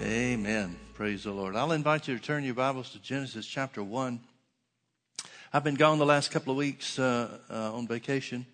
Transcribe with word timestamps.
Amen. 0.00 0.76
Praise 0.94 1.24
the 1.24 1.32
Lord. 1.32 1.56
I'll 1.56 1.72
invite 1.72 2.06
you 2.06 2.16
to 2.16 2.22
turn 2.22 2.44
your 2.44 2.54
Bibles 2.54 2.90
to 2.90 3.02
Genesis 3.02 3.44
chapter 3.44 3.82
1. 3.82 4.20
I've 5.52 5.64
been 5.64 5.74
gone 5.74 5.98
the 5.98 6.06
last 6.06 6.30
couple 6.30 6.52
of 6.52 6.56
weeks 6.56 7.00
uh, 7.00 7.36
uh, 7.50 7.74
on 7.74 7.88
vacation, 7.88 8.46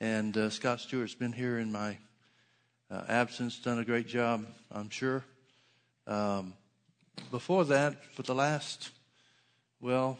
and 0.00 0.36
uh, 0.36 0.48
Scott 0.48 0.78
Stewart's 0.78 1.16
been 1.16 1.32
here 1.32 1.58
in 1.58 1.72
my 1.72 1.98
uh, 2.88 3.02
absence, 3.08 3.58
done 3.58 3.80
a 3.80 3.84
great 3.84 4.06
job, 4.06 4.46
I'm 4.70 4.88
sure. 4.88 5.24
Um, 6.06 6.54
before 7.32 7.64
that, 7.64 8.04
for 8.14 8.22
the 8.22 8.34
last, 8.36 8.90
well, 9.80 10.18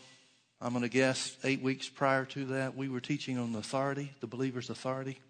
I'm 0.60 0.72
going 0.72 0.82
to 0.82 0.88
guess 0.88 1.36
eight 1.44 1.62
weeks 1.62 1.88
prior 1.88 2.24
to 2.24 2.44
that, 2.46 2.76
we 2.76 2.88
were 2.88 3.00
teaching 3.00 3.38
on 3.38 3.52
the 3.52 3.60
authority, 3.60 4.10
the 4.20 4.26
believer's 4.26 4.68
authority. 4.68 5.20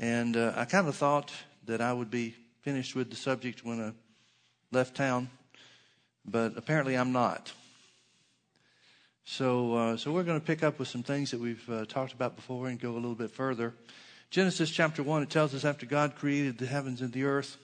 And 0.00 0.36
uh, 0.36 0.54
I 0.56 0.64
kind 0.64 0.88
of 0.88 0.96
thought 0.96 1.32
that 1.66 1.80
I 1.80 1.92
would 1.92 2.10
be 2.10 2.34
finished 2.62 2.96
with 2.96 3.08
the 3.10 3.16
subject 3.16 3.64
when 3.64 3.80
I 3.80 3.92
left 4.70 4.94
town, 4.94 5.30
but 6.24 6.54
apparently 6.56 6.96
I'm 6.96 7.12
not. 7.12 7.52
So, 9.24 9.74
uh, 9.74 9.96
so 9.96 10.12
we're 10.12 10.22
going 10.22 10.40
to 10.40 10.46
pick 10.46 10.62
up 10.62 10.78
with 10.78 10.88
some 10.88 11.02
things 11.02 11.30
that 11.32 11.40
we've 11.40 11.68
uh, 11.68 11.84
talked 11.84 12.12
about 12.12 12.34
before 12.34 12.68
and 12.68 12.80
go 12.80 12.92
a 12.92 12.94
little 12.94 13.14
bit 13.14 13.30
further. 13.30 13.74
Genesis 14.30 14.70
chapter 14.70 15.02
1, 15.02 15.22
it 15.22 15.30
tells 15.30 15.54
us 15.54 15.64
after 15.64 15.86
God 15.86 16.14
created 16.16 16.58
the 16.58 16.66
heavens 16.66 17.00
and 17.00 17.12
the 17.12 17.24
earth, 17.24 17.56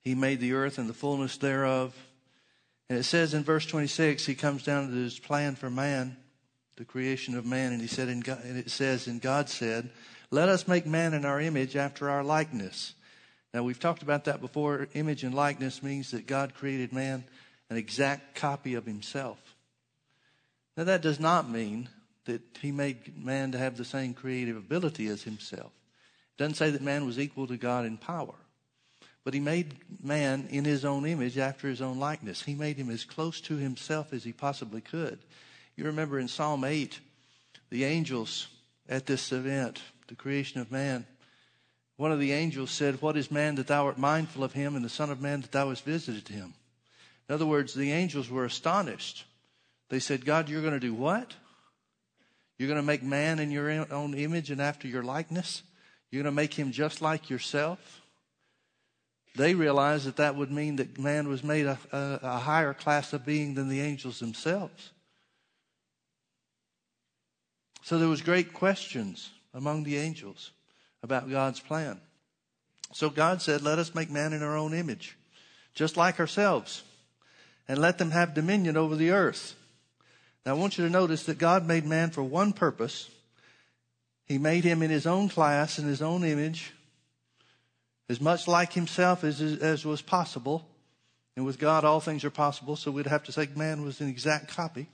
He 0.00 0.14
made 0.14 0.40
the 0.40 0.52
earth 0.52 0.78
and 0.78 0.88
the 0.88 0.94
fullness 0.94 1.36
thereof. 1.36 1.94
And 2.88 2.98
it 2.98 3.04
says 3.04 3.34
in 3.34 3.44
verse 3.44 3.66
26, 3.66 4.26
He 4.26 4.34
comes 4.34 4.64
down 4.64 4.88
to 4.88 4.94
His 4.94 5.18
plan 5.18 5.56
for 5.56 5.70
man, 5.70 6.16
the 6.76 6.84
creation 6.84 7.36
of 7.36 7.46
man, 7.46 7.72
and 7.72 7.80
He 7.80 7.88
said, 7.88 8.24
God, 8.24 8.40
and 8.44 8.56
it 8.56 8.70
says, 8.70 9.06
and 9.06 9.20
God 9.20 9.48
said, 9.48 9.90
Let 10.30 10.48
us 10.48 10.68
make 10.68 10.86
man 10.86 11.14
in 11.14 11.24
our 11.24 11.40
image 11.40 11.76
after 11.76 12.10
our 12.10 12.22
likeness. 12.24 12.94
Now, 13.54 13.62
we've 13.62 13.78
talked 13.78 14.02
about 14.02 14.24
that 14.24 14.40
before. 14.40 14.88
Image 14.94 15.22
and 15.22 15.32
likeness 15.32 15.80
means 15.80 16.10
that 16.10 16.26
God 16.26 16.54
created 16.54 16.92
man 16.92 17.22
an 17.70 17.76
exact 17.76 18.34
copy 18.34 18.74
of 18.74 18.84
himself. 18.84 19.38
Now, 20.76 20.82
that 20.84 21.02
does 21.02 21.20
not 21.20 21.48
mean 21.48 21.88
that 22.24 22.42
he 22.60 22.72
made 22.72 23.16
man 23.16 23.52
to 23.52 23.58
have 23.58 23.76
the 23.76 23.84
same 23.84 24.12
creative 24.12 24.56
ability 24.56 25.06
as 25.06 25.22
himself. 25.22 25.70
It 26.36 26.38
doesn't 26.38 26.56
say 26.56 26.70
that 26.70 26.82
man 26.82 27.06
was 27.06 27.16
equal 27.18 27.46
to 27.46 27.56
God 27.56 27.86
in 27.86 27.96
power. 27.96 28.34
But 29.22 29.34
he 29.34 29.40
made 29.40 29.76
man 30.02 30.48
in 30.50 30.64
his 30.64 30.84
own 30.84 31.06
image 31.06 31.38
after 31.38 31.68
his 31.68 31.80
own 31.80 32.00
likeness. 32.00 32.42
He 32.42 32.54
made 32.56 32.76
him 32.76 32.90
as 32.90 33.04
close 33.04 33.40
to 33.42 33.56
himself 33.56 34.12
as 34.12 34.24
he 34.24 34.32
possibly 34.32 34.80
could. 34.80 35.20
You 35.76 35.84
remember 35.84 36.18
in 36.18 36.26
Psalm 36.26 36.64
8, 36.64 36.98
the 37.70 37.84
angels 37.84 38.48
at 38.88 39.06
this 39.06 39.30
event, 39.30 39.80
the 40.08 40.16
creation 40.16 40.60
of 40.60 40.72
man, 40.72 41.06
one 41.96 42.10
of 42.10 42.18
the 42.18 42.32
angels 42.32 42.70
said, 42.70 43.00
What 43.00 43.16
is 43.16 43.30
man 43.30 43.54
that 43.56 43.68
thou 43.68 43.86
art 43.86 43.98
mindful 43.98 44.42
of 44.42 44.52
him, 44.52 44.74
and 44.74 44.84
the 44.84 44.88
Son 44.88 45.10
of 45.10 45.20
Man 45.20 45.42
that 45.42 45.52
thou 45.52 45.68
hast 45.68 45.84
visited 45.84 46.28
him? 46.28 46.54
In 47.28 47.34
other 47.34 47.46
words, 47.46 47.74
the 47.74 47.92
angels 47.92 48.28
were 48.28 48.44
astonished. 48.44 49.24
They 49.90 50.00
said, 50.00 50.24
God, 50.24 50.48
you're 50.48 50.60
going 50.60 50.74
to 50.74 50.80
do 50.80 50.94
what? 50.94 51.34
You're 52.58 52.68
going 52.68 52.80
to 52.80 52.86
make 52.86 53.02
man 53.02 53.38
in 53.38 53.50
your 53.50 53.70
own 53.92 54.14
image 54.14 54.50
and 54.50 54.60
after 54.60 54.88
your 54.88 55.02
likeness? 55.02 55.62
You're 56.10 56.22
going 56.22 56.32
to 56.32 56.36
make 56.36 56.54
him 56.54 56.72
just 56.72 57.00
like 57.00 57.30
yourself? 57.30 58.02
They 59.36 59.54
realized 59.54 60.06
that 60.06 60.16
that 60.16 60.36
would 60.36 60.50
mean 60.50 60.76
that 60.76 60.98
man 60.98 61.28
was 61.28 61.42
made 61.42 61.66
a, 61.66 61.78
a, 61.92 62.20
a 62.22 62.38
higher 62.38 62.72
class 62.72 63.12
of 63.12 63.26
being 63.26 63.54
than 63.54 63.68
the 63.68 63.80
angels 63.80 64.20
themselves. 64.20 64.90
So 67.82 67.98
there 67.98 68.08
was 68.08 68.22
great 68.22 68.54
questions 68.54 69.30
among 69.52 69.84
the 69.84 69.96
angels 69.96 70.52
about 71.04 71.30
God's 71.30 71.60
plan. 71.60 72.00
So 72.92 73.10
God 73.10 73.42
said, 73.42 73.60
Let 73.62 73.78
us 73.78 73.94
make 73.94 74.10
man 74.10 74.32
in 74.32 74.42
our 74.42 74.56
own 74.56 74.72
image, 74.72 75.16
just 75.74 75.98
like 75.98 76.18
ourselves, 76.18 76.82
and 77.68 77.78
let 77.78 77.98
them 77.98 78.10
have 78.10 78.34
dominion 78.34 78.76
over 78.76 78.96
the 78.96 79.10
earth. 79.10 79.54
Now 80.44 80.52
I 80.52 80.58
want 80.58 80.78
you 80.78 80.84
to 80.84 80.90
notice 80.90 81.24
that 81.24 81.38
God 81.38 81.66
made 81.66 81.84
man 81.84 82.10
for 82.10 82.22
one 82.22 82.54
purpose. 82.54 83.10
He 84.24 84.38
made 84.38 84.64
him 84.64 84.82
in 84.82 84.90
his 84.90 85.06
own 85.06 85.28
class, 85.28 85.78
in 85.78 85.86
his 85.86 86.00
own 86.00 86.24
image, 86.24 86.72
as 88.08 88.20
much 88.20 88.48
like 88.48 88.72
himself 88.72 89.24
as, 89.24 89.42
as 89.42 89.84
was 89.84 90.00
possible. 90.00 90.66
And 91.36 91.44
with 91.44 91.58
God, 91.58 91.84
all 91.84 92.00
things 92.00 92.24
are 92.24 92.30
possible, 92.30 92.76
so 92.76 92.90
we'd 92.90 93.06
have 93.06 93.24
to 93.24 93.32
say 93.32 93.48
man 93.54 93.82
was 93.82 94.00
an 94.00 94.08
exact 94.08 94.48
copy 94.48 94.86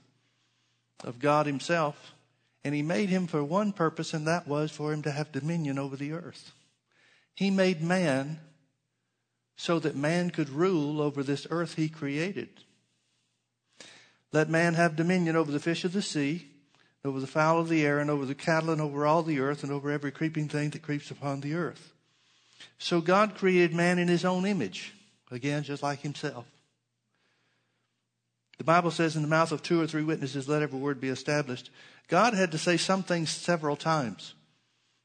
of 1.05 1.19
God 1.19 1.45
himself. 1.45 2.13
And 2.63 2.75
he 2.75 2.81
made 2.81 3.09
him 3.09 3.27
for 3.27 3.43
one 3.43 3.73
purpose, 3.73 4.13
and 4.13 4.27
that 4.27 4.47
was 4.47 4.71
for 4.71 4.93
him 4.93 5.01
to 5.03 5.11
have 5.11 5.31
dominion 5.31 5.79
over 5.79 5.95
the 5.95 6.11
earth. 6.13 6.51
He 7.33 7.49
made 7.49 7.81
man 7.81 8.39
so 9.55 9.79
that 9.79 9.95
man 9.95 10.29
could 10.29 10.49
rule 10.49 11.01
over 11.01 11.23
this 11.23 11.47
earth 11.49 11.75
he 11.75 11.89
created. 11.89 12.49
Let 14.31 14.49
man 14.49 14.75
have 14.75 14.95
dominion 14.95 15.35
over 15.35 15.51
the 15.51 15.59
fish 15.59 15.83
of 15.83 15.93
the 15.93 16.01
sea, 16.01 16.47
over 17.03 17.19
the 17.19 17.27
fowl 17.27 17.59
of 17.59 17.69
the 17.69 17.85
air, 17.85 17.99
and 17.99 18.09
over 18.09 18.25
the 18.25 18.35
cattle, 18.35 18.69
and 18.69 18.81
over 18.81 19.05
all 19.05 19.23
the 19.23 19.39
earth, 19.39 19.63
and 19.63 19.71
over 19.71 19.91
every 19.91 20.11
creeping 20.11 20.47
thing 20.47 20.69
that 20.69 20.83
creeps 20.83 21.11
upon 21.11 21.41
the 21.41 21.55
earth. 21.55 21.93
So 22.77 23.01
God 23.01 23.35
created 23.35 23.75
man 23.75 23.99
in 23.99 24.07
his 24.07 24.23
own 24.23 24.45
image, 24.45 24.93
again, 25.31 25.63
just 25.63 25.83
like 25.83 26.01
himself. 26.01 26.45
The 28.57 28.63
Bible 28.63 28.91
says, 28.91 29.15
in 29.15 29.21
the 29.21 29.27
mouth 29.27 29.51
of 29.51 29.63
two 29.63 29.81
or 29.81 29.87
three 29.87 30.03
witnesses, 30.03 30.47
let 30.47 30.61
every 30.61 30.79
word 30.79 31.01
be 31.01 31.09
established. 31.09 31.69
God 32.07 32.33
had 32.33 32.51
to 32.51 32.57
say 32.57 32.77
some 32.77 33.03
things 33.03 33.29
several 33.29 33.75
times 33.75 34.33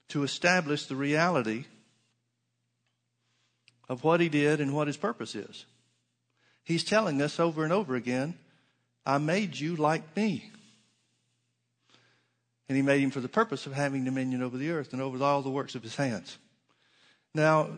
to 0.09 0.23
establish 0.23 0.87
the 0.87 0.97
reality 0.97 1.65
of 3.89 4.05
what 4.05 4.21
he 4.21 4.29
did 4.29 4.61
and 4.61 4.75
what 4.75 4.87
his 4.87 4.97
purpose 4.97 5.35
is. 5.35 5.65
He's 6.65 6.85
telling 6.85 7.23
us 7.23 7.39
over 7.39 7.65
and 7.65 7.73
over 7.73 7.95
again, 7.95 8.35
I 9.05 9.19
made 9.19 9.59
you 9.59 9.77
like 9.77 10.17
me. 10.17 10.51
And 12.69 12.77
he 12.77 12.83
made 12.83 13.01
him 13.01 13.11
for 13.11 13.21
the 13.21 13.29
purpose 13.29 13.67
of 13.67 13.73
having 13.73 14.05
dominion 14.05 14.43
over 14.43 14.56
the 14.56 14.71
earth 14.71 14.93
and 14.93 15.01
over 15.01 15.23
all 15.23 15.43
the 15.43 15.51
works 15.51 15.77
of 15.77 15.85
his 15.85 15.95
hands. 15.95 16.37
Now, 17.33 17.69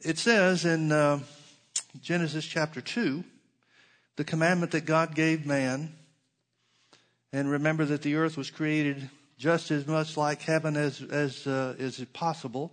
it 0.00 0.18
says 0.18 0.64
in 0.64 0.92
uh, 0.92 1.18
Genesis 2.00 2.44
chapter 2.44 2.80
2, 2.80 3.24
the 4.18 4.24
commandment 4.24 4.72
that 4.72 4.84
God 4.84 5.14
gave 5.14 5.46
man 5.46 5.94
and 7.32 7.48
remember 7.48 7.84
that 7.84 8.02
the 8.02 8.16
earth 8.16 8.36
was 8.36 8.50
created 8.50 9.08
just 9.38 9.70
as 9.70 9.86
much 9.86 10.16
like 10.16 10.42
heaven 10.42 10.76
as, 10.76 11.00
as 11.00 11.46
uh, 11.46 11.76
is 11.78 12.04
possible, 12.12 12.72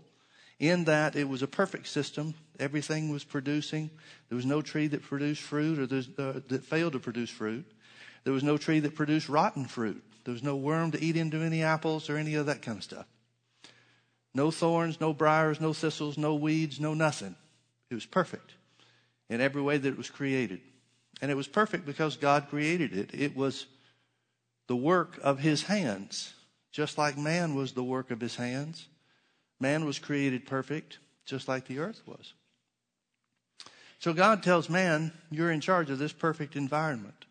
in 0.59 0.85
that 0.85 1.15
it 1.15 1.29
was 1.29 1.43
a 1.43 1.47
perfect 1.47 1.87
system. 1.87 2.33
Everything 2.59 3.11
was 3.11 3.23
producing. 3.23 3.91
There 4.29 4.35
was 4.35 4.47
no 4.47 4.63
tree 4.63 4.87
that 4.87 5.03
produced 5.03 5.43
fruit 5.43 5.77
or 5.77 5.83
uh, 5.83 6.39
that 6.47 6.63
failed 6.63 6.93
to 6.93 6.99
produce 6.99 7.29
fruit. 7.29 7.71
There 8.23 8.33
was 8.33 8.43
no 8.43 8.57
tree 8.57 8.79
that 8.79 8.95
produced 8.95 9.29
rotten 9.29 9.65
fruit. 9.65 10.03
There 10.23 10.33
was 10.33 10.41
no 10.41 10.55
worm 10.55 10.89
to 10.93 11.03
eat 11.03 11.15
into 11.15 11.41
any 11.41 11.61
apples 11.61 12.09
or 12.09 12.17
any 12.17 12.33
of 12.33 12.47
that 12.47 12.63
kind 12.63 12.79
of 12.79 12.83
stuff. 12.83 13.05
No 14.33 14.49
thorns, 14.49 14.99
no 14.99 15.13
briars, 15.13 15.61
no 15.61 15.73
thistles, 15.73 16.17
no 16.17 16.33
weeds, 16.33 16.79
no 16.79 16.95
nothing. 16.95 17.35
It 17.91 17.93
was 17.93 18.07
perfect 18.07 18.55
in 19.29 19.41
every 19.41 19.61
way 19.61 19.77
that 19.77 19.87
it 19.87 19.97
was 19.97 20.09
created. 20.09 20.61
And 21.21 21.31
it 21.31 21.35
was 21.35 21.47
perfect 21.47 21.85
because 21.85 22.17
God 22.17 22.49
created 22.49 22.95
it. 22.95 23.11
It 23.13 23.35
was 23.35 23.67
the 24.67 24.75
work 24.75 25.19
of 25.23 25.39
his 25.39 25.63
hands, 25.63 26.33
just 26.71 26.97
like 26.97 27.17
man 27.17 27.55
was 27.55 27.73
the 27.73 27.83
work 27.83 28.11
of 28.11 28.19
his 28.19 28.35
hands. 28.35 28.87
Man 29.59 29.85
was 29.85 29.99
created 29.99 30.45
perfect, 30.45 30.99
just 31.25 31.47
like 31.47 31.67
the 31.67 31.79
earth 31.79 32.01
was. 32.05 32.33
So 33.99 34.13
God 34.13 34.43
tells 34.43 34.69
man, 34.69 35.13
You're 35.31 35.51
in 35.51 35.61
charge 35.61 35.89
of 35.89 35.99
this 35.99 36.13
perfect 36.13 36.55
environment. 36.55 37.25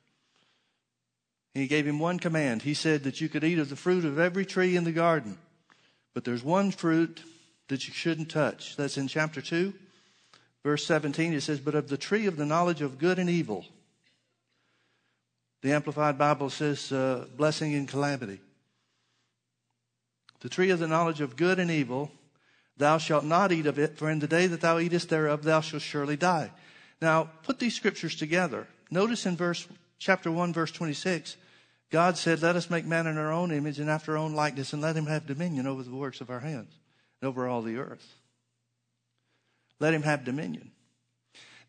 he 1.53 1.67
gave 1.67 1.87
him 1.87 1.99
one 1.99 2.19
command. 2.19 2.63
He 2.63 2.75
said 2.75 3.05
that 3.05 3.21
you 3.21 3.29
could 3.29 3.45
eat 3.45 3.59
of 3.59 3.69
the 3.69 3.77
fruit 3.77 4.05
of 4.05 4.19
every 4.19 4.47
tree 4.47 4.77
in 4.77 4.85
the 4.85 4.93
garden, 4.93 5.39
but 6.15 6.25
there's 6.25 6.43
one 6.43 6.71
fruit 6.71 7.23
that 7.69 7.87
you 7.87 7.95
shouldn't 7.95 8.31
touch. 8.31 8.77
That's 8.77 8.97
in 8.97 9.09
chapter 9.09 9.41
2, 9.41 9.73
verse 10.65 10.85
17. 10.87 11.33
It 11.33 11.43
says, 11.43 11.61
But 11.61 11.77
of 11.77 11.89
the 11.89 11.97
tree 11.97 12.27
of 12.27 12.37
the 12.37 12.47
knowledge 12.47 12.81
of 12.81 12.99
good 12.99 13.21
and 13.21 13.31
evil, 13.31 13.65
the 15.63 15.73
Amplified 15.73 16.19
Bible 16.19 16.51
says 16.51 16.91
uh, 16.91 17.27
blessing 17.37 17.75
and 17.75 17.87
calamity. 17.87 18.41
The 20.41 20.49
tree 20.49 20.71
of 20.71 20.79
the 20.79 20.89
knowledge 20.89 21.21
of 21.21 21.37
good 21.37 21.59
and 21.59 21.71
evil, 21.71 22.11
thou 22.77 22.99
shalt 22.99 23.25
not 23.25 23.53
eat 23.53 23.67
of 23.67 23.79
it, 23.79 23.97
for 23.97 24.11
in 24.11 24.19
the 24.19 24.27
day 24.27 24.47
that 24.47 24.61
thou 24.61 24.79
eatest 24.79 25.09
thereof, 25.09 25.43
thou 25.43 25.61
shalt 25.61 25.83
surely 25.83 26.17
die. 26.17 26.51
Now, 27.01 27.31
put 27.45 27.59
these 27.59 27.75
scriptures 27.75 28.15
together. 28.15 28.67
Notice 28.91 29.25
in 29.25 29.37
verse, 29.37 29.67
chapter 29.99 30.31
1, 30.31 30.53
verse 30.53 30.71
26, 30.71 31.37
God 31.91 32.19
said, 32.19 32.43
Let 32.43 32.57
us 32.57 32.69
make 32.69 32.85
man 32.85 33.07
in 33.07 33.17
our 33.17 33.33
own 33.33 33.53
image 33.53 33.79
and 33.79 33.89
after 33.89 34.13
our 34.13 34.19
own 34.19 34.35
likeness, 34.35 34.73
and 34.73 34.83
let 34.83 34.97
him 34.97 35.07
have 35.07 35.27
dominion 35.27 35.67
over 35.67 35.83
the 35.83 35.95
works 35.95 36.21
of 36.21 36.29
our 36.29 36.41
hands 36.41 36.75
and 37.21 37.29
over 37.29 37.49
all 37.49 37.63
the 37.63 37.79
earth. 37.79 38.24
Let 39.81 39.95
him 39.95 40.03
have 40.03 40.25
dominion. 40.25 40.71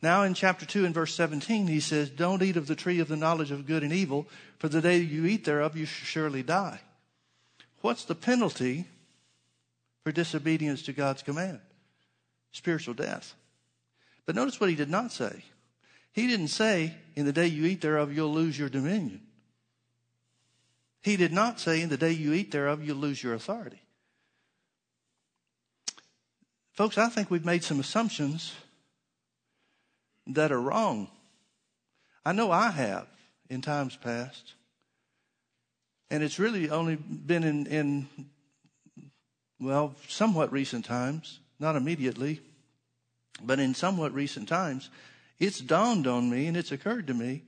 Now 0.01 0.23
in 0.23 0.33
chapter 0.33 0.65
2 0.65 0.85
and 0.85 0.93
verse 0.93 1.15
17, 1.15 1.67
he 1.67 1.79
says, 1.79 2.09
Don't 2.09 2.43
eat 2.43 2.57
of 2.57 2.67
the 2.67 2.75
tree 2.75 2.99
of 2.99 3.07
the 3.07 3.15
knowledge 3.15 3.51
of 3.51 3.65
good 3.65 3.83
and 3.83 3.93
evil, 3.93 4.27
for 4.59 4.69
the 4.69 4.81
day 4.81 4.97
you 4.97 5.25
eat 5.25 5.45
thereof, 5.45 5.75
you 5.75 5.85
shall 5.85 6.05
surely 6.05 6.43
die. 6.43 6.79
What's 7.81 8.05
the 8.05 8.15
penalty 8.15 8.85
for 10.03 10.11
disobedience 10.11 10.83
to 10.83 10.93
God's 10.93 11.23
command? 11.23 11.59
Spiritual 12.51 12.93
death. 12.93 13.33
But 14.25 14.35
notice 14.35 14.59
what 14.59 14.69
he 14.69 14.75
did 14.75 14.89
not 14.89 15.11
say. 15.11 15.43
He 16.13 16.27
didn't 16.27 16.47
say, 16.47 16.93
in 17.15 17.25
the 17.25 17.33
day 17.33 17.47
you 17.47 17.65
eat 17.65 17.81
thereof, 17.81 18.13
you'll 18.15 18.33
lose 18.33 18.57
your 18.57 18.69
dominion. 18.69 19.21
He 21.01 21.17
did 21.17 21.33
not 21.33 21.59
say, 21.59 21.81
in 21.81 21.89
the 21.89 21.97
day 21.97 22.11
you 22.11 22.33
eat 22.33 22.51
thereof, 22.51 22.83
you'll 22.83 22.97
lose 22.97 23.21
your 23.21 23.33
authority. 23.33 23.81
Folks, 26.75 26.97
I 26.97 27.07
think 27.07 27.31
we've 27.31 27.45
made 27.45 27.63
some 27.63 27.79
assumptions 27.79 28.53
that 30.27 30.51
are 30.51 30.59
wrong. 30.59 31.07
I 32.25 32.33
know 32.33 32.51
I 32.51 32.71
have 32.71 33.07
in 33.49 33.61
times 33.61 33.95
past. 33.95 34.53
And 36.11 36.21
it's 36.21 36.37
really 36.37 36.69
only 36.69 36.95
been 36.97 37.43
in, 37.43 37.65
in 37.67 38.07
well, 39.59 39.95
somewhat 40.07 40.51
recent 40.51 40.83
times, 40.83 41.39
not 41.59 41.77
immediately, 41.77 42.41
but 43.41 43.59
in 43.59 43.73
somewhat 43.73 44.13
recent 44.13 44.49
times, 44.49 44.89
it's 45.39 45.59
dawned 45.59 46.07
on 46.07 46.29
me 46.29 46.47
and 46.47 46.57
it's 46.57 46.71
occurred 46.71 47.07
to 47.07 47.13
me 47.13 47.43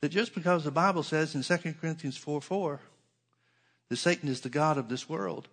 that 0.00 0.08
just 0.08 0.34
because 0.34 0.64
the 0.64 0.70
Bible 0.70 1.02
says 1.02 1.34
in 1.34 1.42
2 1.42 1.74
Corinthians 1.74 2.16
4 2.16 2.40
4 2.40 2.80
that 3.90 3.96
Satan 3.96 4.28
is 4.28 4.40
the 4.40 4.48
God 4.48 4.78
of 4.78 4.88
this 4.88 5.08
world, 5.08 5.48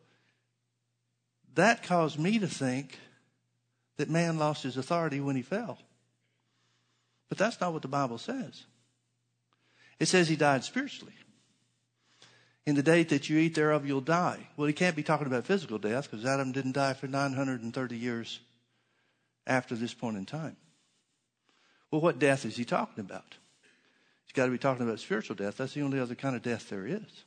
that 1.55 1.83
caused 1.83 2.19
me 2.19 2.39
to 2.39 2.47
think 2.47 2.97
that 3.97 4.09
man 4.09 4.37
lost 4.37 4.63
his 4.63 4.77
authority 4.77 5.19
when 5.19 5.35
he 5.35 5.41
fell. 5.41 5.79
But 7.29 7.37
that's 7.37 7.59
not 7.59 7.73
what 7.73 7.81
the 7.81 7.87
Bible 7.87 8.17
says. 8.17 8.65
It 9.99 10.07
says 10.07 10.29
he 10.29 10.35
died 10.35 10.63
spiritually. 10.63 11.13
In 12.65 12.75
the 12.75 12.83
day 12.83 13.03
that 13.03 13.29
you 13.29 13.37
eat 13.39 13.55
thereof, 13.55 13.85
you'll 13.85 14.01
die. 14.01 14.47
Well, 14.55 14.67
he 14.67 14.73
can't 14.73 14.95
be 14.95 15.03
talking 15.03 15.27
about 15.27 15.45
physical 15.45 15.77
death 15.77 16.09
because 16.09 16.25
Adam 16.25 16.51
didn't 16.51 16.73
die 16.73 16.93
for 16.93 17.07
930 17.07 17.97
years 17.97 18.39
after 19.45 19.75
this 19.75 19.93
point 19.93 20.17
in 20.17 20.25
time. 20.25 20.57
Well, 21.89 22.01
what 22.01 22.19
death 22.19 22.45
is 22.45 22.57
he 22.57 22.65
talking 22.65 22.99
about? 22.99 23.37
He's 24.25 24.33
got 24.33 24.45
to 24.45 24.51
be 24.51 24.57
talking 24.57 24.85
about 24.85 24.99
spiritual 24.99 25.37
death. 25.37 25.57
That's 25.57 25.73
the 25.73 25.81
only 25.81 25.99
other 25.99 26.15
kind 26.15 26.35
of 26.35 26.41
death 26.41 26.69
there 26.69 26.85
is. 26.85 27.23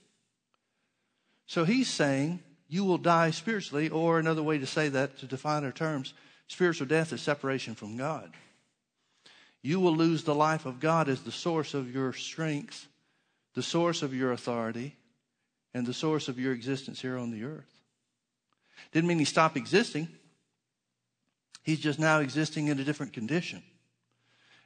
So 1.46 1.64
he's 1.64 1.88
saying 1.88 2.40
you 2.68 2.84
will 2.84 2.98
die 2.98 3.30
spiritually, 3.30 3.88
or 3.88 4.18
another 4.18 4.42
way 4.42 4.58
to 4.58 4.66
say 4.66 4.88
that, 4.90 5.18
to 5.18 5.26
define 5.26 5.64
our 5.64 5.72
terms, 5.72 6.12
spiritual 6.50 6.88
death 6.88 7.12
is 7.12 7.22
separation 7.22 7.76
from 7.76 7.96
God. 7.96 8.32
You 9.62 9.78
will 9.78 9.94
lose 9.94 10.24
the 10.24 10.34
life 10.34 10.66
of 10.66 10.80
God 10.80 11.08
as 11.08 11.22
the 11.22 11.30
source 11.30 11.74
of 11.74 11.94
your 11.94 12.12
strength, 12.12 12.88
the 13.54 13.62
source 13.62 14.02
of 14.02 14.12
your 14.12 14.32
authority, 14.32 14.96
and 15.72 15.86
the 15.86 15.94
source 15.94 16.26
of 16.26 16.40
your 16.40 16.52
existence 16.52 17.00
here 17.00 17.16
on 17.16 17.30
the 17.30 17.44
earth. 17.44 17.72
Didn't 18.90 19.06
mean 19.06 19.20
he 19.20 19.24
stopped 19.24 19.56
existing. 19.56 20.08
He's 21.62 21.78
just 21.78 22.00
now 22.00 22.18
existing 22.18 22.66
in 22.66 22.80
a 22.80 22.84
different 22.84 23.12
condition. 23.12 23.62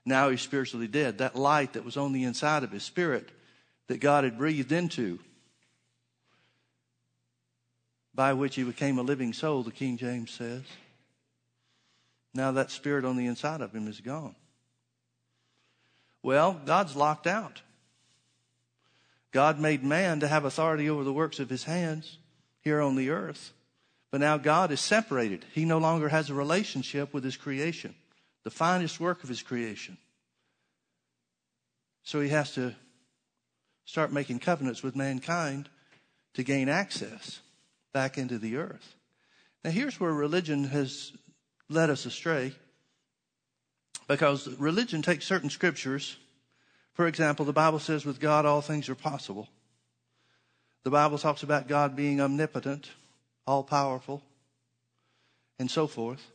Now 0.06 0.30
he's 0.30 0.40
spiritually 0.40 0.88
dead. 0.88 1.18
That 1.18 1.36
light 1.36 1.74
that 1.74 1.84
was 1.84 1.98
on 1.98 2.12
the 2.12 2.24
inside 2.24 2.62
of 2.62 2.72
his 2.72 2.82
spirit 2.82 3.28
that 3.88 4.00
God 4.00 4.24
had 4.24 4.38
breathed 4.38 4.72
into, 4.72 5.18
by 8.14 8.32
which 8.32 8.54
he 8.54 8.62
became 8.62 8.98
a 8.98 9.02
living 9.02 9.34
soul, 9.34 9.62
the 9.62 9.70
King 9.70 9.98
James 9.98 10.30
says. 10.30 10.62
Now 12.34 12.52
that 12.52 12.70
spirit 12.70 13.04
on 13.04 13.16
the 13.16 13.26
inside 13.26 13.60
of 13.60 13.72
him 13.72 13.86
is 13.86 14.00
gone. 14.00 14.34
Well, 16.22 16.60
God's 16.64 16.96
locked 16.96 17.26
out. 17.26 17.62
God 19.30 19.58
made 19.60 19.84
man 19.84 20.20
to 20.20 20.28
have 20.28 20.44
authority 20.44 20.88
over 20.88 21.04
the 21.04 21.12
works 21.12 21.38
of 21.38 21.50
his 21.50 21.64
hands 21.64 22.18
here 22.60 22.80
on 22.80 22.96
the 22.96 23.10
earth. 23.10 23.52
But 24.10 24.20
now 24.20 24.36
God 24.36 24.70
is 24.70 24.80
separated. 24.80 25.44
He 25.52 25.64
no 25.64 25.78
longer 25.78 26.08
has 26.08 26.30
a 26.30 26.34
relationship 26.34 27.12
with 27.12 27.24
his 27.24 27.36
creation, 27.36 27.94
the 28.42 28.50
finest 28.50 29.00
work 29.00 29.22
of 29.22 29.28
his 29.28 29.42
creation. 29.42 29.98
So 32.04 32.20
he 32.20 32.28
has 32.28 32.52
to 32.54 32.74
start 33.84 34.12
making 34.12 34.38
covenants 34.38 34.82
with 34.82 34.96
mankind 34.96 35.68
to 36.34 36.42
gain 36.42 36.68
access 36.68 37.40
back 37.92 38.16
into 38.16 38.38
the 38.38 38.56
earth. 38.56 38.94
Now, 39.64 39.70
here's 39.70 39.98
where 39.98 40.12
religion 40.12 40.64
has 40.64 41.12
led 41.68 41.90
us 41.90 42.06
astray 42.06 42.52
because 44.06 44.48
religion 44.58 45.02
takes 45.02 45.26
certain 45.26 45.50
scriptures 45.50 46.16
for 46.94 47.08
example, 47.08 47.44
the 47.44 47.52
Bible 47.52 47.80
says 47.80 48.06
with 48.06 48.20
God 48.20 48.46
all 48.46 48.62
things 48.62 48.88
are 48.88 48.94
possible. 48.94 49.48
The 50.84 50.90
Bible 50.90 51.18
talks 51.18 51.42
about 51.42 51.68
God 51.68 51.96
being 51.96 52.20
omnipotent, 52.20 52.88
all 53.46 53.64
powerful, 53.64 54.22
and 55.58 55.70
so 55.70 55.86
forth. 55.86 56.30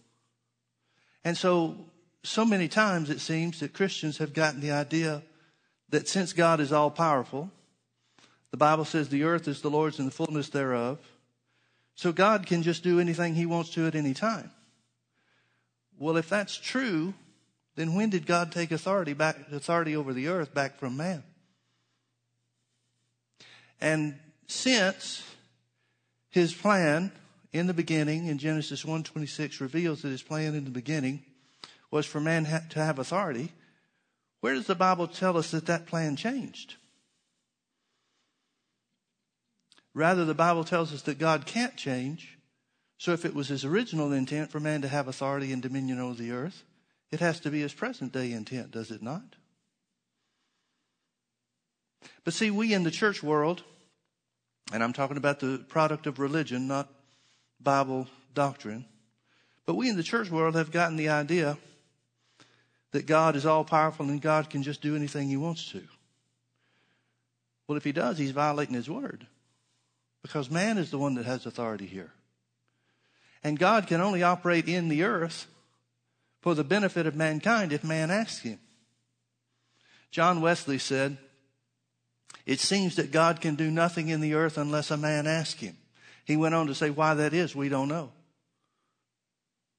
And 1.24 1.38
so, 1.38 1.78
so 2.24 2.44
many 2.44 2.68
times 2.68 3.10
it 3.10 3.22
seems 3.22 3.62
that 3.62 3.74
Christians 3.74 4.18
have 4.18 4.34
gotten 4.34 4.60
the 4.60 4.72
idea 4.72 5.24
that 5.90 6.10
since 6.10 6.34
God 6.34 6.60
is 6.60 6.74
all 6.74 6.92
powerful, 6.92 7.50
the 8.52 8.58
Bible 8.58 8.86
says 8.86 9.10
the 9.10 9.24
earth 9.24 9.48
is 9.48 9.62
the 9.62 9.70
Lord's 9.70 10.00
and 10.00 10.08
the 10.08 10.16
fullness 10.16 10.50
thereof. 10.50 11.00
So 11.96 12.12
God 12.12 12.46
can 12.46 12.64
just 12.64 12.84
do 12.84 13.00
anything 13.00 13.36
he 13.36 13.46
wants 13.46 13.70
to 13.72 13.88
at 13.88 13.96
any 13.96 14.14
time. 14.14 14.52
Well, 16.00 16.16
if 16.16 16.30
that's 16.30 16.58
true, 16.58 17.14
then 17.76 17.94
when 17.94 18.10
did 18.10 18.26
God 18.26 18.52
take 18.54 18.72
authority 18.72 19.14
back 19.14 19.52
authority 19.52 19.96
over 19.96 20.14
the 20.14 20.30
earth 20.30 20.54
back 20.54 20.80
from 20.80 20.96
man? 20.96 21.24
And 23.82 24.18
since 24.48 25.24
his 26.30 26.54
plan 26.54 27.12
in 27.52 27.68
the 27.68 27.74
beginning 27.74 28.28
in 28.28 28.38
Genesis 28.38 28.84
1:26 28.84 29.60
reveals 29.60 30.02
that 30.02 30.10
his 30.10 30.24
plan 30.24 30.56
in 30.56 30.64
the 30.64 30.72
beginning 30.72 31.24
was 31.92 32.06
for 32.06 32.22
man 32.22 32.46
to 32.46 32.80
have 32.80 32.98
authority, 32.98 33.52
where 34.40 34.54
does 34.54 34.68
the 34.68 34.76
Bible 34.76 35.08
tell 35.08 35.38
us 35.38 35.52
that 35.52 35.66
that 35.66 35.86
plan 35.86 36.16
changed? 36.16 36.76
Rather, 39.94 40.24
the 40.24 40.34
Bible 40.34 40.64
tells 40.64 40.94
us 40.94 41.02
that 41.02 41.20
God 41.20 41.46
can't 41.46 41.76
change. 41.76 42.39
So 43.00 43.14
if 43.14 43.24
it 43.24 43.34
was 43.34 43.48
his 43.48 43.64
original 43.64 44.12
intent 44.12 44.52
for 44.52 44.60
man 44.60 44.82
to 44.82 44.90
have 44.90 45.08
authority 45.08 45.54
and 45.54 45.62
dominion 45.62 46.02
over 46.02 46.22
the 46.22 46.32
earth, 46.32 46.64
it 47.12 47.22
has 47.22 47.40
to 47.40 47.50
be 47.50 47.62
his 47.62 47.74
present 47.74 48.12
day 48.12 48.34
intent, 48.34 48.72
does 48.72 48.92
it 48.92 49.02
not? 49.02 49.38
But 52.26 52.34
see, 52.34 52.52
we 52.52 52.74
in 52.74 52.84
the 52.84 52.92
church 52.92 53.24
world, 53.24 53.64
and 54.74 54.84
I'm 54.84 54.92
talking 54.92 55.16
about 55.16 55.40
the 55.40 55.64
product 55.70 56.08
of 56.08 56.20
religion, 56.20 56.68
not 56.68 56.90
Bible 57.62 58.08
doctrine, 58.34 58.86
but 59.66 59.76
we 59.76 59.90
in 59.90 59.96
the 59.96 60.04
church 60.04 60.30
world 60.30 60.56
have 60.56 60.72
gotten 60.72 60.98
the 60.98 61.10
idea 61.10 61.58
that 62.92 63.06
God 63.06 63.38
is 63.38 63.46
all 63.46 63.64
powerful 63.64 64.10
and 64.10 64.22
God 64.22 64.50
can 64.50 64.62
just 64.62 64.82
do 64.82 64.98
anything 64.98 65.30
he 65.30 65.38
wants 65.38 65.72
to. 65.72 65.84
Well, 67.66 67.78
if 67.78 67.86
he 67.86 67.94
does, 67.94 68.18
he's 68.18 68.32
violating 68.32 68.76
his 68.76 68.90
word 68.90 69.26
because 70.22 70.52
man 70.52 70.78
is 70.78 70.92
the 70.92 70.98
one 70.98 71.16
that 71.16 71.26
has 71.26 71.46
authority 71.46 71.86
here. 71.86 72.12
And 73.44 73.58
God 73.58 73.88
can 73.88 74.02
only 74.02 74.24
operate 74.24 74.68
in 74.68 74.90
the 74.90 75.04
earth 75.04 75.48
for 76.42 76.56
the 76.56 76.64
benefit 76.64 77.06
of 77.06 77.16
mankind 77.16 77.72
if 77.72 77.84
man 77.84 78.12
asks 78.12 78.42
him. 78.42 78.60
John 80.12 80.42
Wesley 80.42 80.80
said, 80.80 81.18
It 82.46 82.60
seems 82.60 82.96
that 82.96 83.12
God 83.12 83.42
can 83.42 83.56
do 83.56 83.70
nothing 83.70 84.10
in 84.10 84.22
the 84.22 84.34
earth 84.34 84.58
unless 84.58 84.92
a 84.92 84.98
man 84.98 85.28
asks 85.28 85.62
him. 85.62 85.78
He 86.26 86.36
went 86.36 86.56
on 86.56 86.68
to 86.68 86.76
say, 86.76 86.90
Why 86.90 87.14
that 87.14 87.34
is, 87.34 87.56
we 87.56 87.70
don't 87.70 87.88
know. 87.88 88.12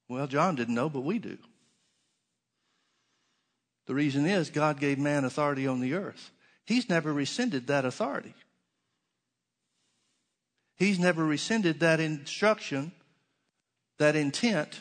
Well, 0.09 0.27
John 0.27 0.57
didn't 0.57 0.75
know, 0.75 0.89
but 0.89 1.03
we 1.03 1.19
do. 1.19 1.39
The 3.87 3.95
reason 3.95 4.27
is 4.27 4.51
God 4.51 4.79
gave 4.79 4.99
man 4.99 5.25
authority 5.25 5.67
on 5.67 5.81
the 5.81 5.95
earth. 5.95 6.31
He's 6.65 6.89
never 6.89 7.13
rescinded 7.13 7.67
that 7.67 7.85
authority. 7.85 8.35
He's 10.77 10.99
never 10.99 11.25
rescinded 11.25 11.81
that 11.81 12.01
instruction, 12.01 12.93
that 14.01 14.17
intent 14.17 14.81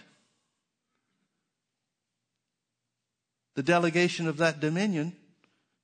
the 3.53 3.61
delegation 3.61 4.27
of 4.27 4.37
that 4.37 4.61
dominion 4.61 5.13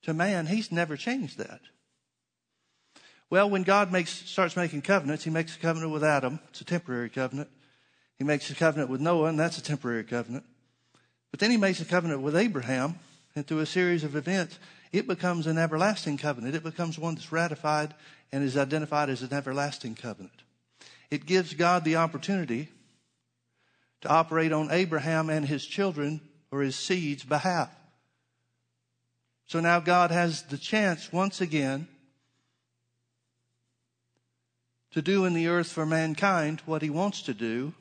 to 0.04 0.14
man, 0.14 0.46
he's 0.46 0.72
never 0.72 0.96
changed 0.96 1.38
that. 1.38 1.60
Well, 3.30 3.50
when 3.50 3.64
God 3.64 3.92
makes, 3.92 4.12
starts 4.12 4.56
making 4.56 4.84
covenants, 4.84 5.26
he 5.26 5.30
makes 5.30 5.58
a 5.58 5.60
covenant 5.60 5.92
with 5.92 6.04
Adam. 6.04 6.40
It's 6.48 6.62
a 6.62 6.66
temporary 6.66 7.10
covenant. 7.10 7.50
He 8.18 8.24
makes 8.24 8.50
a 8.50 8.56
covenant 8.56 8.90
with 8.90 9.02
Noah, 9.02 9.28
and 9.28 9.38
that's 9.38 9.58
a 9.58 9.64
temporary 9.64 10.06
covenant. 10.06 10.46
But 11.32 11.42
then 11.42 11.52
he 11.52 11.58
makes 11.58 11.82
a 11.82 11.86
covenant 11.86 12.22
with 12.22 12.38
Abraham, 12.38 13.00
and 13.36 13.46
through 13.46 13.60
a 13.60 13.66
series 13.66 14.06
of 14.06 14.16
events, 14.16 14.60
it 14.94 15.08
becomes 15.08 15.46
an 15.46 15.58
everlasting 15.58 16.18
covenant. 16.18 16.56
It 16.56 16.64
becomes 16.64 16.98
one 16.98 17.16
that's 17.16 17.34
ratified 17.34 17.96
and 18.32 18.46
is 18.46 18.56
identified 18.56 19.10
as 19.10 19.24
an 19.24 19.34
everlasting 19.34 19.96
covenant. 19.96 20.44
It 21.12 21.26
gives 21.26 21.54
God 21.54 21.84
the 21.84 21.98
opportunity 21.98 22.70
to 24.06 24.12
operate 24.12 24.52
on 24.52 24.70
Abraham 24.70 25.32
and 25.32 25.46
his 25.46 25.66
children 25.66 26.22
or 26.52 26.62
his 26.62 26.76
seed's 26.76 27.24
behalf. 27.24 27.70
So 29.48 29.60
now 29.60 29.80
God 29.80 30.12
has 30.12 30.44
the 30.44 30.60
chance 30.60 31.12
once 31.12 31.42
again 31.42 31.88
to 34.92 35.02
do 35.02 35.26
in 35.26 35.34
the 35.34 35.48
earth 35.48 35.72
for 35.72 35.88
mankind 35.88 36.62
what 36.68 36.84
he 36.84 36.90
wants 36.90 37.24
to 37.24 37.34
do 37.34 37.74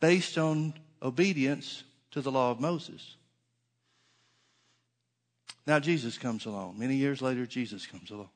based 0.00 0.36
on 0.36 0.74
obedience 1.00 1.84
to 2.10 2.20
the 2.20 2.32
law 2.32 2.50
of 2.50 2.58
Moses. 2.58 3.14
Now 5.64 5.78
Jesus 5.78 6.18
comes 6.18 6.44
along. 6.44 6.76
Many 6.76 6.96
years 6.96 7.22
later, 7.22 7.46
Jesus 7.46 7.86
comes 7.86 8.10
along. 8.10 8.30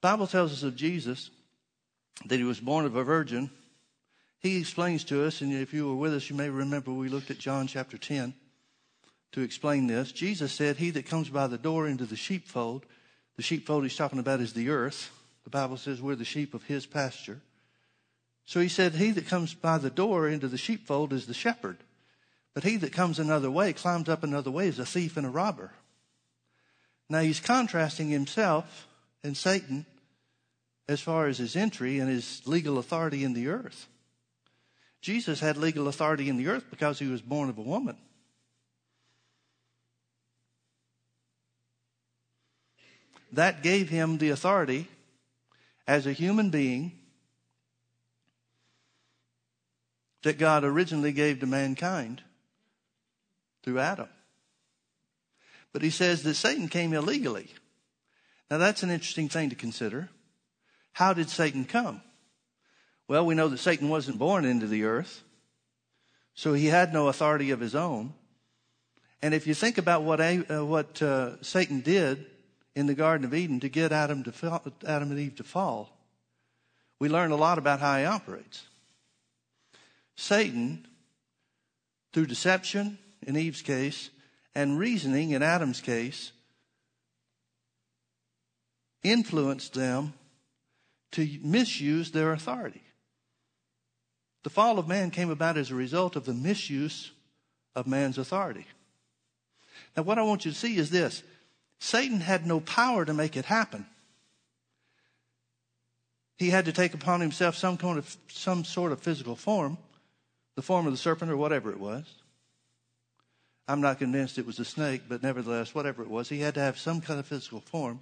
Bible 0.00 0.26
tells 0.26 0.52
us 0.52 0.64
of 0.64 0.74
Jesus 0.74 1.30
that 2.26 2.38
he 2.38 2.44
was 2.44 2.58
born 2.58 2.86
of 2.86 2.96
a 2.96 3.04
virgin. 3.04 3.50
He 4.44 4.58
explains 4.58 5.04
to 5.04 5.24
us, 5.24 5.40
and 5.40 5.54
if 5.54 5.72
you 5.72 5.88
were 5.88 5.94
with 5.94 6.12
us, 6.12 6.28
you 6.28 6.36
may 6.36 6.50
remember 6.50 6.92
we 6.92 7.08
looked 7.08 7.30
at 7.30 7.38
John 7.38 7.66
chapter 7.66 7.96
10 7.96 8.34
to 9.32 9.40
explain 9.40 9.86
this. 9.86 10.12
Jesus 10.12 10.52
said, 10.52 10.76
He 10.76 10.90
that 10.90 11.06
comes 11.06 11.30
by 11.30 11.46
the 11.46 11.56
door 11.56 11.88
into 11.88 12.04
the 12.04 12.14
sheepfold, 12.14 12.84
the 13.36 13.42
sheepfold 13.42 13.84
he's 13.84 13.96
talking 13.96 14.18
about 14.18 14.42
is 14.42 14.52
the 14.52 14.68
earth. 14.68 15.10
The 15.44 15.50
Bible 15.50 15.78
says 15.78 16.02
we're 16.02 16.14
the 16.14 16.26
sheep 16.26 16.52
of 16.52 16.62
his 16.64 16.84
pasture. 16.84 17.40
So 18.44 18.60
he 18.60 18.68
said, 18.68 18.92
He 18.92 19.12
that 19.12 19.28
comes 19.28 19.54
by 19.54 19.78
the 19.78 19.88
door 19.88 20.28
into 20.28 20.46
the 20.46 20.58
sheepfold 20.58 21.14
is 21.14 21.26
the 21.26 21.32
shepherd. 21.32 21.78
But 22.52 22.64
he 22.64 22.76
that 22.76 22.92
comes 22.92 23.18
another 23.18 23.50
way, 23.50 23.72
climbs 23.72 24.10
up 24.10 24.22
another 24.24 24.50
way, 24.50 24.68
is 24.68 24.78
a 24.78 24.84
thief 24.84 25.16
and 25.16 25.24
a 25.24 25.30
robber. 25.30 25.70
Now 27.08 27.20
he's 27.20 27.40
contrasting 27.40 28.10
himself 28.10 28.88
and 29.22 29.38
Satan 29.38 29.86
as 30.86 31.00
far 31.00 31.28
as 31.28 31.38
his 31.38 31.56
entry 31.56 31.98
and 31.98 32.10
his 32.10 32.42
legal 32.44 32.76
authority 32.76 33.24
in 33.24 33.32
the 33.32 33.48
earth. 33.48 33.88
Jesus 35.04 35.38
had 35.38 35.58
legal 35.58 35.86
authority 35.86 36.30
in 36.30 36.38
the 36.38 36.48
earth 36.48 36.64
because 36.70 36.98
he 36.98 37.06
was 37.06 37.20
born 37.20 37.50
of 37.50 37.58
a 37.58 37.62
woman. 37.62 37.98
That 43.30 43.62
gave 43.62 43.90
him 43.90 44.16
the 44.16 44.30
authority 44.30 44.88
as 45.86 46.06
a 46.06 46.12
human 46.14 46.48
being 46.48 46.92
that 50.22 50.38
God 50.38 50.64
originally 50.64 51.12
gave 51.12 51.40
to 51.40 51.46
mankind 51.46 52.22
through 53.62 53.80
Adam. 53.80 54.08
But 55.74 55.82
he 55.82 55.90
says 55.90 56.22
that 56.22 56.32
Satan 56.32 56.68
came 56.68 56.94
illegally. 56.94 57.50
Now 58.50 58.56
that's 58.56 58.82
an 58.82 58.88
interesting 58.88 59.28
thing 59.28 59.50
to 59.50 59.54
consider. 59.54 60.08
How 60.94 61.12
did 61.12 61.28
Satan 61.28 61.66
come? 61.66 62.00
Well, 63.06 63.26
we 63.26 63.34
know 63.34 63.48
that 63.48 63.58
Satan 63.58 63.88
wasn't 63.88 64.18
born 64.18 64.44
into 64.44 64.66
the 64.66 64.84
earth, 64.84 65.22
so 66.34 66.54
he 66.54 66.66
had 66.66 66.92
no 66.92 67.08
authority 67.08 67.50
of 67.50 67.60
his 67.60 67.74
own. 67.74 68.14
And 69.20 69.34
if 69.34 69.46
you 69.46 69.54
think 69.54 69.78
about 69.78 70.02
what, 70.02 70.20
uh, 70.20 70.64
what 70.64 71.00
uh, 71.02 71.42
Satan 71.42 71.80
did 71.80 72.26
in 72.74 72.86
the 72.86 72.94
Garden 72.94 73.24
of 73.26 73.34
Eden 73.34 73.60
to 73.60 73.68
get 73.68 73.92
Adam, 73.92 74.24
to 74.24 74.32
fall, 74.32 74.62
Adam 74.86 75.10
and 75.10 75.20
Eve 75.20 75.36
to 75.36 75.44
fall, 75.44 75.96
we 76.98 77.08
learn 77.08 77.30
a 77.30 77.36
lot 77.36 77.58
about 77.58 77.80
how 77.80 77.98
he 77.98 78.04
operates. 78.04 78.64
Satan, 80.16 80.86
through 82.12 82.26
deception 82.26 82.98
in 83.22 83.36
Eve's 83.36 83.62
case 83.62 84.10
and 84.54 84.78
reasoning 84.78 85.30
in 85.30 85.42
Adam's 85.42 85.80
case, 85.80 86.32
influenced 89.02 89.74
them 89.74 90.14
to 91.12 91.28
misuse 91.42 92.10
their 92.10 92.32
authority. 92.32 92.82
The 94.44 94.50
fall 94.50 94.78
of 94.78 94.86
man 94.86 95.10
came 95.10 95.30
about 95.30 95.56
as 95.56 95.70
a 95.70 95.74
result 95.74 96.16
of 96.16 96.26
the 96.26 96.34
misuse 96.34 97.10
of 97.74 97.86
man's 97.86 98.18
authority. 98.18 98.66
Now, 99.96 100.02
what 100.04 100.18
I 100.18 100.22
want 100.22 100.44
you 100.44 100.52
to 100.52 100.56
see 100.56 100.76
is 100.76 100.90
this 100.90 101.22
Satan 101.80 102.20
had 102.20 102.46
no 102.46 102.60
power 102.60 103.04
to 103.04 103.14
make 103.14 103.36
it 103.36 103.46
happen. 103.46 103.86
He 106.36 106.50
had 106.50 106.66
to 106.66 106.72
take 106.72 106.94
upon 106.94 107.20
himself 107.20 107.56
some, 107.56 107.76
kind 107.78 107.98
of, 107.98 108.16
some 108.28 108.64
sort 108.64 108.92
of 108.92 109.00
physical 109.00 109.34
form, 109.34 109.78
the 110.56 110.62
form 110.62 110.86
of 110.86 110.92
the 110.92 110.98
serpent 110.98 111.30
or 111.30 111.36
whatever 111.36 111.70
it 111.70 111.80
was. 111.80 112.04
I'm 113.66 113.80
not 113.80 113.98
convinced 113.98 114.36
it 114.36 114.46
was 114.46 114.58
a 114.58 114.64
snake, 114.64 115.02
but 115.08 115.22
nevertheless, 115.22 115.74
whatever 115.74 116.02
it 116.02 116.10
was, 116.10 116.28
he 116.28 116.40
had 116.40 116.54
to 116.54 116.60
have 116.60 116.78
some 116.78 117.00
kind 117.00 117.18
of 117.18 117.26
physical 117.26 117.60
form 117.60 118.00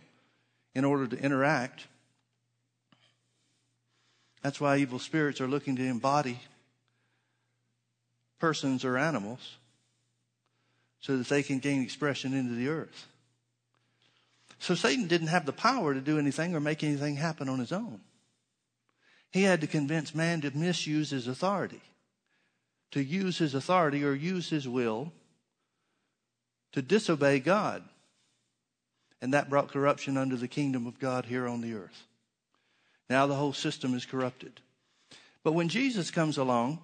in 0.74 0.84
order 0.84 1.06
to 1.06 1.22
interact 1.22 1.86
that's 4.42 4.60
why 4.60 4.76
evil 4.78 4.98
spirits 4.98 5.40
are 5.40 5.48
looking 5.48 5.76
to 5.76 5.84
embody 5.84 6.40
persons 8.38 8.84
or 8.84 8.98
animals 8.98 9.56
so 11.00 11.16
that 11.16 11.28
they 11.28 11.42
can 11.42 11.60
gain 11.60 11.82
expression 11.82 12.34
into 12.34 12.54
the 12.54 12.68
earth. 12.68 13.06
So 14.58 14.74
Satan 14.74 15.06
didn't 15.06 15.28
have 15.28 15.46
the 15.46 15.52
power 15.52 15.94
to 15.94 16.00
do 16.00 16.18
anything 16.18 16.54
or 16.54 16.60
make 16.60 16.84
anything 16.84 17.16
happen 17.16 17.48
on 17.48 17.58
his 17.58 17.72
own. 17.72 18.00
He 19.30 19.44
had 19.44 19.60
to 19.62 19.66
convince 19.66 20.14
man 20.14 20.40
to 20.42 20.56
misuse 20.56 21.10
his 21.10 21.26
authority, 21.26 21.80
to 22.90 23.02
use 23.02 23.38
his 23.38 23.54
authority 23.54 24.04
or 24.04 24.12
use 24.12 24.50
his 24.50 24.68
will 24.68 25.12
to 26.72 26.82
disobey 26.82 27.38
God. 27.38 27.82
And 29.20 29.34
that 29.34 29.48
brought 29.48 29.72
corruption 29.72 30.16
under 30.16 30.36
the 30.36 30.48
kingdom 30.48 30.86
of 30.86 30.98
God 30.98 31.26
here 31.26 31.46
on 31.46 31.60
the 31.60 31.74
earth. 31.74 32.04
Now 33.12 33.26
the 33.26 33.34
whole 33.34 33.52
system 33.52 33.92
is 33.92 34.06
corrupted. 34.06 34.62
But 35.44 35.52
when 35.52 35.68
Jesus 35.68 36.10
comes 36.10 36.38
along, 36.38 36.78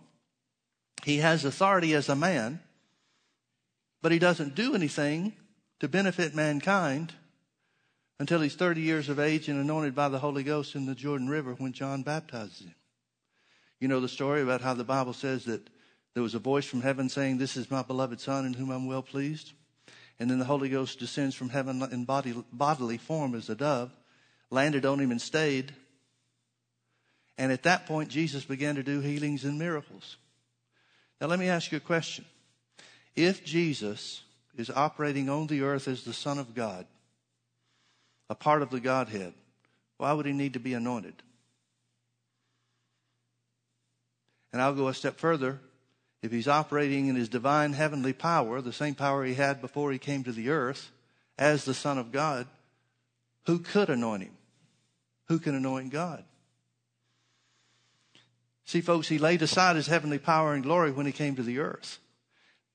he 1.02 1.16
has 1.18 1.46
authority 1.46 1.94
as 1.94 2.10
a 2.10 2.14
man, 2.14 2.60
but 4.02 4.12
he 4.12 4.18
doesn't 4.18 4.54
do 4.54 4.74
anything 4.74 5.32
to 5.80 5.88
benefit 5.88 6.34
mankind 6.34 7.14
until 8.20 8.42
he's 8.42 8.56
30 8.56 8.82
years 8.82 9.08
of 9.08 9.18
age 9.18 9.48
and 9.48 9.58
anointed 9.58 9.94
by 9.94 10.10
the 10.10 10.18
Holy 10.18 10.42
Ghost 10.42 10.74
in 10.74 10.84
the 10.84 10.94
Jordan 10.94 11.30
River 11.30 11.54
when 11.54 11.72
John 11.72 12.02
baptizes 12.02 12.60
him. 12.60 12.74
You 13.80 13.88
know 13.88 14.00
the 14.00 14.06
story 14.06 14.42
about 14.42 14.60
how 14.60 14.74
the 14.74 14.84
Bible 14.84 15.14
says 15.14 15.46
that 15.46 15.70
there 16.12 16.22
was 16.22 16.34
a 16.34 16.38
voice 16.38 16.66
from 16.66 16.82
heaven 16.82 17.08
saying, 17.08 17.38
This 17.38 17.56
is 17.56 17.70
my 17.70 17.82
beloved 17.82 18.20
Son 18.20 18.44
in 18.44 18.52
whom 18.52 18.70
I'm 18.70 18.86
well 18.86 19.02
pleased. 19.02 19.54
And 20.18 20.30
then 20.30 20.38
the 20.38 20.44
Holy 20.44 20.68
Ghost 20.68 20.98
descends 20.98 21.34
from 21.34 21.48
heaven 21.48 21.82
in 21.90 22.04
body, 22.04 22.34
bodily 22.52 22.98
form 22.98 23.34
as 23.34 23.48
a 23.48 23.54
dove, 23.54 23.96
landed 24.50 24.84
on 24.84 25.00
him 25.00 25.10
and 25.10 25.22
stayed. 25.22 25.72
And 27.38 27.52
at 27.52 27.62
that 27.62 27.86
point, 27.86 28.10
Jesus 28.10 28.44
began 28.44 28.74
to 28.74 28.82
do 28.82 29.00
healings 29.00 29.44
and 29.44 29.58
miracles. 29.58 30.16
Now, 31.20 31.28
let 31.28 31.38
me 31.38 31.48
ask 31.48 31.70
you 31.70 31.78
a 31.78 31.80
question. 31.80 32.24
If 33.14 33.44
Jesus 33.44 34.22
is 34.56 34.70
operating 34.70 35.28
on 35.28 35.46
the 35.46 35.62
earth 35.62 35.86
as 35.86 36.02
the 36.02 36.12
Son 36.12 36.38
of 36.38 36.54
God, 36.54 36.84
a 38.28 38.34
part 38.34 38.60
of 38.60 38.70
the 38.70 38.80
Godhead, 38.80 39.32
why 39.96 40.12
would 40.12 40.26
he 40.26 40.32
need 40.32 40.54
to 40.54 40.60
be 40.60 40.74
anointed? 40.74 41.14
And 44.52 44.60
I'll 44.60 44.74
go 44.74 44.88
a 44.88 44.94
step 44.94 45.18
further. 45.18 45.60
If 46.22 46.32
he's 46.32 46.48
operating 46.48 47.06
in 47.06 47.14
his 47.14 47.28
divine 47.28 47.72
heavenly 47.72 48.12
power, 48.12 48.60
the 48.60 48.72
same 48.72 48.96
power 48.96 49.24
he 49.24 49.34
had 49.34 49.60
before 49.60 49.92
he 49.92 49.98
came 49.98 50.24
to 50.24 50.32
the 50.32 50.50
earth, 50.50 50.90
as 51.38 51.64
the 51.64 51.74
Son 51.74 51.98
of 51.98 52.10
God, 52.10 52.48
who 53.46 53.60
could 53.60 53.88
anoint 53.88 54.24
him? 54.24 54.36
Who 55.26 55.38
can 55.38 55.54
anoint 55.54 55.90
God? 55.92 56.24
See, 58.68 58.82
folks, 58.82 59.08
he 59.08 59.16
laid 59.16 59.40
aside 59.40 59.76
his 59.76 59.86
heavenly 59.86 60.18
power 60.18 60.52
and 60.52 60.62
glory 60.62 60.90
when 60.90 61.06
he 61.06 61.12
came 61.12 61.34
to 61.36 61.42
the 61.42 61.58
earth. 61.58 62.00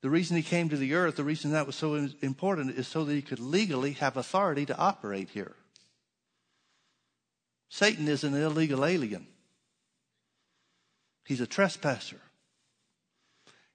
The 0.02 0.10
reason 0.10 0.36
he 0.36 0.42
came 0.42 0.68
to 0.70 0.76
the 0.76 0.96
earth, 0.96 1.18
the 1.18 1.24
reason 1.24 1.52
that 1.52 1.68
was 1.68 1.76
so 1.76 1.94
important, 2.24 2.76
is 2.76 2.88
so 2.88 3.06
that 3.06 3.14
he 3.14 3.22
could 3.22 3.40
legally 3.40 3.92
have 3.92 4.18
authority 4.18 4.66
to 4.66 4.76
operate 4.76 5.30
here. 5.30 5.56
Satan 7.70 8.08
is 8.08 8.24
an 8.24 8.34
illegal 8.34 8.84
alien. 8.84 9.28
He's 11.26 11.42
a 11.42 11.46
trespasser. 11.46 12.22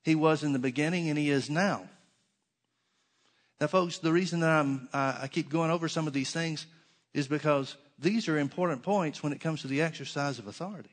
He 0.02 0.16
was 0.16 0.42
in 0.42 0.52
the 0.52 0.58
beginning 0.58 1.08
and 1.08 1.16
he 1.16 1.30
is 1.30 1.48
now. 1.48 1.88
Now, 3.60 3.68
folks, 3.68 3.98
the 3.98 4.12
reason 4.12 4.40
that 4.40 4.50
I'm, 4.50 4.88
I 4.92 5.28
keep 5.30 5.50
going 5.50 5.70
over 5.70 5.86
some 5.86 6.08
of 6.08 6.14
these 6.14 6.32
things 6.32 6.66
is 7.14 7.28
because 7.28 7.76
these 7.96 8.28
are 8.28 8.36
important 8.36 8.82
points 8.82 9.22
when 9.22 9.32
it 9.32 9.40
comes 9.40 9.62
to 9.62 9.68
the 9.68 9.82
exercise 9.82 10.40
of 10.40 10.48
authority. 10.48 10.90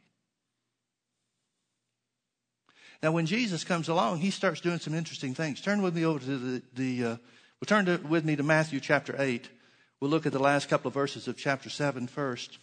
Now, 3.03 3.11
when 3.11 3.25
Jesus 3.25 3.63
comes 3.63 3.89
along, 3.89 4.19
he 4.19 4.31
starts 4.31 4.61
doing 4.61 4.79
some 4.79 4.93
interesting 4.93 5.33
things. 5.33 5.61
Turn 5.61 5.81
with 5.81 5.95
me 5.95 6.05
over 6.05 6.19
to 6.19 6.37
the, 6.37 6.61
the 6.73 7.03
uh, 7.03 7.09
well, 7.09 7.67
turn 7.67 7.85
to, 7.85 7.97
with 7.97 8.25
me 8.25 8.35
to 8.35 8.43
Matthew 8.43 8.79
chapter 8.79 9.15
8. 9.17 9.49
We'll 9.99 10.11
look 10.11 10.25
at 10.25 10.33
the 10.33 10.39
last 10.39 10.69
couple 10.69 10.89
of 10.89 10.93
verses 10.93 11.27
of 11.27 11.37
chapter 11.37 11.69
7 11.69 12.07
first. 12.07 12.57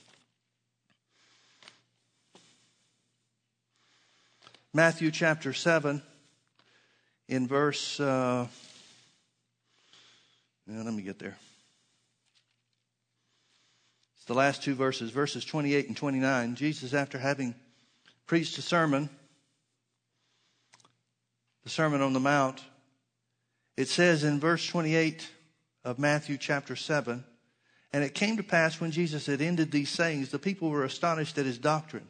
Matthew 4.75 5.11
chapter 5.11 5.53
7, 5.53 6.01
in 7.29 7.47
verse, 7.47 8.01
uh, 8.01 8.47
let 10.67 10.95
me 10.95 11.03
get 11.03 11.19
there. 11.19 11.37
It's 14.17 14.25
the 14.25 14.35
last 14.35 14.63
two 14.63 14.75
verses, 14.75 15.11
verses 15.11 15.45
28 15.45 15.89
and 15.89 15.97
29. 15.97 16.55
Jesus, 16.55 16.95
after 16.95 17.19
having 17.19 17.55
preached 18.27 18.57
a 18.57 18.63
sermon, 18.63 19.11
the 21.65 21.71
Sermon 21.71 22.01
on 22.01 22.13
the 22.13 22.21
Mount, 22.21 22.63
it 23.77 23.89
says 23.89 24.25
in 24.25 24.41
verse 24.41 24.67
28 24.67 25.29
of 25.85 25.99
Matthew 25.99 26.37
chapter 26.37 26.77
7, 26.77 27.25
and 27.93 28.05
it 28.05 28.15
came 28.15 28.37
to 28.37 28.43
pass 28.43 28.81
when 28.81 28.91
Jesus 28.91 29.27
had 29.27 29.41
ended 29.41 29.71
these 29.71 29.91
sayings, 29.91 30.31
the 30.31 30.39
people 30.39 30.71
were 30.71 30.85
astonished 30.85 31.37
at 31.39 31.47
his 31.47 31.59
doctrine. 31.59 32.09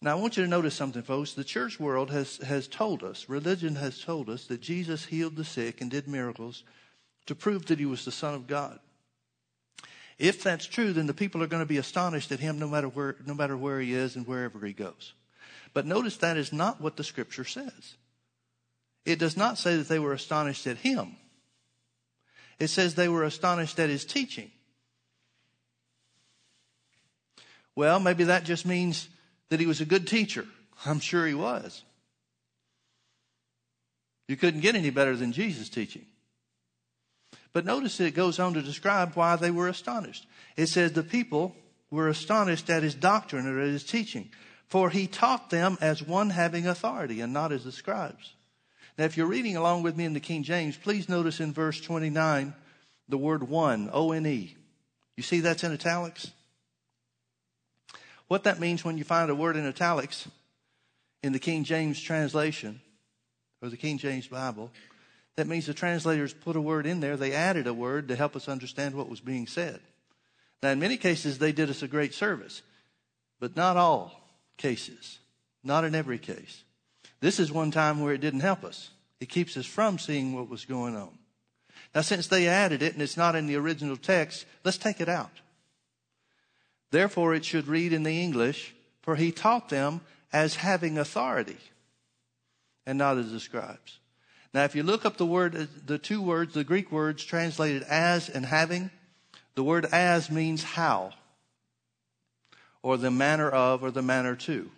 Now, 0.00 0.12
I 0.12 0.20
want 0.20 0.36
you 0.36 0.44
to 0.44 0.48
notice 0.48 0.74
something, 0.74 1.02
folks. 1.02 1.32
The 1.32 1.42
church 1.42 1.80
world 1.80 2.10
has, 2.10 2.36
has 2.38 2.68
told 2.68 3.02
us, 3.02 3.28
religion 3.28 3.76
has 3.76 4.00
told 4.00 4.28
us, 4.28 4.44
that 4.46 4.60
Jesus 4.60 5.06
healed 5.06 5.36
the 5.36 5.44
sick 5.44 5.80
and 5.80 5.90
did 5.90 6.06
miracles 6.06 6.62
to 7.26 7.34
prove 7.34 7.66
that 7.66 7.78
he 7.78 7.86
was 7.86 8.04
the 8.04 8.12
Son 8.12 8.34
of 8.34 8.46
God. 8.46 8.78
If 10.18 10.42
that's 10.42 10.66
true, 10.66 10.92
then 10.92 11.06
the 11.06 11.14
people 11.14 11.42
are 11.42 11.48
going 11.48 11.62
to 11.62 11.68
be 11.68 11.78
astonished 11.78 12.30
at 12.32 12.40
him 12.40 12.58
no 12.58 12.68
matter 12.68 12.88
where, 12.88 13.16
no 13.26 13.34
matter 13.34 13.56
where 13.56 13.80
he 13.80 13.94
is 13.94 14.16
and 14.16 14.26
wherever 14.26 14.64
he 14.64 14.72
goes. 14.72 15.14
But 15.74 15.86
notice 15.86 16.16
that 16.18 16.36
is 16.36 16.52
not 16.52 16.80
what 16.80 16.96
the 16.96 17.04
scripture 17.04 17.44
says. 17.44 17.96
It 19.06 19.20
does 19.20 19.36
not 19.36 19.56
say 19.56 19.76
that 19.76 19.88
they 19.88 20.00
were 20.00 20.12
astonished 20.12 20.66
at 20.66 20.78
him. 20.78 21.16
It 22.58 22.68
says 22.68 22.94
they 22.94 23.08
were 23.08 23.22
astonished 23.22 23.78
at 23.78 23.88
his 23.88 24.04
teaching. 24.04 24.50
Well, 27.76 28.00
maybe 28.00 28.24
that 28.24 28.44
just 28.44 28.66
means 28.66 29.08
that 29.48 29.60
he 29.60 29.66
was 29.66 29.80
a 29.80 29.84
good 29.84 30.08
teacher. 30.08 30.44
I'm 30.84 30.98
sure 30.98 31.26
he 31.26 31.34
was. 31.34 31.82
You 34.26 34.36
couldn't 34.36 34.60
get 34.60 34.74
any 34.74 34.90
better 34.90 35.14
than 35.14 35.32
Jesus' 35.32 35.68
teaching. 35.68 36.06
But 37.52 37.64
notice 37.64 38.00
it 38.00 38.14
goes 38.14 38.40
on 38.40 38.54
to 38.54 38.62
describe 38.62 39.14
why 39.14 39.36
they 39.36 39.50
were 39.50 39.68
astonished. 39.68 40.26
It 40.56 40.66
says 40.66 40.92
the 40.92 41.02
people 41.02 41.54
were 41.90 42.08
astonished 42.08 42.68
at 42.70 42.82
his 42.82 42.94
doctrine 42.94 43.46
or 43.46 43.60
at 43.60 43.68
his 43.68 43.84
teaching, 43.84 44.30
for 44.66 44.90
he 44.90 45.06
taught 45.06 45.50
them 45.50 45.78
as 45.80 46.02
one 46.02 46.30
having 46.30 46.66
authority 46.66 47.20
and 47.20 47.32
not 47.32 47.52
as 47.52 47.62
the 47.62 47.72
scribes. 47.72 48.35
Now, 48.98 49.04
if 49.04 49.16
you're 49.16 49.26
reading 49.26 49.56
along 49.56 49.82
with 49.82 49.96
me 49.96 50.04
in 50.04 50.14
the 50.14 50.20
King 50.20 50.42
James, 50.42 50.76
please 50.76 51.08
notice 51.08 51.40
in 51.40 51.52
verse 51.52 51.80
29 51.80 52.54
the 53.08 53.18
word 53.18 53.48
one, 53.48 53.90
O 53.92 54.12
N 54.12 54.26
E. 54.26 54.56
You 55.16 55.22
see 55.22 55.40
that's 55.40 55.64
in 55.64 55.72
italics? 55.72 56.30
What 58.28 58.44
that 58.44 58.58
means 58.58 58.84
when 58.84 58.98
you 58.98 59.04
find 59.04 59.30
a 59.30 59.34
word 59.34 59.56
in 59.56 59.66
italics 59.66 60.28
in 61.22 61.32
the 61.32 61.38
King 61.38 61.64
James 61.64 62.00
translation 62.00 62.80
or 63.62 63.68
the 63.68 63.76
King 63.76 63.98
James 63.98 64.26
Bible, 64.26 64.70
that 65.36 65.46
means 65.46 65.66
the 65.66 65.74
translators 65.74 66.32
put 66.32 66.56
a 66.56 66.60
word 66.60 66.86
in 66.86 67.00
there. 67.00 67.16
They 67.16 67.32
added 67.32 67.66
a 67.66 67.74
word 67.74 68.08
to 68.08 68.16
help 68.16 68.34
us 68.34 68.48
understand 68.48 68.94
what 68.94 69.08
was 69.08 69.20
being 69.20 69.46
said. 69.46 69.80
Now, 70.62 70.70
in 70.70 70.80
many 70.80 70.96
cases, 70.96 71.38
they 71.38 71.52
did 71.52 71.70
us 71.70 71.82
a 71.82 71.88
great 71.88 72.14
service, 72.14 72.62
but 73.38 73.54
not 73.54 73.76
all 73.76 74.28
cases, 74.56 75.18
not 75.62 75.84
in 75.84 75.94
every 75.94 76.18
case. 76.18 76.64
This 77.26 77.40
is 77.40 77.50
one 77.50 77.72
time 77.72 78.00
where 78.00 78.14
it 78.14 78.20
didn't 78.20 78.46
help 78.46 78.62
us. 78.62 78.90
It 79.18 79.28
keeps 79.28 79.56
us 79.56 79.66
from 79.66 79.98
seeing 79.98 80.32
what 80.32 80.48
was 80.48 80.64
going 80.64 80.94
on. 80.94 81.18
Now, 81.92 82.02
since 82.02 82.28
they 82.28 82.46
added 82.46 82.84
it 82.84 82.92
and 82.92 83.02
it's 83.02 83.16
not 83.16 83.34
in 83.34 83.48
the 83.48 83.56
original 83.56 83.96
text, 83.96 84.46
let's 84.62 84.78
take 84.78 85.00
it 85.00 85.08
out. 85.08 85.32
Therefore, 86.92 87.34
it 87.34 87.44
should 87.44 87.66
read 87.66 87.92
in 87.92 88.04
the 88.04 88.22
English, 88.22 88.76
for 89.02 89.16
he 89.16 89.32
taught 89.32 89.70
them 89.70 90.02
as 90.32 90.54
having 90.54 90.98
authority 90.98 91.56
and 92.86 92.96
not 92.96 93.18
as 93.18 93.32
the 93.32 93.40
scribes. 93.40 93.98
Now, 94.54 94.62
if 94.62 94.76
you 94.76 94.84
look 94.84 95.04
up 95.04 95.16
the 95.16 95.26
word, 95.26 95.68
the 95.84 95.98
two 95.98 96.22
words, 96.22 96.54
the 96.54 96.62
Greek 96.62 96.92
words 96.92 97.24
translated 97.24 97.82
as 97.88 98.28
and 98.28 98.46
having, 98.46 98.88
the 99.56 99.64
word 99.64 99.84
as 99.86 100.30
means 100.30 100.62
how, 100.62 101.12
or 102.84 102.96
the 102.96 103.10
manner 103.10 103.50
of, 103.50 103.82
or 103.82 103.90
the 103.90 104.00
manner 104.00 104.36
to. 104.36 104.70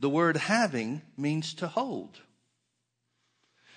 The 0.00 0.08
word 0.08 0.38
having 0.38 1.02
means 1.16 1.54
to 1.54 1.68
hold. 1.68 2.18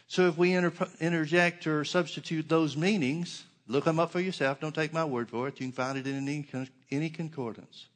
So 0.07 0.27
if 0.27 0.37
we 0.37 0.53
inter- 0.53 0.87
interject 1.01 1.67
or 1.67 1.83
substitute 1.83 2.47
those 2.47 2.77
meanings, 2.77 3.43
look 3.67 3.83
them 3.83 3.99
up 3.99 4.11
for 4.11 4.21
yourself. 4.21 4.59
Don't 4.61 4.73
take 4.73 4.93
my 4.93 5.03
word 5.03 5.29
for 5.29 5.49
it. 5.49 5.59
You 5.59 5.67
can 5.67 5.73
find 5.73 5.97
it 5.97 6.07
in 6.07 6.15
any, 6.15 6.47
any 6.91 7.09
concordance. 7.09 7.87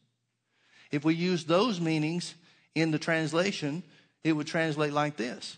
If 0.91 1.05
we 1.05 1.15
use 1.15 1.45
those 1.45 1.79
meanings 1.79 2.35
in 2.75 2.91
the 2.91 2.99
translation, 2.99 3.83
it 4.23 4.33
would 4.33 4.47
translate 4.47 4.93
like 4.93 5.15
this 5.15 5.57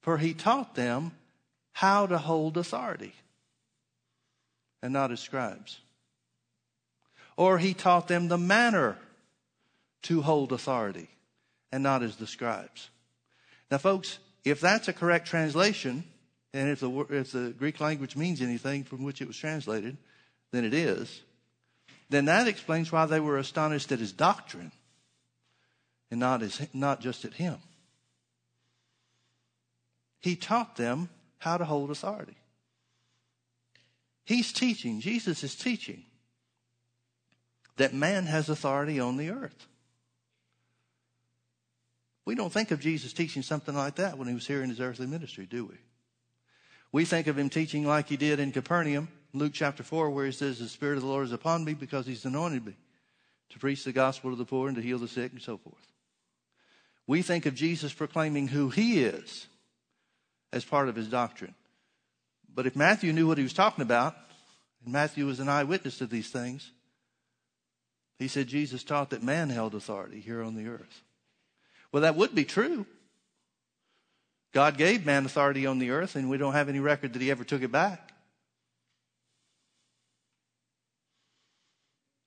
For 0.00 0.16
he 0.16 0.32
taught 0.32 0.74
them 0.74 1.12
how 1.72 2.06
to 2.06 2.16
hold 2.16 2.56
authority 2.56 3.14
and 4.82 4.94
not 4.94 5.12
as 5.12 5.20
scribes. 5.20 5.80
Or 7.36 7.58
he 7.58 7.74
taught 7.74 8.08
them 8.08 8.28
the 8.28 8.38
manner 8.38 8.96
to 10.02 10.22
hold 10.22 10.52
authority 10.52 11.08
and 11.72 11.82
not 11.82 12.02
as 12.02 12.16
the 12.16 12.26
scribes. 12.26 12.90
Now, 13.70 13.78
folks, 13.78 14.18
if 14.44 14.60
that's 14.60 14.88
a 14.88 14.92
correct 14.92 15.26
translation, 15.26 16.04
and 16.52 16.68
if 16.68 16.80
the, 16.80 16.90
if 17.10 17.32
the 17.32 17.54
Greek 17.58 17.80
language 17.80 18.14
means 18.14 18.42
anything 18.42 18.84
from 18.84 19.02
which 19.02 19.22
it 19.22 19.26
was 19.26 19.36
translated, 19.36 19.96
then 20.50 20.64
it 20.64 20.74
is, 20.74 21.22
then 22.10 22.26
that 22.26 22.46
explains 22.46 22.92
why 22.92 23.06
they 23.06 23.20
were 23.20 23.38
astonished 23.38 23.90
at 23.90 23.98
his 23.98 24.12
doctrine 24.12 24.70
and 26.10 26.20
not, 26.20 26.42
not 26.74 27.00
just 27.00 27.24
at 27.24 27.32
him. 27.32 27.56
He 30.20 30.36
taught 30.36 30.76
them 30.76 31.08
how 31.38 31.56
to 31.56 31.64
hold 31.64 31.90
authority. 31.90 32.36
He's 34.24 34.52
teaching, 34.52 35.00
Jesus 35.00 35.42
is 35.42 35.56
teaching 35.56 36.04
that 37.76 37.94
man 37.94 38.26
has 38.26 38.48
authority 38.48 39.00
on 39.00 39.16
the 39.16 39.30
earth. 39.30 39.66
We 42.24 42.34
don't 42.34 42.52
think 42.52 42.70
of 42.70 42.80
Jesus 42.80 43.12
teaching 43.12 43.42
something 43.42 43.74
like 43.74 43.96
that 43.96 44.16
when 44.16 44.28
he 44.28 44.34
was 44.34 44.46
here 44.46 44.62
in 44.62 44.70
his 44.70 44.80
earthly 44.80 45.06
ministry, 45.06 45.46
do 45.46 45.66
we? 45.66 45.76
We 46.92 47.04
think 47.04 47.26
of 47.26 47.38
him 47.38 47.48
teaching 47.48 47.86
like 47.86 48.08
he 48.08 48.16
did 48.16 48.38
in 48.38 48.52
Capernaum, 48.52 49.08
Luke 49.32 49.52
chapter 49.54 49.82
4, 49.82 50.10
where 50.10 50.26
he 50.26 50.32
says, 50.32 50.58
The 50.58 50.68
Spirit 50.68 50.96
of 50.96 51.02
the 51.02 51.08
Lord 51.08 51.24
is 51.24 51.32
upon 51.32 51.64
me 51.64 51.74
because 51.74 52.06
he's 52.06 52.24
anointed 52.24 52.66
me 52.66 52.74
to 53.50 53.58
preach 53.58 53.84
the 53.84 53.92
gospel 53.92 54.30
to 54.30 54.36
the 54.36 54.44
poor 54.44 54.68
and 54.68 54.76
to 54.76 54.82
heal 54.82 54.98
the 54.98 55.08
sick 55.08 55.32
and 55.32 55.42
so 55.42 55.56
forth. 55.56 55.92
We 57.06 57.22
think 57.22 57.46
of 57.46 57.54
Jesus 57.54 57.92
proclaiming 57.92 58.48
who 58.48 58.68
he 58.68 59.02
is 59.02 59.46
as 60.52 60.64
part 60.64 60.88
of 60.88 60.96
his 60.96 61.08
doctrine. 61.08 61.54
But 62.54 62.66
if 62.66 62.76
Matthew 62.76 63.12
knew 63.12 63.26
what 63.26 63.38
he 63.38 63.44
was 63.44 63.54
talking 63.54 63.82
about, 63.82 64.14
and 64.84 64.92
Matthew 64.92 65.26
was 65.26 65.40
an 65.40 65.48
eyewitness 65.48 65.98
to 65.98 66.06
these 66.06 66.30
things, 66.30 66.70
he 68.18 68.28
said 68.28 68.46
Jesus 68.46 68.84
taught 68.84 69.10
that 69.10 69.22
man 69.22 69.48
held 69.48 69.74
authority 69.74 70.20
here 70.20 70.42
on 70.42 70.54
the 70.54 70.68
earth. 70.68 71.02
Well, 71.92 72.02
that 72.02 72.16
would 72.16 72.34
be 72.34 72.44
true. 72.44 72.86
God 74.52 74.76
gave 74.76 75.06
man 75.06 75.24
authority 75.24 75.66
on 75.66 75.78
the 75.78 75.90
earth, 75.90 76.16
and 76.16 76.28
we 76.28 76.38
don't 76.38 76.52
have 76.54 76.68
any 76.68 76.80
record 76.80 77.12
that 77.12 77.22
he 77.22 77.30
ever 77.30 77.44
took 77.44 77.62
it 77.62 77.72
back. 77.72 78.12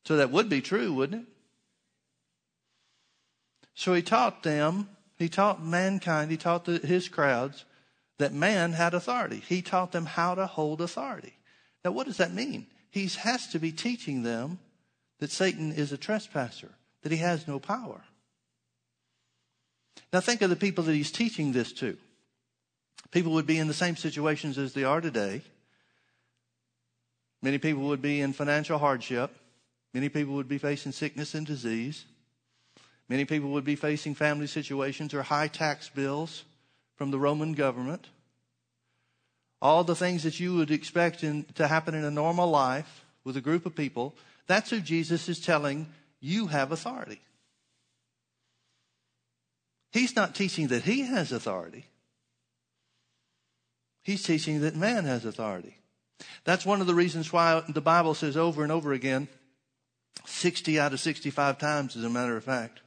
So 0.06 0.18
that 0.18 0.32
would 0.32 0.50
be 0.50 0.62
true, 0.62 0.94
wouldn't 0.94 1.24
it? 1.24 1.28
So 3.74 3.94
he 3.94 4.02
taught 4.02 4.44
them, 4.44 4.90
he 5.18 5.30
taught 5.30 5.64
mankind, 5.64 6.32
he 6.32 6.38
taught 6.38 6.66
the, 6.66 6.78
his 6.78 7.10
crowds 7.10 7.66
that 8.18 8.34
man 8.34 8.74
had 8.74 8.94
authority. 8.94 9.44
He 9.46 9.62
taught 9.62 9.92
them 9.92 10.06
how 10.06 10.36
to 10.36 10.48
hold 10.48 10.80
authority. 10.80 11.34
Now, 11.84 11.92
what 11.92 12.08
does 12.08 12.18
that 12.18 12.34
mean? 12.34 12.68
He 12.90 13.08
has 13.08 13.48
to 13.48 13.60
be 13.60 13.72
teaching 13.72 14.24
them 14.24 14.60
that 15.20 15.32
Satan 15.32 15.72
is 15.72 15.92
a 15.92 15.98
trespasser, 15.98 16.72
that 17.02 17.12
he 17.12 17.18
has 17.18 17.48
no 17.48 17.60
power. 17.60 18.02
Now, 20.16 20.22
think 20.22 20.42
of 20.42 20.50
the 20.50 20.56
people 20.56 20.86
that 20.86 20.94
he's 20.94 21.12
teaching 21.12 21.52
this 21.52 21.74
to. 21.74 21.98
People 23.12 23.34
would 23.34 23.46
be 23.46 23.58
in 23.58 23.68
the 23.68 23.74
same 23.74 23.98
situations 23.98 24.58
as 24.58 24.72
they 24.72 24.86
are 24.86 25.02
today. 25.02 25.42
Many 27.42 27.58
people 27.58 27.84
would 27.88 28.02
be 28.02 28.22
in 28.22 28.32
financial 28.32 28.78
hardship. 28.78 29.36
Many 29.94 30.08
people 30.08 30.36
would 30.36 30.48
be 30.48 30.58
facing 30.58 30.94
sickness 30.94 31.36
and 31.36 31.46
disease. 31.46 32.06
Many 33.10 33.26
people 33.26 33.50
would 33.50 33.66
be 33.66 33.76
facing 33.76 34.16
family 34.16 34.48
situations 34.48 35.14
or 35.14 35.22
high 35.22 35.50
tax 35.50 35.90
bills 35.90 36.46
from 36.96 37.12
the 37.12 37.20
Roman 37.20 37.52
government. 37.52 38.08
All 39.62 39.84
the 39.84 39.98
things 39.98 40.24
that 40.24 40.40
you 40.40 40.56
would 40.56 40.72
expect 40.72 41.26
in, 41.26 41.44
to 41.56 41.68
happen 41.68 41.94
in 41.94 42.06
a 42.06 42.10
normal 42.10 42.50
life 42.50 43.04
with 43.26 43.36
a 43.36 43.42
group 43.42 43.66
of 43.66 43.76
people, 43.76 44.16
that's 44.48 44.70
who 44.70 44.80
Jesus 44.80 45.28
is 45.28 45.42
telling 45.42 45.88
you 46.22 46.48
have 46.48 46.72
authority. 46.72 47.20
He's 49.96 50.14
not 50.14 50.36
teaching 50.36 50.68
that 50.68 50.84
he 50.84 51.04
has 51.04 51.32
authority. 51.32 51.86
He's 54.04 54.24
teaching 54.24 54.60
that 54.60 54.76
man 54.76 55.06
has 55.06 55.24
authority. 55.24 55.78
That's 56.44 56.66
one 56.66 56.82
of 56.82 56.88
the 56.88 56.94
reasons 56.94 57.32
why 57.32 57.64
the 57.70 57.80
Bible 57.80 58.14
says 58.14 58.36
over 58.36 58.62
and 58.64 58.74
over 58.74 58.92
again, 58.92 59.30
60 60.26 60.78
out 60.82 60.92
of 60.92 61.00
65 61.00 61.58
times, 61.60 61.96
as 61.96 62.04
a 62.04 62.10
matter 62.10 62.36
of 62.36 62.44
fact, 62.44 62.82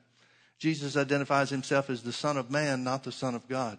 Jesus 0.59 0.99
identifies 0.99 1.49
himself 1.49 1.89
as 1.89 2.03
the 2.03 2.13
Son 2.13 2.37
of 2.37 2.51
Man, 2.51 2.85
not 2.85 3.05
the 3.05 3.11
Son 3.11 3.35
of 3.35 3.49
God. 3.49 3.79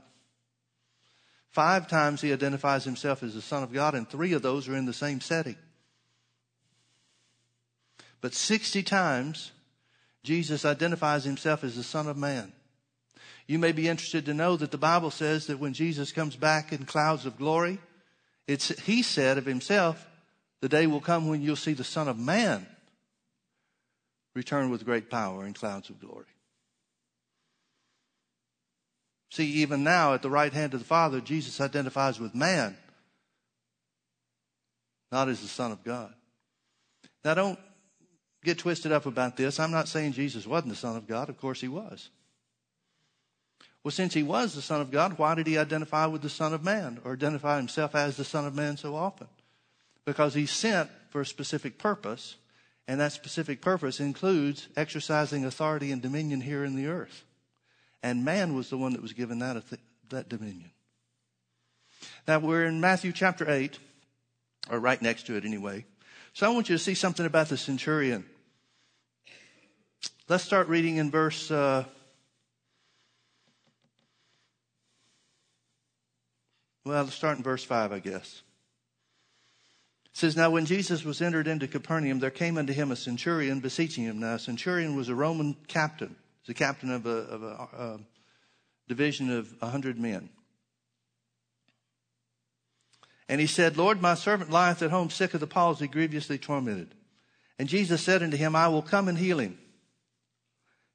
Five 1.51 1.87
times 1.87 2.21
he 2.21 2.33
identifies 2.33 2.83
himself 2.83 3.21
as 3.21 3.35
the 3.35 3.43
Son 3.43 3.61
of 3.61 3.71
God, 3.71 3.93
and 3.93 4.09
three 4.09 4.33
of 4.33 4.41
those 4.41 4.67
are 4.67 4.75
in 4.75 4.87
the 4.87 4.91
same 4.91 5.21
setting. 5.21 5.57
But 8.21 8.33
60 8.33 8.81
times, 8.81 9.51
Jesus 10.23 10.65
identifies 10.65 11.25
himself 11.25 11.63
as 11.63 11.75
the 11.75 11.83
Son 11.83 12.07
of 12.07 12.17
Man. 12.17 12.53
You 13.49 13.57
may 13.57 13.71
be 13.71 13.87
interested 13.87 14.27
to 14.27 14.35
know 14.35 14.57
that 14.57 14.69
the 14.69 14.77
Bible 14.77 15.09
says 15.09 15.47
that 15.47 15.57
when 15.57 15.73
Jesus 15.73 16.11
comes 16.11 16.35
back 16.35 16.71
in 16.71 16.85
clouds 16.85 17.25
of 17.25 17.35
glory, 17.35 17.79
it's, 18.47 18.67
he 18.81 19.01
said 19.01 19.39
of 19.39 19.45
himself, 19.47 20.07
the 20.61 20.69
day 20.69 20.85
will 20.85 21.01
come 21.01 21.27
when 21.27 21.41
you'll 21.41 21.55
see 21.55 21.73
the 21.73 21.83
Son 21.83 22.07
of 22.07 22.15
Man 22.15 22.67
return 24.35 24.69
with 24.69 24.85
great 24.85 25.09
power 25.09 25.47
in 25.47 25.55
clouds 25.55 25.89
of 25.89 25.99
glory. 25.99 26.27
See, 29.31 29.47
even 29.63 29.83
now 29.83 30.13
at 30.13 30.21
the 30.21 30.29
right 30.29 30.53
hand 30.53 30.75
of 30.75 30.81
the 30.81 30.85
Father, 30.85 31.19
Jesus 31.19 31.59
identifies 31.59 32.19
with 32.19 32.35
man, 32.35 32.77
not 35.11 35.27
as 35.27 35.41
the 35.41 35.47
Son 35.47 35.71
of 35.71 35.83
God. 35.83 36.13
Now, 37.25 37.33
don't 37.33 37.59
get 38.43 38.59
twisted 38.59 38.91
up 38.91 39.07
about 39.07 39.37
this. 39.37 39.59
I'm 39.59 39.71
not 39.71 39.87
saying 39.87 40.11
Jesus 40.11 40.45
wasn't 40.45 40.69
the 40.69 40.75
Son 40.75 40.95
of 40.95 41.07
God. 41.07 41.29
Of 41.29 41.39
course, 41.39 41.59
he 41.59 41.67
was. 41.67 42.11
Well, 43.83 43.91
since 43.91 44.13
he 44.13 44.23
was 44.23 44.53
the 44.53 44.61
Son 44.61 44.81
of 44.81 44.91
God, 44.91 45.17
why 45.17 45.35
did 45.35 45.47
he 45.47 45.57
identify 45.57 46.05
with 46.05 46.21
the 46.21 46.29
Son 46.29 46.53
of 46.53 46.63
Man 46.63 46.99
or 47.03 47.13
identify 47.13 47.57
himself 47.57 47.95
as 47.95 48.17
the 48.17 48.25
Son 48.25 48.45
of 48.45 48.53
Man 48.53 48.75
so 48.75 48.95
often? 48.95 49.27
Because 50.05 50.33
he's 50.33 50.51
sent 50.51 50.89
for 51.09 51.21
a 51.21 51.25
specific 51.25 51.77
purpose, 51.77 52.35
and 52.87 52.99
that 52.99 53.13
specific 53.13 53.61
purpose 53.61 53.99
includes 53.99 54.67
exercising 54.75 55.45
authority 55.45 55.91
and 55.91 56.01
dominion 56.01 56.41
here 56.41 56.65
in 56.65 56.75
the 56.75 56.87
earth. 56.87 57.23
And 58.03 58.25
man 58.25 58.55
was 58.55 58.69
the 58.69 58.77
one 58.77 58.93
that 58.93 59.01
was 59.01 59.13
given 59.13 59.39
that, 59.39 59.63
that 60.09 60.29
dominion. 60.29 60.71
Now, 62.27 62.39
we're 62.39 62.65
in 62.65 62.81
Matthew 62.81 63.11
chapter 63.11 63.49
8, 63.49 63.79
or 64.69 64.79
right 64.79 65.01
next 65.01 65.25
to 65.27 65.35
it 65.35 65.45
anyway. 65.45 65.85
So 66.33 66.45
I 66.45 66.49
want 66.49 66.69
you 66.69 66.75
to 66.75 66.83
see 66.83 66.93
something 66.93 67.25
about 67.25 67.49
the 67.49 67.57
centurion. 67.57 68.25
Let's 70.27 70.43
start 70.43 70.67
reading 70.67 70.97
in 70.97 71.11
verse. 71.11 71.49
Uh, 71.49 71.85
well, 76.89 77.03
let's 77.03 77.15
start 77.15 77.37
in 77.37 77.43
verse 77.43 77.63
5, 77.63 77.91
I 77.91 77.99
guess. 77.99 78.41
It 80.05 80.17
says, 80.17 80.35
Now 80.35 80.49
when 80.49 80.65
Jesus 80.65 81.03
was 81.03 81.21
entered 81.21 81.47
into 81.47 81.67
Capernaum, 81.67 82.19
there 82.19 82.31
came 82.31 82.57
unto 82.57 82.73
him 82.73 82.91
a 82.91 82.95
centurion 82.95 83.59
beseeching 83.59 84.05
him. 84.05 84.19
Now, 84.19 84.33
a 84.33 84.39
centurion 84.39 84.95
was 84.95 85.07
a 85.07 85.13
Roman 85.13 85.55
captain, 85.67 86.15
the 86.47 86.55
captain 86.55 86.89
of 86.89 87.05
a, 87.05 87.09
of 87.09 87.43
a, 87.43 87.47
a 87.47 87.99
division 88.87 89.29
of 89.29 89.53
a 89.61 89.67
hundred 89.67 89.99
men. 89.99 90.29
And 93.27 93.39
he 93.39 93.45
said, 93.45 93.77
Lord, 93.77 94.01
my 94.01 94.15
servant 94.15 94.49
lieth 94.49 94.81
at 94.81 94.89
home 94.89 95.11
sick 95.11 95.35
of 95.35 95.39
the 95.39 95.47
palsy, 95.47 95.87
grievously 95.87 96.39
tormented. 96.39 96.95
And 97.59 97.69
Jesus 97.69 98.01
said 98.01 98.23
unto 98.23 98.35
him, 98.35 98.55
I 98.55 98.67
will 98.67 98.81
come 98.81 99.07
and 99.07 99.17
heal 99.17 99.37
him. 99.37 99.59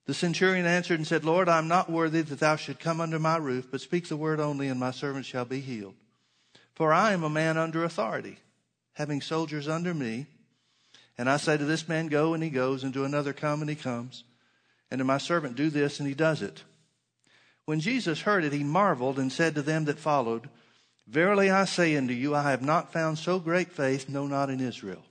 The 0.07 0.15
centurion 0.15 0.67
answered 0.67 0.99
and 0.99 1.07
said, 1.07 1.25
Lord, 1.25 1.49
I 1.49 1.59
am 1.59 1.69
not 1.69 1.91
worthy 1.91 2.21
that 2.21 2.41
thou 2.41 2.57
should 2.57 2.79
come 2.79 3.01
under 3.01 3.19
my 3.19 3.37
roof, 3.37 3.69
but 3.71 3.81
speak 3.81 4.09
the 4.09 4.17
word 4.17 4.39
only, 4.39 4.69
and 4.69 4.79
my 4.79 4.91
servant 4.91 5.25
shall 5.25 5.47
be 5.47 5.61
healed. 5.61 5.95
For 6.75 6.93
I 6.93 7.13
am 7.13 7.23
a 7.23 7.31
man 7.31 7.57
under 7.57 7.85
authority, 7.85 8.39
having 8.95 9.23
soldiers 9.23 9.67
under 9.67 9.95
me. 9.95 10.27
And 11.17 11.31
I 11.31 11.39
say 11.39 11.57
to 11.57 11.65
this 11.65 11.89
man, 11.89 12.09
Go, 12.09 12.35
and 12.35 12.43
he 12.43 12.51
goes, 12.51 12.85
and 12.85 12.93
to 12.93 13.05
another, 13.05 13.33
Come, 13.33 13.63
and 13.63 13.71
he 13.71 13.77
comes. 13.77 14.25
And 14.91 14.99
to 14.99 15.05
my 15.05 15.19
servant, 15.19 15.57
Do 15.57 15.71
this, 15.71 16.01
and 16.01 16.09
he 16.09 16.15
does 16.15 16.43
it. 16.43 16.65
When 17.65 17.81
Jesus 17.81 18.23
heard 18.23 18.45
it, 18.45 18.53
he 18.53 18.63
marveled 18.63 19.19
and 19.19 19.33
said 19.33 19.55
to 19.55 19.63
them 19.63 19.87
that 19.87 19.99
followed, 19.99 20.51
Verily 21.07 21.51
I 21.51 21.65
say 21.65 21.97
unto 21.97 22.13
you, 22.13 22.35
I 22.35 22.51
have 22.51 22.63
not 22.63 22.93
found 22.93 23.19
so 23.19 23.39
great 23.39 23.73
faith, 23.73 24.09
no, 24.09 24.27
not 24.27 24.51
in 24.51 24.61
Israel. 24.61 25.03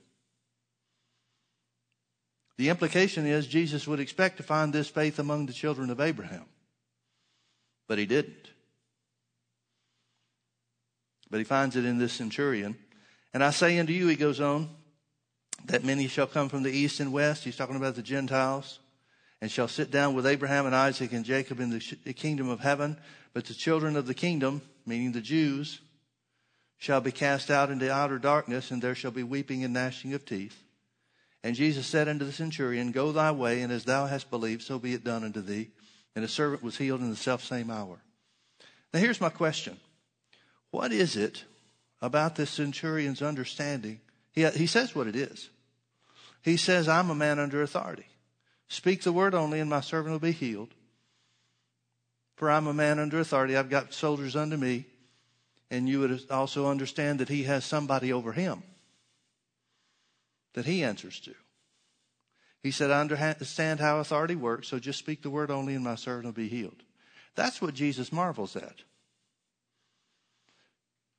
The 2.56 2.68
implication 2.68 3.26
is 3.26 3.46
Jesus 3.46 3.86
would 3.86 4.00
expect 4.00 4.36
to 4.36 4.42
find 4.42 4.72
this 4.72 4.88
faith 4.88 5.18
among 5.18 5.46
the 5.46 5.52
children 5.52 5.90
of 5.90 6.00
Abraham. 6.00 6.44
But 7.88 7.98
he 7.98 8.06
didn't. 8.06 8.50
But 11.30 11.38
he 11.38 11.44
finds 11.44 11.74
it 11.74 11.84
in 11.84 11.98
this 11.98 12.12
centurion. 12.12 12.76
And 13.32 13.42
I 13.42 13.50
say 13.50 13.78
unto 13.78 13.92
you, 13.92 14.06
he 14.06 14.16
goes 14.16 14.40
on, 14.40 14.70
that 15.66 15.82
many 15.82 16.06
shall 16.06 16.26
come 16.26 16.48
from 16.48 16.62
the 16.62 16.70
east 16.70 17.00
and 17.00 17.12
west. 17.12 17.42
He's 17.44 17.56
talking 17.56 17.76
about 17.76 17.96
the 17.96 18.02
Gentiles. 18.02 18.78
And 19.40 19.50
shall 19.50 19.68
sit 19.68 19.90
down 19.90 20.14
with 20.14 20.26
Abraham 20.26 20.64
and 20.64 20.74
Isaac 20.74 21.12
and 21.12 21.24
Jacob 21.24 21.60
in 21.60 21.70
the 21.70 22.12
kingdom 22.14 22.48
of 22.48 22.60
heaven. 22.60 22.96
But 23.32 23.46
the 23.46 23.54
children 23.54 23.96
of 23.96 24.06
the 24.06 24.14
kingdom, 24.14 24.62
meaning 24.86 25.12
the 25.12 25.20
Jews, 25.20 25.80
shall 26.78 27.00
be 27.00 27.12
cast 27.12 27.50
out 27.50 27.70
into 27.70 27.92
outer 27.92 28.18
darkness, 28.18 28.70
and 28.70 28.80
there 28.80 28.94
shall 28.94 29.10
be 29.10 29.22
weeping 29.22 29.64
and 29.64 29.74
gnashing 29.74 30.14
of 30.14 30.24
teeth. 30.24 30.62
And 31.44 31.54
Jesus 31.54 31.86
said 31.86 32.08
unto 32.08 32.24
the 32.24 32.32
centurion, 32.32 32.90
Go 32.90 33.12
thy 33.12 33.30
way, 33.30 33.62
and 33.62 33.72
as 33.72 33.84
thou 33.84 34.06
hast 34.06 34.30
believed, 34.30 34.62
so 34.62 34.78
be 34.78 34.94
it 34.94 35.04
done 35.04 35.22
unto 35.22 35.40
thee. 35.40 35.70
And 36.16 36.24
the 36.24 36.28
servant 36.28 36.62
was 36.62 36.78
healed 36.78 37.00
in 37.00 37.10
the 37.10 37.16
selfsame 37.16 37.70
hour. 37.70 38.00
Now 38.92 39.00
here's 39.00 39.20
my 39.20 39.28
question. 39.28 39.78
What 40.72 40.90
is 40.90 41.16
it 41.16 41.44
about 42.00 42.34
this 42.34 42.50
centurion's 42.50 43.22
understanding? 43.22 44.00
He, 44.32 44.44
he 44.48 44.66
says 44.66 44.94
what 44.94 45.06
it 45.06 45.14
is. 45.14 45.50
He 46.42 46.56
says, 46.56 46.88
I'm 46.88 47.10
a 47.10 47.14
man 47.14 47.38
under 47.38 47.62
authority. 47.62 48.06
Speak 48.68 49.02
the 49.02 49.12
word 49.12 49.34
only, 49.34 49.60
and 49.60 49.70
my 49.70 49.80
servant 49.82 50.12
will 50.12 50.18
be 50.18 50.32
healed. 50.32 50.74
For 52.36 52.50
I'm 52.50 52.66
a 52.66 52.74
man 52.74 52.98
under 52.98 53.20
authority. 53.20 53.56
I've 53.56 53.70
got 53.70 53.94
soldiers 53.94 54.34
under 54.34 54.56
me 54.56 54.86
and 55.70 55.88
you 55.88 56.00
would 56.00 56.30
also 56.30 56.68
understand 56.68 57.18
that 57.18 57.28
he 57.28 57.44
has 57.44 57.64
somebody 57.64 58.12
over 58.12 58.32
him 58.32 58.62
that 60.54 60.66
he 60.66 60.82
answers 60.82 61.20
to. 61.20 61.34
He 62.62 62.70
said, 62.70 62.90
I 62.90 63.00
understand 63.00 63.80
how 63.80 63.98
authority 63.98 64.36
works, 64.36 64.68
so 64.68 64.78
just 64.78 64.98
speak 64.98 65.22
the 65.22 65.30
word 65.30 65.50
only, 65.50 65.74
and 65.74 65.84
my 65.84 65.96
servant 65.96 66.24
will 66.24 66.32
be 66.32 66.48
healed. 66.48 66.82
That's 67.34 67.60
what 67.60 67.74
Jesus 67.74 68.12
marvels 68.12 68.56
at. 68.56 68.82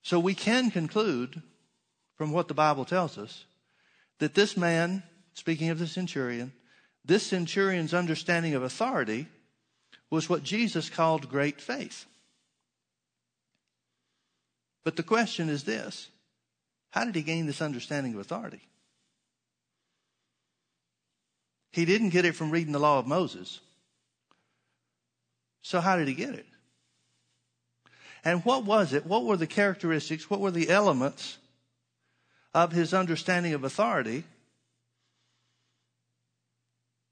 So 0.02 0.19
we 0.19 0.34
can 0.34 0.71
conclude 0.71 1.41
from 2.15 2.32
what 2.32 2.48
the 2.48 2.54
Bible 2.54 2.86
tells 2.86 3.17
us 3.17 3.45
that 4.19 4.34
this 4.34 4.56
man, 4.56 5.04
speaking 5.34 5.69
of 5.69 5.78
the 5.78 5.88
centurion, 5.88 6.54
this 7.04 7.28
centurion's 7.28 7.93
understanding 7.93 8.56
of 8.56 8.63
authority 8.63 9.28
was 10.10 10.30
what 10.30 10.43
Jesus 10.43 10.89
called 10.89 11.30
great 11.30 11.62
faith. 11.62 12.06
But 14.84 14.95
the 14.95 15.04
question 15.04 15.50
is 15.50 15.63
this 15.63 16.10
how 16.91 17.04
did 17.04 17.15
he 17.15 17.24
gain 17.24 17.45
this 17.45 17.62
understanding 17.62 18.13
of 18.13 18.19
authority? 18.19 18.62
He 21.76 21.84
didn't 21.84 22.12
get 22.12 22.24
it 22.24 22.36
from 22.36 22.52
reading 22.52 22.72
the 22.72 22.80
law 22.80 23.00
of 23.00 23.06
Moses. 23.06 23.60
So, 25.62 25.82
how 25.82 25.98
did 25.98 26.08
he 26.08 26.14
get 26.14 26.34
it? 26.34 26.46
And 28.24 28.46
what 28.46 28.64
was 28.64 28.94
it? 28.94 29.06
What 29.06 29.26
were 29.26 29.36
the 29.36 29.46
characteristics? 29.46 30.30
What 30.30 30.40
were 30.40 30.52
the 30.52 30.70
elements 30.70 31.38
of 32.54 32.72
his 32.72 32.94
understanding 32.94 33.54
of 33.54 33.66
authority 33.66 34.24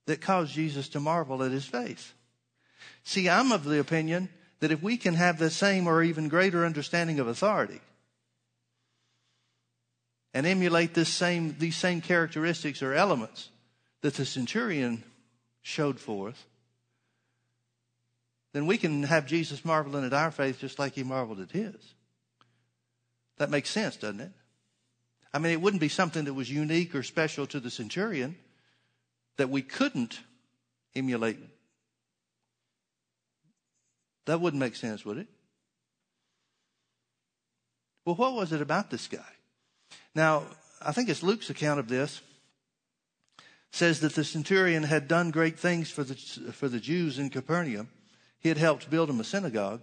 that 0.06 0.22
caused 0.22 0.54
Jesus 0.54 0.88
to 0.90 1.02
marvel 1.02 1.44
at 1.44 1.52
his 1.52 1.66
faith? 1.66 2.14
See, 3.04 3.28
I'm 3.28 3.52
of 3.52 3.66
the 3.66 3.82
opinion 3.82 4.30
that 4.62 4.72
if 4.72 4.82
we 4.82 4.96
can 4.96 5.16
have 5.16 5.40
the 5.40 5.50
same 5.50 5.88
or 5.88 6.02
even 6.02 6.30
greater 6.30 6.66
understanding 6.66 7.20
of 7.20 7.28
authority 7.28 7.82
and 10.34 10.46
emulate 10.46 10.94
this 10.94 11.10
same, 11.10 11.58
these 11.60 11.76
same 11.76 12.00
characteristics 12.00 12.82
or 12.82 12.94
elements 12.94 13.50
that 14.04 14.14
the 14.14 14.26
centurion 14.26 15.04
showed 15.64 16.00
forth, 16.00 16.46
then 18.54 18.68
we 18.68 18.78
can 18.78 19.02
have 19.04 19.26
Jesus 19.26 19.66
marveling 19.66 20.06
at 20.06 20.14
our 20.14 20.30
faith 20.30 20.60
just 20.60 20.78
like 20.78 20.94
he 20.94 21.04
marveled 21.04 21.40
at 21.40 21.52
his. 21.52 21.96
That 23.38 23.50
makes 23.50 23.72
sense, 23.72 23.96
doesn't 23.96 24.22
it? 24.22 24.32
I 25.34 25.40
mean, 25.40 25.52
it 25.52 25.62
wouldn't 25.62 25.82
be 25.82 25.90
something 25.90 26.26
that 26.26 26.36
was 26.36 26.52
unique 26.52 26.94
or 26.94 27.02
special 27.02 27.48
to 27.48 27.60
the 27.60 27.72
centurion 27.72 28.36
that 29.38 29.50
we 29.50 29.64
couldn't 29.64 30.20
emulate 30.96 31.40
that 34.26 34.40
wouldn't 34.40 34.60
make 34.60 34.76
sense, 34.76 35.04
would 35.04 35.18
it? 35.18 35.28
Well, 38.06 38.16
what 38.16 38.34
was 38.34 38.54
it 38.54 38.62
about 38.62 38.90
this 38.90 39.08
guy? 39.08 39.20
Now, 40.16 40.44
I 40.82 40.92
think 40.92 41.10
it's 41.10 41.24
Luke's 41.24 41.50
account 41.50 41.80
of 41.80 41.88
this 41.88 42.22
says 43.74 44.02
that 44.02 44.14
the 44.14 44.24
centurion 44.24 44.84
had 44.84 45.08
done 45.08 45.32
great 45.32 45.58
things 45.58 45.90
for 45.90 46.04
the, 46.04 46.14
for 46.14 46.70
the 46.70 46.80
Jews 46.80 47.18
in 47.18 47.32
Capernaum. 47.32 47.90
He 48.40 48.48
had 48.48 48.60
helped 48.60 48.92
build 48.92 49.10
them 49.10 49.20
a 49.20 49.24
synagogue. 49.24 49.82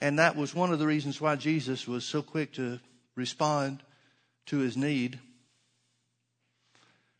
And 0.00 0.20
that 0.20 0.36
was 0.36 0.54
one 0.54 0.72
of 0.72 0.78
the 0.78 0.86
reasons 0.86 1.20
why 1.20 1.34
Jesus 1.34 1.88
was 1.88 2.04
so 2.04 2.22
quick 2.22 2.52
to 2.52 2.78
respond 3.16 3.82
to 4.46 4.58
his 4.58 4.76
need. 4.76 5.18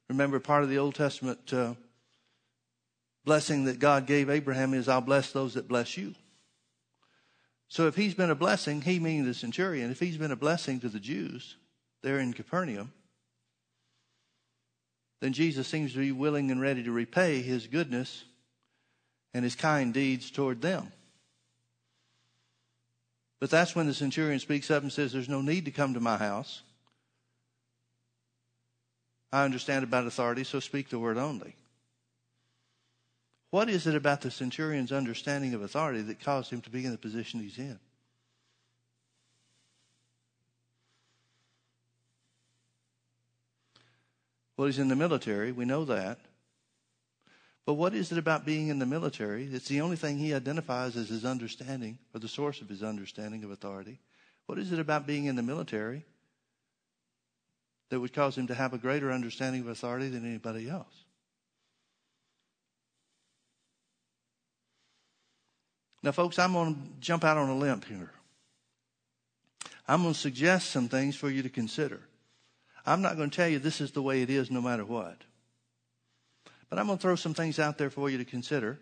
Remember, 0.08 0.38
part 0.38 0.62
of 0.62 0.68
the 0.68 0.78
Old 0.78 0.94
Testament 0.94 1.52
uh, 1.52 1.74
blessing 3.24 3.64
that 3.64 3.80
God 3.80 4.06
gave 4.06 4.30
Abraham 4.30 4.72
is, 4.72 4.86
I'll 4.86 5.00
bless 5.00 5.32
those 5.32 5.54
that 5.54 5.66
bless 5.66 5.96
you. 5.96 6.14
So 7.66 7.88
if 7.88 7.96
he's 7.96 8.14
been 8.14 8.30
a 8.30 8.36
blessing, 8.36 8.82
he 8.82 9.00
meaning 9.00 9.24
the 9.24 9.34
centurion, 9.34 9.90
if 9.90 9.98
he's 9.98 10.16
been 10.16 10.30
a 10.30 10.36
blessing 10.36 10.78
to 10.78 10.88
the 10.88 11.00
Jews 11.00 11.56
there 12.02 12.20
in 12.20 12.32
Capernaum, 12.32 12.92
then 15.20 15.32
Jesus 15.32 15.66
seems 15.66 15.92
to 15.92 15.98
be 15.98 16.12
willing 16.12 16.50
and 16.50 16.60
ready 16.60 16.82
to 16.82 16.92
repay 16.92 17.42
his 17.42 17.66
goodness 17.66 18.24
and 19.32 19.44
his 19.44 19.54
kind 19.54 19.92
deeds 19.94 20.30
toward 20.30 20.60
them. 20.60 20.92
But 23.40 23.50
that's 23.50 23.74
when 23.74 23.86
the 23.86 23.94
centurion 23.94 24.40
speaks 24.40 24.70
up 24.70 24.82
and 24.82 24.92
says, 24.92 25.12
There's 25.12 25.28
no 25.28 25.42
need 25.42 25.66
to 25.66 25.70
come 25.70 25.94
to 25.94 26.00
my 26.00 26.16
house. 26.16 26.62
I 29.32 29.44
understand 29.44 29.84
about 29.84 30.06
authority, 30.06 30.44
so 30.44 30.60
speak 30.60 30.88
the 30.88 30.98
word 30.98 31.18
only. 31.18 31.54
What 33.50 33.68
is 33.68 33.86
it 33.86 33.94
about 33.94 34.22
the 34.22 34.30
centurion's 34.30 34.92
understanding 34.92 35.54
of 35.54 35.62
authority 35.62 36.02
that 36.02 36.20
caused 36.20 36.50
him 36.50 36.60
to 36.62 36.70
be 36.70 36.84
in 36.84 36.92
the 36.92 36.98
position 36.98 37.40
he's 37.40 37.58
in? 37.58 37.78
Well, 44.56 44.66
he's 44.66 44.78
in 44.78 44.88
the 44.88 44.96
military. 44.96 45.52
We 45.52 45.64
know 45.64 45.84
that. 45.84 46.18
But 47.66 47.74
what 47.74 47.94
is 47.94 48.12
it 48.12 48.18
about 48.18 48.46
being 48.46 48.68
in 48.68 48.78
the 48.78 48.86
military? 48.86 49.44
It's 49.44 49.68
the 49.68 49.80
only 49.80 49.96
thing 49.96 50.18
he 50.18 50.32
identifies 50.32 50.96
as 50.96 51.08
his 51.08 51.24
understanding 51.24 51.98
or 52.14 52.20
the 52.20 52.28
source 52.28 52.60
of 52.60 52.68
his 52.68 52.82
understanding 52.82 53.42
of 53.42 53.50
authority. 53.50 53.98
What 54.46 54.58
is 54.58 54.72
it 54.72 54.78
about 54.78 55.06
being 55.06 55.24
in 55.26 55.34
the 55.34 55.42
military 55.42 56.04
that 57.90 57.98
would 57.98 58.12
cause 58.12 58.38
him 58.38 58.46
to 58.46 58.54
have 58.54 58.72
a 58.72 58.78
greater 58.78 59.10
understanding 59.10 59.62
of 59.62 59.68
authority 59.68 60.08
than 60.08 60.24
anybody 60.24 60.70
else? 60.70 61.04
Now, 66.04 66.12
folks, 66.12 66.38
I'm 66.38 66.52
going 66.52 66.74
to 66.74 66.80
jump 67.00 67.24
out 67.24 67.36
on 67.36 67.48
a 67.48 67.56
limb 67.56 67.82
here. 67.88 68.12
I'm 69.88 70.02
going 70.02 70.14
to 70.14 70.18
suggest 70.18 70.70
some 70.70 70.88
things 70.88 71.16
for 71.16 71.28
you 71.28 71.42
to 71.42 71.48
consider. 71.48 72.00
I'm 72.86 73.02
not 73.02 73.16
going 73.16 73.30
to 73.30 73.36
tell 73.36 73.48
you 73.48 73.58
this 73.58 73.80
is 73.80 73.90
the 73.90 74.02
way 74.02 74.22
it 74.22 74.30
is 74.30 74.50
no 74.50 74.62
matter 74.62 74.84
what. 74.84 75.18
But 76.70 76.78
I'm 76.78 76.86
going 76.86 76.98
to 76.98 77.02
throw 77.02 77.16
some 77.16 77.34
things 77.34 77.58
out 77.58 77.78
there 77.78 77.90
for 77.90 78.08
you 78.08 78.18
to 78.18 78.24
consider. 78.24 78.78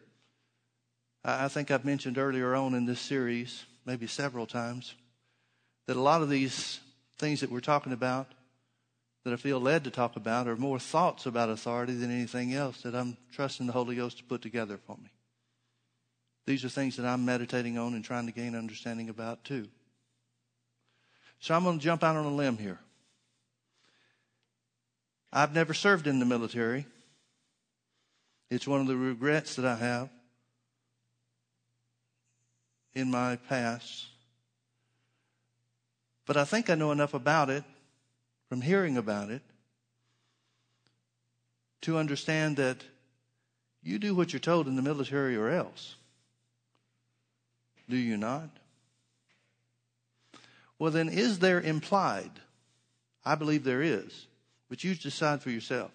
I 1.24 1.48
think 1.48 1.70
I've 1.70 1.86
mentioned 1.86 2.18
earlier 2.18 2.54
on 2.54 2.74
in 2.74 2.84
this 2.84 3.00
series, 3.00 3.64
maybe 3.86 4.06
several 4.06 4.46
times, 4.46 4.94
that 5.86 5.96
a 5.96 6.00
lot 6.00 6.20
of 6.20 6.28
these 6.28 6.80
things 7.18 7.40
that 7.40 7.50
we're 7.50 7.60
talking 7.60 7.92
about, 7.92 8.32
that 9.24 9.32
I 9.32 9.36
feel 9.36 9.58
led 9.58 9.84
to 9.84 9.90
talk 9.90 10.16
about, 10.16 10.48
are 10.48 10.56
more 10.56 10.78
thoughts 10.78 11.24
about 11.24 11.48
authority 11.48 11.94
than 11.94 12.10
anything 12.10 12.52
else 12.52 12.82
that 12.82 12.94
I'm 12.94 13.16
trusting 13.32 13.66
the 13.66 13.72
Holy 13.72 13.96
Ghost 13.96 14.18
to 14.18 14.24
put 14.24 14.42
together 14.42 14.78
for 14.86 14.98
me. 14.98 15.10
These 16.46 16.62
are 16.64 16.68
things 16.68 16.96
that 16.96 17.06
I'm 17.06 17.24
meditating 17.24 17.78
on 17.78 17.94
and 17.94 18.04
trying 18.04 18.26
to 18.26 18.32
gain 18.32 18.54
understanding 18.54 19.08
about 19.08 19.44
too. 19.44 19.68
So 21.40 21.54
I'm 21.54 21.64
going 21.64 21.78
to 21.78 21.84
jump 21.84 22.04
out 22.04 22.16
on 22.16 22.26
a 22.26 22.34
limb 22.34 22.58
here. 22.58 22.80
I've 25.36 25.52
never 25.52 25.74
served 25.74 26.06
in 26.06 26.20
the 26.20 26.24
military. 26.24 26.86
It's 28.50 28.68
one 28.68 28.80
of 28.80 28.86
the 28.86 28.96
regrets 28.96 29.56
that 29.56 29.64
I 29.64 29.74
have 29.74 30.08
in 32.94 33.10
my 33.10 33.34
past. 33.48 34.06
But 36.24 36.36
I 36.36 36.44
think 36.44 36.70
I 36.70 36.76
know 36.76 36.92
enough 36.92 37.14
about 37.14 37.50
it 37.50 37.64
from 38.48 38.60
hearing 38.60 38.96
about 38.96 39.30
it 39.30 39.42
to 41.80 41.98
understand 41.98 42.56
that 42.58 42.84
you 43.82 43.98
do 43.98 44.14
what 44.14 44.32
you're 44.32 44.38
told 44.38 44.68
in 44.68 44.76
the 44.76 44.82
military 44.82 45.36
or 45.36 45.50
else. 45.50 45.96
Do 47.90 47.96
you 47.96 48.16
not? 48.16 48.50
Well, 50.78 50.92
then, 50.92 51.08
is 51.08 51.40
there 51.40 51.60
implied? 51.60 52.30
I 53.24 53.34
believe 53.34 53.64
there 53.64 53.82
is, 53.82 54.26
but 54.68 54.84
you 54.84 54.94
decide 54.94 55.42
for 55.42 55.50
yourself. 55.50 55.90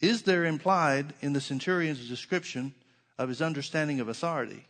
Is 0.00 0.22
there 0.22 0.44
implied 0.44 1.12
in 1.20 1.32
the 1.32 1.40
centurion's 1.40 2.08
description 2.08 2.74
of 3.18 3.28
his 3.28 3.42
understanding 3.42 4.00
of 4.00 4.08
authority 4.08 4.66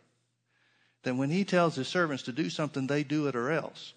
that 1.03 1.15
when 1.15 1.29
he 1.29 1.45
tells 1.45 1.75
his 1.75 1.87
servants 1.87 2.23
to 2.23 2.31
do 2.31 2.49
something, 2.49 2.87
they 2.87 3.03
do 3.03 3.27
it 3.27 3.35
or 3.35 3.51
else? 3.51 3.93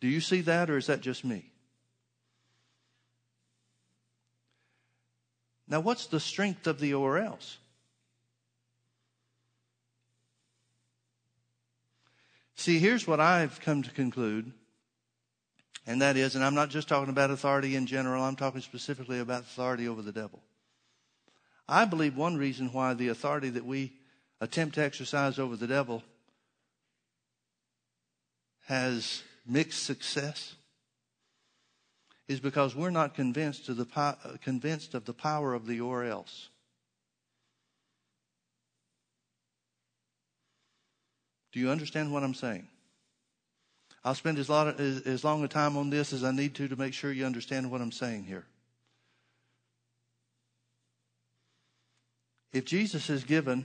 Do 0.00 0.08
you 0.08 0.20
see 0.20 0.40
that, 0.42 0.70
or 0.70 0.78
is 0.78 0.86
that 0.86 1.02
just 1.02 1.24
me? 1.24 1.50
Now, 5.68 5.78
what's 5.80 6.06
the 6.06 6.18
strength 6.18 6.66
of 6.66 6.80
the 6.80 6.94
or 6.94 7.18
else? 7.18 7.58
See, 12.60 12.78
here's 12.78 13.06
what 13.06 13.20
I've 13.20 13.58
come 13.62 13.82
to 13.84 13.90
conclude, 13.90 14.52
and 15.86 16.02
that 16.02 16.18
is, 16.18 16.34
and 16.34 16.44
I'm 16.44 16.54
not 16.54 16.68
just 16.68 16.88
talking 16.88 17.08
about 17.08 17.30
authority 17.30 17.74
in 17.74 17.86
general, 17.86 18.22
I'm 18.22 18.36
talking 18.36 18.60
specifically 18.60 19.18
about 19.18 19.44
authority 19.44 19.88
over 19.88 20.02
the 20.02 20.12
devil. 20.12 20.42
I 21.66 21.86
believe 21.86 22.18
one 22.18 22.36
reason 22.36 22.70
why 22.74 22.92
the 22.92 23.08
authority 23.08 23.48
that 23.48 23.64
we 23.64 23.94
attempt 24.42 24.74
to 24.74 24.84
exercise 24.84 25.38
over 25.38 25.56
the 25.56 25.66
devil 25.66 26.02
has 28.66 29.22
mixed 29.46 29.82
success 29.82 30.54
is 32.28 32.40
because 32.40 32.76
we're 32.76 32.90
not 32.90 33.14
convinced 33.14 33.70
of 33.70 33.78
the, 33.78 34.36
convinced 34.44 34.92
of 34.92 35.06
the 35.06 35.14
power 35.14 35.54
of 35.54 35.66
the 35.66 35.80
or 35.80 36.04
else. 36.04 36.49
Do 41.52 41.60
you 41.60 41.70
understand 41.70 42.12
what 42.12 42.22
I'm 42.22 42.34
saying? 42.34 42.66
I'll 44.04 44.14
spend 44.14 44.38
as 44.38 44.48
long, 44.48 44.68
as, 44.68 45.02
as 45.02 45.24
long 45.24 45.44
a 45.44 45.48
time 45.48 45.76
on 45.76 45.90
this 45.90 46.12
as 46.12 46.24
I 46.24 46.30
need 46.30 46.54
to 46.54 46.68
to 46.68 46.76
make 46.76 46.94
sure 46.94 47.12
you 47.12 47.26
understand 47.26 47.70
what 47.70 47.80
I'm 47.80 47.92
saying 47.92 48.24
here. 48.24 48.46
If 52.52 52.64
Jesus 52.64 53.06
has 53.08 53.24
given 53.24 53.64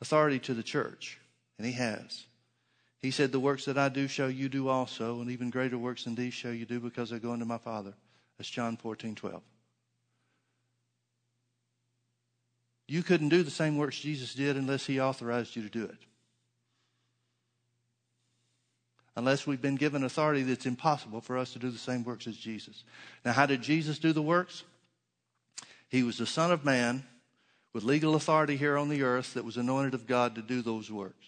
authority 0.00 0.38
to 0.40 0.54
the 0.54 0.62
church, 0.62 1.18
and 1.56 1.66
he 1.66 1.72
has, 1.72 2.26
he 3.00 3.10
said, 3.10 3.32
The 3.32 3.40
works 3.40 3.64
that 3.64 3.78
I 3.78 3.88
do 3.88 4.06
show 4.06 4.28
you 4.28 4.48
do 4.48 4.68
also, 4.68 5.20
and 5.20 5.30
even 5.30 5.50
greater 5.50 5.78
works 5.78 6.04
than 6.04 6.14
these 6.14 6.34
show 6.34 6.50
you 6.50 6.66
do 6.66 6.78
because 6.78 7.12
I 7.12 7.18
go 7.18 7.32
unto 7.32 7.44
my 7.44 7.58
Father. 7.58 7.94
That's 8.36 8.50
John 8.50 8.76
14, 8.76 9.14
12. 9.14 9.42
You 12.88 13.02
couldn't 13.02 13.28
do 13.28 13.42
the 13.42 13.50
same 13.50 13.76
works 13.76 13.98
Jesus 13.98 14.34
did 14.34 14.56
unless 14.56 14.86
he 14.86 14.98
authorized 14.98 15.54
you 15.54 15.62
to 15.62 15.68
do 15.68 15.84
it. 15.84 15.98
Unless 19.14 19.46
we've 19.46 19.60
been 19.60 19.76
given 19.76 20.04
authority 20.04 20.42
that's 20.42 20.64
impossible 20.64 21.20
for 21.20 21.36
us 21.36 21.52
to 21.52 21.58
do 21.58 21.70
the 21.70 21.78
same 21.78 22.02
works 22.02 22.26
as 22.26 22.36
Jesus. 22.36 22.84
Now, 23.24 23.32
how 23.32 23.46
did 23.46 23.62
Jesus 23.62 23.98
do 23.98 24.12
the 24.12 24.22
works? 24.22 24.64
He 25.88 26.02
was 26.02 26.18
the 26.18 26.26
Son 26.26 26.50
of 26.50 26.64
Man 26.64 27.04
with 27.74 27.84
legal 27.84 28.14
authority 28.14 28.56
here 28.56 28.78
on 28.78 28.88
the 28.88 29.02
earth 29.02 29.34
that 29.34 29.44
was 29.44 29.56
anointed 29.56 29.92
of 29.92 30.06
God 30.06 30.34
to 30.36 30.42
do 30.42 30.62
those 30.62 30.90
works. 30.90 31.26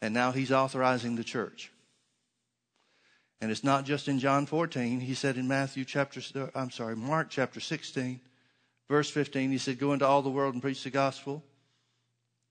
And 0.00 0.14
now 0.14 0.30
he's 0.30 0.52
authorizing 0.52 1.16
the 1.16 1.24
church. 1.24 1.72
And 3.40 3.50
it's 3.50 3.64
not 3.64 3.84
just 3.84 4.06
in 4.06 4.18
John 4.18 4.46
14. 4.46 5.00
He 5.00 5.14
said 5.14 5.36
in 5.36 5.48
Matthew 5.48 5.84
chapter, 5.84 6.20
uh, 6.38 6.48
I'm 6.54 6.70
sorry, 6.70 6.96
Mark 6.96 7.28
chapter 7.30 7.60
16, 7.60 8.20
verse 8.88 9.10
15, 9.10 9.50
he 9.50 9.58
said, 9.58 9.78
Go 9.78 9.92
into 9.92 10.06
all 10.06 10.22
the 10.22 10.30
world 10.30 10.54
and 10.54 10.62
preach 10.62 10.82
the 10.82 10.90
gospel. 10.90 11.44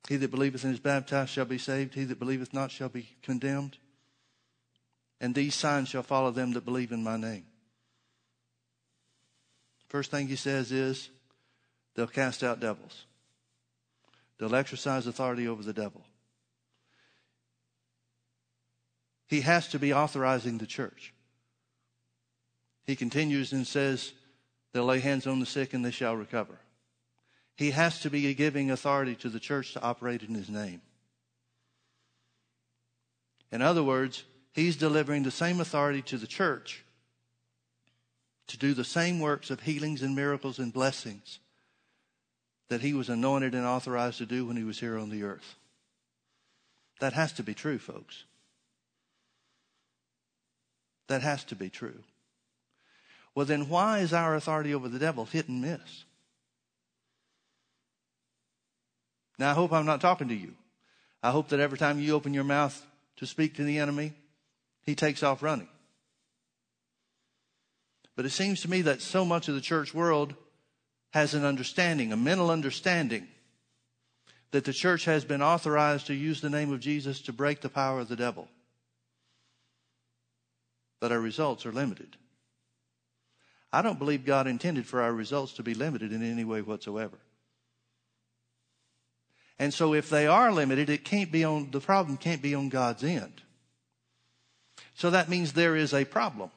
He 0.07 0.15
that 0.17 0.31
believeth 0.31 0.63
and 0.63 0.73
is 0.73 0.79
baptized 0.79 1.31
shall 1.31 1.45
be 1.45 1.57
saved. 1.57 1.93
He 1.93 2.05
that 2.05 2.19
believeth 2.19 2.53
not 2.53 2.71
shall 2.71 2.89
be 2.89 3.09
condemned. 3.21 3.77
And 5.19 5.35
these 5.35 5.55
signs 5.55 5.89
shall 5.89 6.03
follow 6.03 6.31
them 6.31 6.53
that 6.53 6.63
believe 6.63 6.91
in 6.91 7.03
my 7.03 7.17
name. 7.17 7.45
First 9.89 10.11
thing 10.11 10.27
he 10.27 10.35
says 10.35 10.71
is, 10.71 11.09
they'll 11.95 12.07
cast 12.07 12.43
out 12.43 12.59
devils. 12.59 13.05
They'll 14.37 14.55
exercise 14.55 15.07
authority 15.07 15.47
over 15.47 15.63
the 15.63 15.73
devil. 15.73 16.05
He 19.27 19.41
has 19.41 19.67
to 19.69 19.79
be 19.79 19.93
authorizing 19.93 20.57
the 20.57 20.67
church. 20.67 21.13
He 22.85 22.95
continues 22.95 23.51
and 23.51 23.67
says, 23.67 24.13
They'll 24.77 24.85
lay 24.85 24.99
hands 24.99 25.25
on 25.25 25.39
the 25.39 25.47
sick 25.47 25.73
and 25.73 25.83
they 25.83 25.89
shall 25.89 26.15
recover. 26.15 26.59
He 27.55 27.71
has 27.71 27.99
to 28.01 28.11
be 28.11 28.31
giving 28.35 28.69
authority 28.69 29.15
to 29.15 29.27
the 29.27 29.39
church 29.39 29.73
to 29.73 29.81
operate 29.81 30.21
in 30.21 30.35
his 30.35 30.49
name. 30.49 30.83
In 33.51 33.63
other 33.63 33.81
words, 33.81 34.23
he's 34.53 34.77
delivering 34.77 35.23
the 35.23 35.31
same 35.31 35.59
authority 35.59 36.03
to 36.03 36.19
the 36.19 36.27
church 36.27 36.83
to 38.45 38.57
do 38.59 38.75
the 38.75 38.83
same 38.83 39.19
works 39.19 39.49
of 39.49 39.61
healings 39.61 40.03
and 40.03 40.15
miracles 40.15 40.59
and 40.59 40.71
blessings 40.71 41.39
that 42.69 42.81
he 42.81 42.93
was 42.93 43.09
anointed 43.09 43.55
and 43.55 43.65
authorized 43.65 44.19
to 44.19 44.27
do 44.27 44.45
when 44.45 44.57
he 44.57 44.63
was 44.63 44.79
here 44.79 44.99
on 44.99 45.09
the 45.09 45.23
earth. 45.23 45.55
That 46.99 47.13
has 47.13 47.33
to 47.33 47.41
be 47.41 47.55
true, 47.55 47.79
folks. 47.79 48.25
That 51.07 51.23
has 51.23 51.43
to 51.45 51.55
be 51.55 51.71
true. 51.71 52.03
Well, 53.37 53.45
then 53.45 53.69
why 53.69 53.99
is 53.99 54.13
our 54.13 54.33
authority 54.33 54.73
over 54.73 54.89
the 54.89 54.97
devil 54.97 55.25
hit 55.25 55.47
and 55.47 55.61
miss? 55.61 56.05
Now, 59.37 59.51
I 59.51 59.53
hope 59.53 59.71
I'm 59.71 59.85
not 59.85 60.01
talking 60.01 60.27
to 60.29 60.33
you. 60.33 60.55
I 61.21 61.29
hope 61.29 61.49
that 61.49 61.59
every 61.59 61.77
time 61.77 61.99
you 61.99 62.15
open 62.15 62.33
your 62.33 62.43
mouth 62.43 62.83
to 63.17 63.27
speak 63.27 63.53
to 63.53 63.63
the 63.63 63.77
enemy, 63.77 64.13
he 64.87 64.95
takes 64.95 65.21
off 65.21 65.43
running. 65.43 65.67
But 68.15 68.25
it 68.25 68.31
seems 68.31 68.61
to 68.61 68.71
me 68.71 68.81
that 68.81 69.03
so 69.03 69.23
much 69.23 69.47
of 69.47 69.53
the 69.53 69.61
church 69.61 69.93
world 69.93 70.33
has 71.11 71.35
an 71.35 71.45
understanding, 71.45 72.11
a 72.11 72.17
mental 72.17 72.49
understanding, 72.49 73.27
that 74.49 74.65
the 74.65 74.73
church 74.73 75.05
has 75.05 75.25
been 75.25 75.43
authorized 75.43 76.07
to 76.07 76.15
use 76.15 76.41
the 76.41 76.49
name 76.49 76.73
of 76.73 76.79
Jesus 76.79 77.21
to 77.21 77.33
break 77.33 77.61
the 77.61 77.69
power 77.69 77.99
of 77.99 78.07
the 78.07 78.15
devil 78.15 78.47
but 80.99 81.11
our 81.11 81.19
results 81.19 81.63
are 81.63 81.71
limited. 81.71 82.17
I 83.71 83.81
don't 83.81 83.99
believe 83.99 84.25
God 84.25 84.47
intended 84.47 84.85
for 84.85 85.01
our 85.01 85.13
results 85.13 85.53
to 85.53 85.63
be 85.63 85.73
limited 85.73 86.11
in 86.13 86.23
any 86.23 86.43
way 86.43 86.61
whatsoever. 86.61 87.17
And 89.59 89.73
so 89.73 89.93
if 89.93 90.09
they 90.09 90.27
are 90.27 90.51
limited, 90.51 90.89
it 90.89 91.03
can't 91.03 91.31
be 91.31 91.43
on, 91.43 91.71
the 91.71 91.79
problem 91.79 92.17
can't 92.17 92.41
be 92.41 92.53
on 92.53 92.69
God's 92.69 93.03
end. 93.03 93.41
So 94.93 95.09
that 95.09 95.29
means 95.29 95.53
there 95.53 95.75
is 95.75 95.93
a 95.93 96.05
problem. 96.05 96.51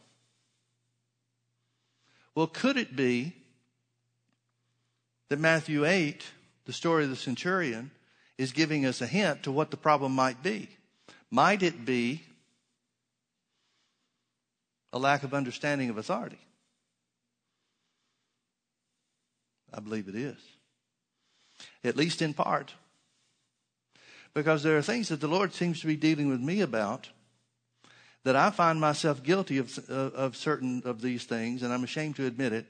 Well, 2.34 2.46
could 2.46 2.76
it 2.76 2.94
be 2.94 3.34
that 5.28 5.38
Matthew 5.38 5.84
8, 5.84 6.24
the 6.66 6.72
story 6.72 7.04
of 7.04 7.10
the 7.10 7.16
centurion, 7.16 7.90
is 8.38 8.52
giving 8.52 8.86
us 8.86 9.00
a 9.00 9.06
hint 9.06 9.42
to 9.42 9.52
what 9.52 9.70
the 9.70 9.76
problem 9.76 10.12
might 10.12 10.42
be? 10.42 10.68
Might 11.30 11.62
it 11.62 11.84
be 11.84 12.22
a 14.92 14.98
lack 14.98 15.22
of 15.22 15.34
understanding 15.34 15.90
of 15.90 15.98
authority? 15.98 16.38
I 19.72 19.80
believe 19.80 20.08
it 20.08 20.14
is. 20.14 20.38
At 21.84 21.96
least 21.96 22.22
in 22.22 22.34
part. 22.34 22.74
Because 24.34 24.62
there 24.62 24.78
are 24.78 24.82
things 24.82 25.08
that 25.08 25.20
the 25.20 25.28
Lord 25.28 25.52
seems 25.52 25.80
to 25.80 25.86
be 25.86 25.96
dealing 25.96 26.28
with 26.28 26.40
me 26.40 26.60
about 26.60 27.08
that 28.24 28.36
I 28.36 28.50
find 28.50 28.80
myself 28.80 29.22
guilty 29.22 29.58
of, 29.58 29.78
uh, 29.88 29.92
of 29.92 30.36
certain 30.36 30.82
of 30.84 31.00
these 31.00 31.24
things, 31.24 31.62
and 31.62 31.72
I'm 31.72 31.84
ashamed 31.84 32.16
to 32.16 32.26
admit 32.26 32.52
it. 32.52 32.66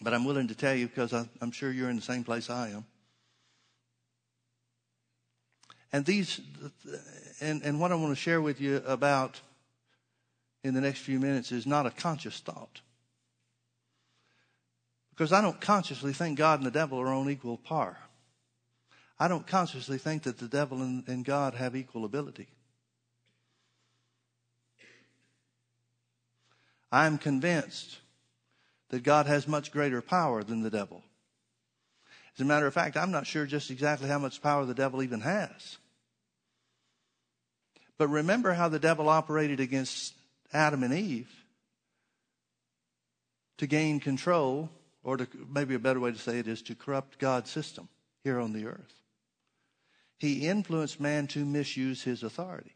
But 0.00 0.14
I'm 0.14 0.24
willing 0.24 0.48
to 0.48 0.54
tell 0.54 0.74
you 0.74 0.88
because 0.88 1.12
I, 1.12 1.28
I'm 1.40 1.50
sure 1.50 1.72
you're 1.72 1.90
in 1.90 1.96
the 1.96 2.02
same 2.02 2.22
place 2.22 2.50
I 2.50 2.70
am. 2.70 2.84
And 5.92 6.04
these, 6.04 6.40
and, 7.40 7.62
and 7.62 7.80
what 7.80 7.92
I 7.92 7.96
want 7.96 8.10
to 8.10 8.20
share 8.20 8.40
with 8.40 8.60
you 8.60 8.76
about 8.86 9.40
in 10.62 10.74
the 10.74 10.80
next 10.80 11.00
few 11.00 11.18
minutes 11.18 11.50
is 11.50 11.66
not 11.66 11.86
a 11.86 11.90
conscious 11.90 12.38
thought. 12.38 12.80
Because 15.10 15.32
I 15.32 15.40
don't 15.40 15.60
consciously 15.60 16.12
think 16.12 16.38
God 16.38 16.60
and 16.60 16.66
the 16.66 16.70
devil 16.70 16.98
are 16.98 17.08
on 17.08 17.28
equal 17.28 17.58
par. 17.58 17.98
I 19.18 19.28
don't 19.28 19.46
consciously 19.46 19.98
think 19.98 20.22
that 20.22 20.38
the 20.38 20.48
devil 20.48 20.80
and, 20.80 21.06
and 21.06 21.24
God 21.24 21.54
have 21.54 21.76
equal 21.76 22.04
ability. 22.04 22.48
I 26.90 27.06
am 27.06 27.18
convinced 27.18 27.98
that 28.88 29.02
God 29.02 29.26
has 29.26 29.46
much 29.46 29.70
greater 29.70 30.02
power 30.02 30.42
than 30.42 30.62
the 30.62 30.70
devil. 30.70 31.02
As 32.34 32.40
a 32.40 32.44
matter 32.44 32.66
of 32.66 32.74
fact, 32.74 32.96
I'm 32.96 33.10
not 33.10 33.26
sure 33.26 33.46
just 33.46 33.70
exactly 33.70 34.08
how 34.08 34.18
much 34.18 34.42
power 34.42 34.64
the 34.64 34.74
devil 34.74 35.02
even 35.02 35.20
has. 35.20 35.78
But 37.98 38.08
remember 38.08 38.54
how 38.54 38.68
the 38.68 38.78
devil 38.78 39.08
operated 39.08 39.60
against 39.60 40.14
Adam 40.52 40.82
and 40.82 40.94
Eve 40.94 41.30
to 43.58 43.66
gain 43.66 44.00
control, 44.00 44.70
or 45.02 45.16
to, 45.16 45.28
maybe 45.52 45.74
a 45.74 45.78
better 45.78 46.00
way 46.00 46.12
to 46.12 46.18
say 46.18 46.38
it 46.38 46.48
is 46.48 46.62
to 46.62 46.74
corrupt 46.74 47.18
God's 47.18 47.50
system 47.50 47.88
here 48.22 48.38
on 48.38 48.52
the 48.52 48.66
earth. 48.66 48.94
He 50.18 50.46
influenced 50.46 51.00
man 51.00 51.26
to 51.28 51.44
misuse 51.44 52.02
his 52.02 52.22
authority. 52.22 52.74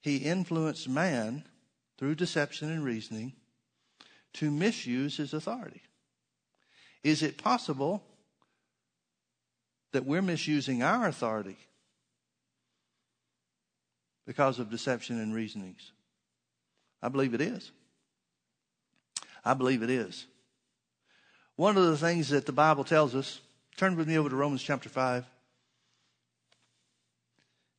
He 0.00 0.18
influenced 0.18 0.88
man 0.88 1.44
through 1.98 2.16
deception 2.16 2.70
and 2.70 2.84
reasoning 2.84 3.32
to 4.34 4.50
misuse 4.50 5.16
his 5.16 5.34
authority. 5.34 5.82
Is 7.02 7.22
it 7.22 7.38
possible 7.38 8.02
that 9.92 10.06
we're 10.06 10.22
misusing 10.22 10.82
our 10.82 11.06
authority 11.06 11.58
because 14.26 14.58
of 14.58 14.70
deception 14.70 15.20
and 15.20 15.34
reasonings? 15.34 15.92
I 17.02 17.08
believe 17.08 17.34
it 17.34 17.40
is. 17.40 17.72
I 19.44 19.54
believe 19.54 19.82
it 19.82 19.90
is. 19.90 20.26
One 21.56 21.76
of 21.76 21.84
the 21.84 21.96
things 21.96 22.30
that 22.30 22.46
the 22.46 22.52
Bible 22.52 22.84
tells 22.84 23.14
us, 23.14 23.40
turn 23.76 23.96
with 23.96 24.08
me 24.08 24.18
over 24.18 24.28
to 24.28 24.36
Romans 24.36 24.62
chapter 24.62 24.88
5. 24.88 25.24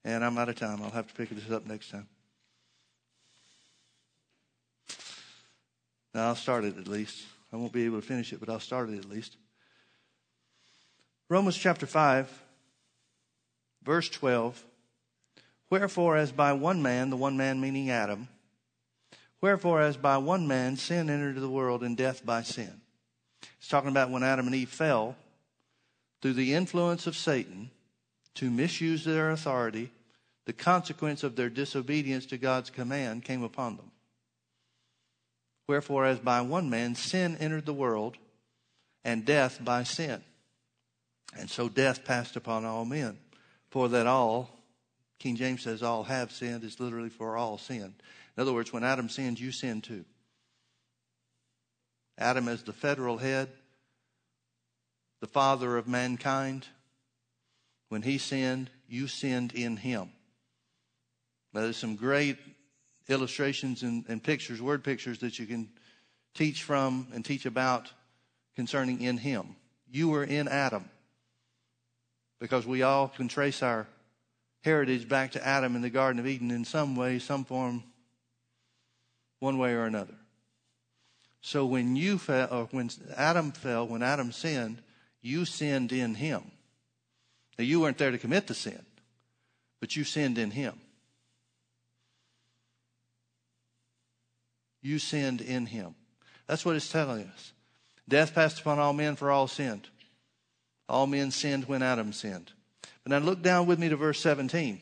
And 0.06 0.23
I'm 0.23 0.38
out 0.38 0.49
of 0.49 0.56
time. 0.56 0.82
I'll 0.82 0.91
have 0.91 1.08
to 1.08 1.13
pick 1.13 1.30
this 1.30 1.49
up 1.49 1.65
next 1.65 1.89
time. 1.89 2.08
Now, 6.13 6.28
I'll 6.28 6.36
start 6.36 6.65
it 6.65 6.78
at 6.78 6.88
least. 6.88 7.23
I 7.52 7.56
won't 7.56 7.71
be 7.71 7.86
able 7.86 8.02
to 8.02 8.06
finish 8.06 8.34
it, 8.34 8.39
but 8.39 8.49
I'll 8.49 8.60
start 8.60 8.89
it 8.89 8.97
at 8.99 9.10
least. 9.10 9.38
Romans 11.30 11.58
chapter 11.58 11.86
5, 11.88 12.30
verse 13.84 14.10
12. 14.10 14.63
Wherefore, 15.69 16.17
as 16.17 16.32
by 16.32 16.54
one 16.54 16.84
man, 16.84 17.10
the 17.10 17.17
one 17.17 17.38
man 17.38 17.60
meaning 17.60 17.89
Adam, 17.89 18.28
wherefore, 19.43 19.82
as 19.82 19.97
by 19.97 20.17
one 20.17 20.47
man 20.47 20.77
sin 20.77 21.10
entered 21.10 21.32
into 21.32 21.41
the 21.41 21.49
world, 21.49 21.84
and 21.84 21.97
death 21.97 22.25
by 22.25 22.41
sin. 22.41 22.79
It's 23.58 23.67
talking 23.67 23.89
about 23.89 24.10
when 24.10 24.23
Adam 24.23 24.45
and 24.45 24.56
Eve 24.56 24.69
fell 24.69 25.17
through 26.21 26.36
the 26.36 26.53
influence 26.53 27.08
of 27.08 27.17
Satan 27.17 27.69
to 28.36 28.49
misuse 28.49 29.03
their 29.03 29.32
authority, 29.32 29.91
the 30.45 30.53
consequence 30.53 31.23
of 31.23 31.36
their 31.36 31.49
disobedience 31.49 32.25
to 32.27 32.38
God's 32.38 32.69
command 32.69 33.25
came 33.25 33.43
upon 33.43 33.75
them. 33.75 33.91
Wherefore, 35.67 36.06
as 36.06 36.19
by 36.19 36.39
one 36.39 36.69
man 36.69 36.95
sin 36.95 37.36
entered 37.36 37.65
the 37.65 37.73
world, 37.73 38.15
and 39.03 39.25
death 39.25 39.60
by 39.62 39.84
sin. 39.84 40.23
And 41.38 41.49
so 41.49 41.67
death 41.67 42.06
passed 42.06 42.38
upon 42.38 42.63
all 42.63 42.86
men, 42.86 43.17
for 43.69 43.89
that 43.89 44.08
all 44.08 44.51
King 45.19 45.36
James 45.36 45.63
says 45.63 45.84
all 45.84 46.03
have 46.03 46.32
sinned 46.32 46.63
is 46.63 46.79
literally 46.79 47.10
for 47.10 47.36
all 47.36 47.58
sinned. 47.58 47.95
In 48.35 48.41
other 48.41 48.53
words, 48.53 48.73
when 48.73 48.83
Adam 48.83 49.09
sinned, 49.09 49.39
you 49.39 49.51
sinned 49.51 49.83
too. 49.83 50.05
Adam 52.17 52.47
is 52.47 52.63
the 52.63 52.73
federal 52.73 53.17
head, 53.17 53.49
the 55.19 55.27
father 55.27 55.77
of 55.77 55.87
mankind, 55.87 56.67
when 57.89 58.01
he 58.01 58.17
sinned, 58.17 58.69
you 58.87 59.07
sinned 59.07 59.53
in 59.53 59.77
him. 59.77 60.09
Now, 61.53 61.61
there's 61.61 61.77
some 61.77 61.95
great 61.95 62.37
illustrations 63.07 63.83
and, 63.83 64.05
and 64.07 64.23
pictures, 64.23 64.61
word 64.61 64.83
pictures 64.83 65.19
that 65.19 65.37
you 65.37 65.45
can 65.45 65.69
teach 66.33 66.63
from 66.63 67.07
and 67.13 67.23
teach 67.23 67.45
about 67.45 67.91
concerning 68.55 69.01
in 69.01 69.17
him. 69.17 69.55
You 69.91 70.09
were 70.09 70.23
in 70.23 70.47
Adam 70.47 70.89
because 72.39 72.65
we 72.65 72.81
all 72.81 73.07
can 73.07 73.27
trace 73.27 73.61
our 73.61 73.87
heritage 74.63 75.07
back 75.07 75.31
to 75.31 75.45
Adam 75.45 75.75
in 75.75 75.81
the 75.81 75.89
Garden 75.89 76.19
of 76.19 76.27
Eden 76.27 76.49
in 76.49 76.65
some 76.65 76.95
way, 76.95 77.19
some 77.19 77.45
form, 77.45 77.83
one 79.43 79.58
way 79.58 79.73
or 79.73 79.84
another. 79.84 80.15
So 81.41 81.65
when 81.65 81.97
you 81.97 82.17
fell, 82.17 82.47
or 82.49 82.65
when 82.71 82.89
Adam 83.17 83.51
fell, 83.51 83.86
when 83.86 84.01
Adam 84.01 84.32
sinned, 84.32 84.82
you 85.21 85.43
sinned 85.43 85.91
in 85.91 86.15
him. 86.15 86.43
Now 87.60 87.65
you 87.65 87.82
weren't 87.82 87.97
there 87.97 88.12
to 88.12 88.17
commit 88.17 88.47
the 88.47 88.53
sin, 88.53 88.82
but 89.82 89.97
you 89.97 90.06
sinned 90.06 90.38
in 90.38 90.51
him. 90.51 90.79
You 94.82 94.97
sinned 94.97 95.41
in 95.41 95.65
him. 95.65 95.95
That's 96.47 96.65
what 96.65 96.77
it's 96.77 96.91
telling 96.91 97.27
us. 97.27 97.51
Death 98.08 98.34
passed 98.34 98.62
upon 98.62 98.79
all 98.79 98.93
men 98.93 99.17
for 99.17 99.29
all 99.29 99.47
sinned. 99.47 99.89
All 100.88 101.06
men 101.06 101.32
sinned 101.32 101.65
when 101.65 101.84
Adam 101.84 102.13
sinned. 102.13 102.51
But 103.03 103.12
now 103.12 103.17
look 103.17 103.41
down 103.41 103.67
with 103.67 103.79
me 103.79 103.89
to 103.89 103.97
verse 103.97 104.21
17. 104.21 104.79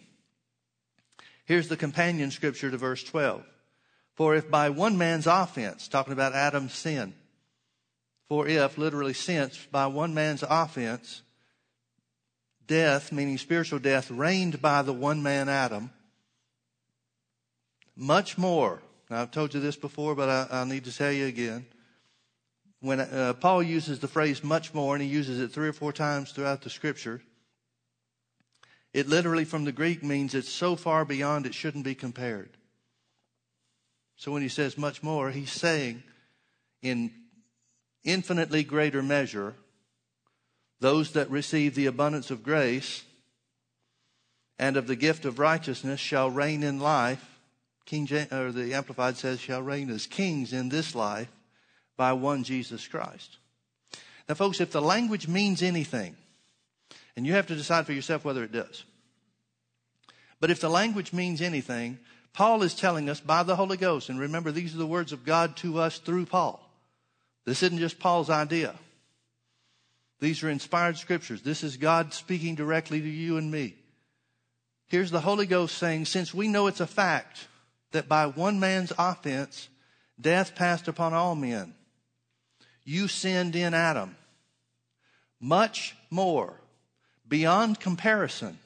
Here's 1.45 1.67
the 1.67 1.77
companion 1.77 2.29
scripture 2.29 2.69
to 2.69 2.77
verse 2.77 3.03
12. 3.03 3.43
For 4.21 4.35
if 4.35 4.51
by 4.51 4.69
one 4.69 4.99
man's 4.99 5.25
offense, 5.25 5.87
talking 5.87 6.13
about 6.13 6.35
Adam's 6.35 6.75
sin, 6.75 7.15
for 8.29 8.47
if, 8.47 8.77
literally 8.77 9.15
since, 9.15 9.57
by 9.71 9.87
one 9.87 10.13
man's 10.13 10.43
offense, 10.47 11.23
death, 12.67 13.11
meaning 13.11 13.39
spiritual 13.39 13.79
death, 13.79 14.11
reigned 14.11 14.61
by 14.61 14.83
the 14.83 14.93
one 14.93 15.23
man 15.23 15.49
Adam, 15.49 15.89
much 17.95 18.37
more. 18.37 18.83
Now, 19.09 19.23
I've 19.23 19.31
told 19.31 19.55
you 19.55 19.59
this 19.59 19.75
before, 19.75 20.13
but 20.13 20.29
I, 20.29 20.61
I 20.61 20.63
need 20.65 20.83
to 20.83 20.95
tell 20.95 21.11
you 21.11 21.25
again. 21.25 21.65
When 22.79 22.99
uh, 22.99 23.33
Paul 23.39 23.63
uses 23.63 24.01
the 24.01 24.07
phrase 24.07 24.43
much 24.43 24.71
more, 24.71 24.93
and 24.93 25.01
he 25.01 25.09
uses 25.09 25.39
it 25.39 25.51
three 25.51 25.69
or 25.69 25.73
four 25.73 25.93
times 25.93 26.31
throughout 26.31 26.61
the 26.61 26.69
scripture, 26.69 27.23
it 28.93 29.07
literally 29.07 29.45
from 29.45 29.63
the 29.63 29.71
Greek 29.71 30.03
means 30.03 30.35
it's 30.35 30.47
so 30.47 30.75
far 30.75 31.05
beyond 31.05 31.47
it 31.47 31.55
shouldn't 31.55 31.85
be 31.85 31.95
compared. 31.95 32.51
So 34.21 34.31
when 34.31 34.43
he 34.43 34.49
says 34.49 34.77
much 34.77 35.01
more, 35.01 35.31
he's 35.31 35.51
saying 35.51 36.03
in 36.83 37.09
infinitely 38.03 38.63
greater 38.63 39.01
measure, 39.01 39.55
those 40.79 41.13
that 41.13 41.31
receive 41.31 41.73
the 41.73 41.87
abundance 41.87 42.29
of 42.29 42.43
grace 42.43 43.03
and 44.59 44.77
of 44.77 44.85
the 44.85 44.95
gift 44.95 45.25
of 45.25 45.39
righteousness 45.39 45.99
shall 45.99 46.29
reign 46.29 46.61
in 46.61 46.79
life. 46.79 47.39
King 47.87 48.05
James, 48.05 48.31
or 48.31 48.51
the 48.51 48.75
Amplified 48.75 49.17
says, 49.17 49.39
shall 49.39 49.63
reign 49.63 49.89
as 49.89 50.05
kings 50.05 50.53
in 50.53 50.69
this 50.69 50.93
life 50.93 51.31
by 51.97 52.13
one 52.13 52.43
Jesus 52.43 52.87
Christ. 52.87 53.39
Now, 54.29 54.35
folks, 54.35 54.61
if 54.61 54.71
the 54.71 54.83
language 54.83 55.27
means 55.27 55.63
anything, 55.63 56.15
and 57.15 57.25
you 57.25 57.33
have 57.33 57.47
to 57.47 57.55
decide 57.55 57.87
for 57.87 57.93
yourself 57.93 58.23
whether 58.23 58.43
it 58.43 58.51
does. 58.51 58.83
But 60.39 60.51
if 60.51 60.61
the 60.61 60.69
language 60.69 61.11
means 61.11 61.41
anything, 61.41 61.97
Paul 62.33 62.63
is 62.63 62.73
telling 62.73 63.09
us 63.09 63.19
by 63.19 63.43
the 63.43 63.55
Holy 63.55 63.77
Ghost, 63.77 64.09
and 64.09 64.19
remember, 64.19 64.51
these 64.51 64.73
are 64.73 64.79
the 64.79 64.87
words 64.87 65.11
of 65.11 65.25
God 65.25 65.57
to 65.57 65.79
us 65.79 65.97
through 65.97 66.25
Paul. 66.25 66.65
This 67.45 67.63
isn't 67.63 67.79
just 67.79 67.99
Paul's 67.99 68.29
idea. 68.29 68.75
These 70.19 70.43
are 70.43 70.49
inspired 70.49 70.97
scriptures. 70.97 71.41
This 71.41 71.63
is 71.63 71.77
God 71.77 72.13
speaking 72.13 72.55
directly 72.55 73.01
to 73.01 73.09
you 73.09 73.37
and 73.37 73.51
me. 73.51 73.75
Here's 74.87 75.11
the 75.11 75.21
Holy 75.21 75.45
Ghost 75.45 75.77
saying, 75.77 76.05
since 76.05 76.33
we 76.33 76.47
know 76.47 76.67
it's 76.67 76.79
a 76.79 76.87
fact 76.87 77.47
that 77.91 78.07
by 78.07 78.27
one 78.27 78.59
man's 78.59 78.93
offense, 78.97 79.67
death 80.19 80.55
passed 80.55 80.87
upon 80.87 81.13
all 81.13 81.35
men, 81.35 81.73
you 82.83 83.07
sinned 83.07 83.55
in 83.55 83.73
Adam. 83.73 84.15
Much 85.39 85.95
more, 86.09 86.53
beyond 87.27 87.79
comparison, 87.79 88.59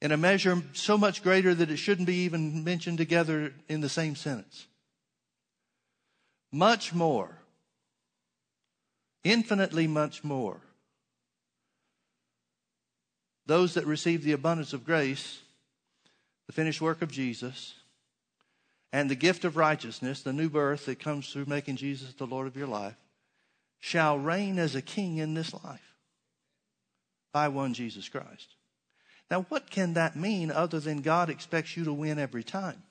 in 0.00 0.12
a 0.12 0.16
measure 0.16 0.62
so 0.72 0.96
much 0.96 1.22
greater 1.22 1.54
that 1.54 1.70
it 1.70 1.76
shouldn't 1.76 2.06
be 2.06 2.24
even 2.24 2.64
mentioned 2.64 2.98
together 2.98 3.52
in 3.68 3.80
the 3.80 3.88
same 3.88 4.16
sentence. 4.16 4.66
Much 6.52 6.94
more 6.94 7.40
infinitely 9.24 9.86
much 9.86 10.24
more. 10.24 10.60
Those 13.46 13.74
that 13.74 13.86
receive 13.86 14.22
the 14.22 14.32
abundance 14.32 14.72
of 14.72 14.84
grace, 14.84 15.40
the 16.46 16.52
finished 16.52 16.80
work 16.80 17.02
of 17.02 17.10
Jesus, 17.10 17.74
and 18.92 19.10
the 19.10 19.16
gift 19.16 19.44
of 19.44 19.56
righteousness, 19.56 20.22
the 20.22 20.32
new 20.32 20.48
birth 20.48 20.86
that 20.86 21.00
comes 21.00 21.30
through 21.30 21.46
making 21.46 21.76
Jesus 21.76 22.12
the 22.14 22.26
Lord 22.26 22.46
of 22.46 22.56
your 22.56 22.66
life, 22.66 22.96
shall 23.78 24.18
reign 24.18 24.58
as 24.58 24.74
a 24.74 24.82
king 24.82 25.18
in 25.18 25.34
this 25.34 25.54
life 25.64 25.94
by 27.32 27.48
one 27.48 27.72
Jesus 27.72 28.08
Christ. 28.08 28.54
Now, 29.30 29.42
what 29.48 29.70
can 29.70 29.94
that 29.94 30.16
mean 30.16 30.50
other 30.50 30.80
than 30.80 31.02
God 31.02 31.30
expects 31.30 31.76
you 31.76 31.84
to 31.84 31.92
win 31.92 32.18
every 32.18 32.42
time? 32.42 32.82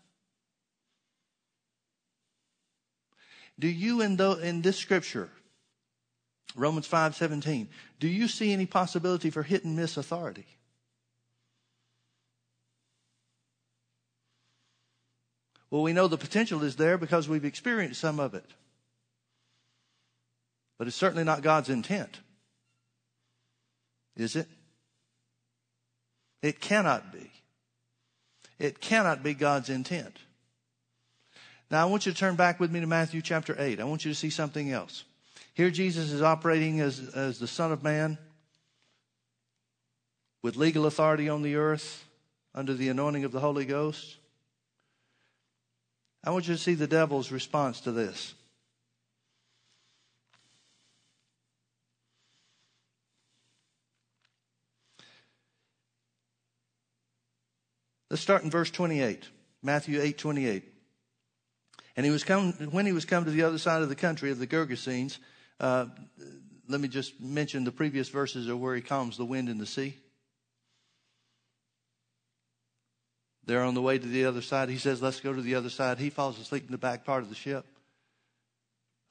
Do 3.59 3.67
you, 3.67 4.01
in, 4.01 4.15
the, 4.15 4.37
in 4.37 4.61
this 4.61 4.77
scripture, 4.77 5.29
Romans 6.55 6.87
5:17. 6.87 7.67
Do 7.99 8.07
you 8.07 8.27
see 8.27 8.51
any 8.51 8.65
possibility 8.65 9.29
for 9.29 9.43
hit 9.43 9.63
and 9.63 9.75
miss 9.75 9.97
authority? 9.97 10.45
Well, 15.69 15.83
we 15.83 15.93
know 15.93 16.07
the 16.07 16.17
potential 16.17 16.63
is 16.63 16.75
there 16.77 16.97
because 16.97 17.29
we've 17.29 17.45
experienced 17.45 18.01
some 18.01 18.19
of 18.19 18.33
it. 18.33 18.45
But 20.79 20.87
it's 20.87 20.95
certainly 20.95 21.23
not 21.23 21.43
God's 21.43 21.69
intent. 21.69 22.19
Is 24.15 24.35
it? 24.35 24.47
It 26.41 26.59
cannot 26.59 27.11
be. 27.11 27.31
It 28.57 28.81
cannot 28.81 29.23
be 29.23 29.33
God's 29.33 29.69
intent. 29.69 30.17
Now, 31.71 31.83
I 31.83 31.85
want 31.85 32.05
you 32.05 32.11
to 32.11 32.17
turn 32.17 32.35
back 32.35 32.59
with 32.59 32.71
me 32.71 32.79
to 32.79 32.87
Matthew 32.87 33.21
chapter 33.21 33.55
8. 33.57 33.79
I 33.79 33.83
want 33.83 34.03
you 34.03 34.11
to 34.11 34.17
see 34.17 34.29
something 34.29 34.71
else. 34.71 35.03
Here, 35.53 35.69
Jesus 35.69 36.11
is 36.11 36.21
operating 36.21 36.79
as, 36.79 37.09
as 37.09 37.39
the 37.39 37.47
Son 37.47 37.71
of 37.71 37.83
Man 37.83 38.17
with 40.41 40.55
legal 40.55 40.85
authority 40.85 41.29
on 41.29 41.41
the 41.41 41.55
earth 41.55 42.05
under 42.55 42.73
the 42.73 42.89
anointing 42.89 43.23
of 43.23 43.31
the 43.31 43.39
Holy 43.39 43.65
Ghost. 43.65 44.17
I 46.23 46.31
want 46.31 46.47
you 46.47 46.55
to 46.55 46.59
see 46.59 46.73
the 46.73 46.87
devil's 46.87 47.31
response 47.31 47.81
to 47.81 47.91
this. 47.91 48.33
Let's 58.09 58.21
start 58.23 58.43
in 58.43 58.49
verse 58.49 58.71
28, 58.71 59.27
Matthew 59.61 60.01
8 60.01 60.17
28. 60.17 60.63
And 61.95 62.05
he 62.05 62.11
was 62.11 62.23
come, 62.23 62.53
when 62.71 62.85
he 62.85 62.93
was 62.93 63.05
come 63.05 63.25
to 63.25 63.31
the 63.31 63.43
other 63.43 63.57
side 63.57 63.81
of 63.81 63.89
the 63.89 63.95
country 63.95 64.31
of 64.31 64.39
the 64.39 64.47
Gergesenes, 64.47 65.17
uh, 65.59 65.87
let 66.67 66.79
me 66.79 66.87
just 66.87 67.19
mention 67.19 67.65
the 67.65 67.71
previous 67.71 68.09
verses 68.09 68.47
are 68.47 68.55
where 68.55 68.75
he 68.75 68.81
calms 68.81 69.17
the 69.17 69.25
wind 69.25 69.49
and 69.49 69.59
the 69.59 69.65
sea. 69.65 69.95
They're 73.45 73.63
on 73.63 73.73
the 73.73 73.81
way 73.81 73.97
to 73.97 74.07
the 74.07 74.25
other 74.25 74.41
side. 74.41 74.69
He 74.69 74.77
says, 74.77 75.01
Let's 75.01 75.19
go 75.19 75.33
to 75.33 75.41
the 75.41 75.55
other 75.55 75.69
side. 75.69 75.97
He 75.97 76.09
falls 76.09 76.39
asleep 76.39 76.65
in 76.65 76.71
the 76.71 76.77
back 76.77 77.03
part 77.03 77.23
of 77.23 77.29
the 77.29 77.35
ship. 77.35 77.65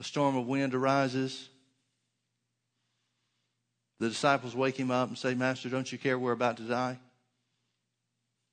A 0.01 0.05
storm 0.05 0.37
of 0.37 0.47
wind 0.47 0.75
arises. 0.75 1.49
The 3.99 4.09
disciples 4.09 4.55
wake 4.55 4.77
him 4.77 4.93
up 4.93 5.09
and 5.09 5.19
say, 5.19 5.35
Master, 5.35 5.69
don't 5.69 5.91
you 5.91 5.99
care 5.99 6.17
we're 6.17 6.33
about 6.33 6.57
to 6.59 6.63
die? 6.63 6.99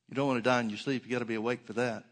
You 0.10 0.16
don't 0.16 0.28
want 0.28 0.44
to 0.44 0.50
die 0.50 0.60
in 0.60 0.70
your 0.70 0.78
sleep. 0.78 1.06
You 1.06 1.12
got 1.12 1.20
to 1.20 1.26
be 1.26 1.36
awake 1.36 1.66
for 1.66 1.74
that. 1.74 2.04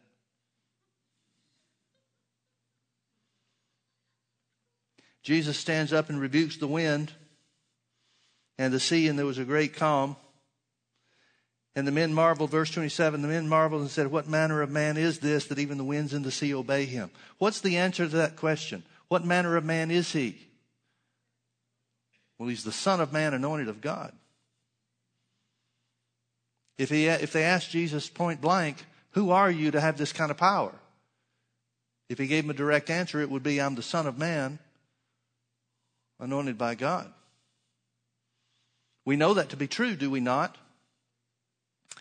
Jesus 5.22 5.58
stands 5.58 5.94
up 5.94 6.10
and 6.10 6.20
rebukes 6.20 6.58
the 6.58 6.68
wind 6.68 7.14
and 8.58 8.74
the 8.74 8.80
sea, 8.80 9.08
and 9.08 9.18
there 9.18 9.26
was 9.26 9.38
a 9.38 9.46
great 9.46 9.74
calm. 9.74 10.18
And 11.76 11.88
the 11.88 11.91
men 11.91 12.14
marveled, 12.14 12.52
verse 12.52 12.70
27, 12.70 13.22
the 13.22 13.28
men 13.28 13.48
marveled 13.48 13.82
and 13.82 13.89
said, 13.89 14.08
What 14.08 14.28
manner 14.28 14.62
of 14.62 14.70
man 14.70 14.98
is 14.98 15.20
this 15.20 15.46
that 15.46 15.58
even 15.60 15.78
the 15.78 15.84
winds 15.84 16.14
and 16.14 16.24
the 16.24 16.32
sea 16.32 16.54
obey 16.54 16.86
him? 16.86 17.10
What's 17.39 17.62
the 17.62 17.78
answer 17.78 18.08
to 18.08 18.18
that 18.18 18.36
question? 18.36 18.84
What 19.08 19.26
manner 19.26 19.56
of 19.56 19.64
man 19.64 19.89
is 19.89 20.12
he? 20.12 20.38
Well, 22.38 22.50
he's 22.50 22.64
the 22.64 22.72
Son 22.72 23.00
of 23.00 23.14
Man, 23.14 23.34
anointed 23.34 23.70
of 23.70 23.82
God. 23.82 24.14
If, 26.78 26.90
he, 26.90 27.08
if 27.08 27.32
they 27.34 27.44
asked 27.44 27.72
Jesus 27.72 28.10
point 28.10 28.42
blank, 28.42 28.78
Who 29.12 29.32
are 29.32 29.52
you 29.52 29.72
to 29.72 29.82
have 29.82 29.98
this 29.98 30.14
kind 30.14 30.32
of 30.32 30.38
power? 30.38 30.74
If 32.10 32.18
he 32.18 32.28
gave 32.28 32.44
them 32.44 32.52
a 32.52 32.54
direct 32.54 32.90
answer, 32.90 33.22
it 33.22 33.30
would 33.30 33.44
be, 33.44 33.62
I'm 33.62 33.76
the 33.76 33.82
Son 33.82 34.08
of 34.08 34.18
Man, 34.18 34.60
anointed 36.20 36.58
by 36.58 36.76
God. 36.76 37.12
We 39.06 39.16
know 39.16 39.34
that 39.34 39.50
to 39.50 39.58
be 39.58 39.68
true, 39.68 39.96
do 39.96 40.10
we 40.10 40.20
not? 40.20 40.58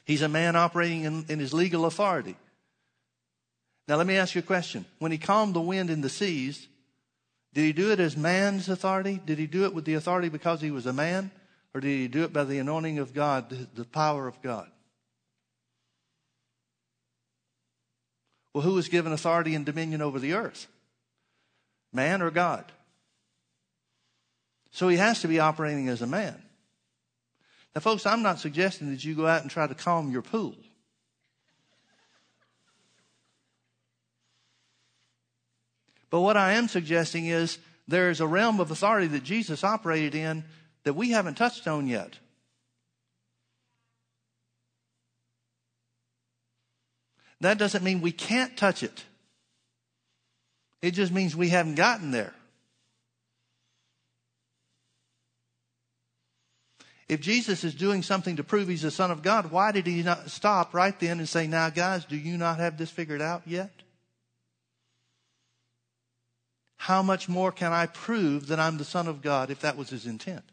He's 0.04 0.22
a 0.22 0.28
man 0.28 0.56
operating 0.56 1.04
in, 1.04 1.24
in, 1.28 1.38
his 1.38 1.52
legal 1.52 1.84
authority. 1.84 2.36
Now, 3.88 3.96
let 3.96 4.06
me 4.06 4.16
ask 4.16 4.34
you 4.34 4.40
a 4.40 4.42
question. 4.42 4.84
When 4.98 5.12
he 5.12 5.18
calmed 5.18 5.54
the 5.54 5.60
wind 5.60 5.90
and 5.90 6.02
the 6.02 6.08
seas, 6.08 6.66
did 7.52 7.62
he 7.62 7.72
do 7.72 7.90
it 7.92 8.00
as 8.00 8.16
man's 8.16 8.68
authority? 8.68 9.20
Did 9.24 9.38
he 9.38 9.46
do 9.46 9.64
it 9.64 9.74
with 9.74 9.84
the 9.84 9.94
authority 9.94 10.28
because 10.28 10.60
he 10.60 10.70
was 10.70 10.86
a 10.86 10.92
man? 10.92 11.30
Or 11.74 11.80
did 11.80 11.88
he 11.88 12.08
do 12.08 12.24
it 12.24 12.32
by 12.32 12.44
the 12.44 12.58
anointing 12.58 12.98
of 12.98 13.14
God, 13.14 13.48
the, 13.74 13.84
power 13.84 14.26
of 14.28 14.40
God? 14.42 14.70
Well, 18.52 18.62
who 18.62 18.74
was 18.74 18.88
given 18.88 19.12
authority 19.12 19.54
and 19.54 19.64
dominion 19.64 20.02
over 20.02 20.18
the 20.18 20.34
earth? 20.34 20.66
Man 21.92 22.20
or 22.20 22.30
God? 22.30 22.70
So 24.70 24.88
he 24.88 24.98
has 24.98 25.20
to 25.22 25.28
be 25.28 25.40
operating 25.40 25.88
as 25.88 26.02
a 26.02 26.06
man. 26.06 26.40
Now, 27.74 27.80
folks, 27.80 28.04
I'm 28.04 28.22
not 28.22 28.38
suggesting 28.38 28.90
that 28.90 29.02
you 29.02 29.14
go 29.14 29.26
out 29.26 29.42
and 29.42 29.50
try 29.50 29.66
to 29.66 29.74
calm 29.74 30.10
your 30.10 30.22
pool. 30.22 30.54
But 36.10 36.20
what 36.20 36.36
I 36.36 36.52
am 36.52 36.68
suggesting 36.68 37.26
is 37.26 37.58
there 37.88 38.10
is 38.10 38.20
a 38.20 38.26
realm 38.26 38.60
of 38.60 38.70
authority 38.70 39.06
that 39.08 39.24
Jesus 39.24 39.64
operated 39.64 40.14
in 40.14 40.44
that 40.84 40.94
we 40.94 41.10
haven't 41.10 41.36
touched 41.36 41.66
on 41.68 41.86
yet. 41.86 42.18
That 47.40 47.58
doesn't 47.58 47.82
mean 47.82 48.00
we 48.00 48.12
can't 48.12 48.56
touch 48.56 48.82
it. 48.82 49.04
It 50.80 50.92
just 50.92 51.12
means 51.12 51.34
we 51.34 51.48
haven't 51.48 51.74
gotten 51.74 52.10
there. 52.10 52.34
If 57.08 57.20
Jesus 57.20 57.62
is 57.62 57.74
doing 57.74 58.02
something 58.02 58.36
to 58.36 58.44
prove 58.44 58.68
he's 58.68 58.82
the 58.82 58.90
Son 58.90 59.10
of 59.10 59.22
God, 59.22 59.50
why 59.50 59.72
did 59.72 59.86
he 59.86 60.02
not 60.02 60.30
stop 60.30 60.72
right 60.72 60.98
then 60.98 61.18
and 61.18 61.28
say, 61.28 61.46
Now, 61.46 61.68
guys, 61.68 62.04
do 62.04 62.16
you 62.16 62.38
not 62.38 62.58
have 62.58 62.78
this 62.78 62.90
figured 62.90 63.20
out 63.20 63.42
yet? 63.44 63.70
How 66.76 67.02
much 67.02 67.28
more 67.28 67.52
can 67.52 67.72
I 67.72 67.86
prove 67.86 68.46
that 68.46 68.58
I'm 68.58 68.78
the 68.78 68.84
Son 68.84 69.08
of 69.08 69.20
God 69.20 69.50
if 69.50 69.60
that 69.60 69.76
was 69.76 69.90
his 69.90 70.06
intent? 70.06 70.51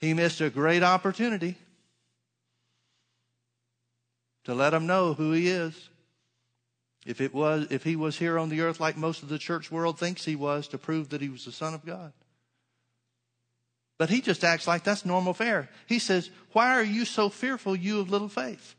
He 0.00 0.14
missed 0.14 0.40
a 0.40 0.48
great 0.48 0.82
opportunity 0.82 1.56
to 4.44 4.54
let 4.54 4.70
them 4.70 4.86
know 4.86 5.14
who 5.14 5.32
he 5.32 5.48
is. 5.48 5.88
If 7.06 7.20
it 7.20 7.34
was, 7.34 7.66
if 7.70 7.84
he 7.84 7.96
was 7.96 8.18
here 8.18 8.38
on 8.38 8.48
the 8.48 8.60
earth 8.60 8.80
like 8.80 8.96
most 8.96 9.22
of 9.22 9.28
the 9.28 9.38
church 9.38 9.70
world 9.70 9.98
thinks 9.98 10.24
he 10.24 10.36
was, 10.36 10.68
to 10.68 10.78
prove 10.78 11.10
that 11.10 11.20
he 11.20 11.28
was 11.28 11.44
the 11.44 11.52
Son 11.52 11.74
of 11.74 11.84
God. 11.84 12.12
But 13.98 14.08
he 14.08 14.22
just 14.22 14.44
acts 14.44 14.66
like 14.66 14.82
that's 14.82 15.04
normal 15.04 15.34
fare. 15.34 15.68
He 15.86 15.98
says, 15.98 16.30
Why 16.52 16.74
are 16.74 16.82
you 16.82 17.04
so 17.04 17.28
fearful, 17.28 17.76
you 17.76 18.00
of 18.00 18.10
little 18.10 18.28
faith? 18.28 18.74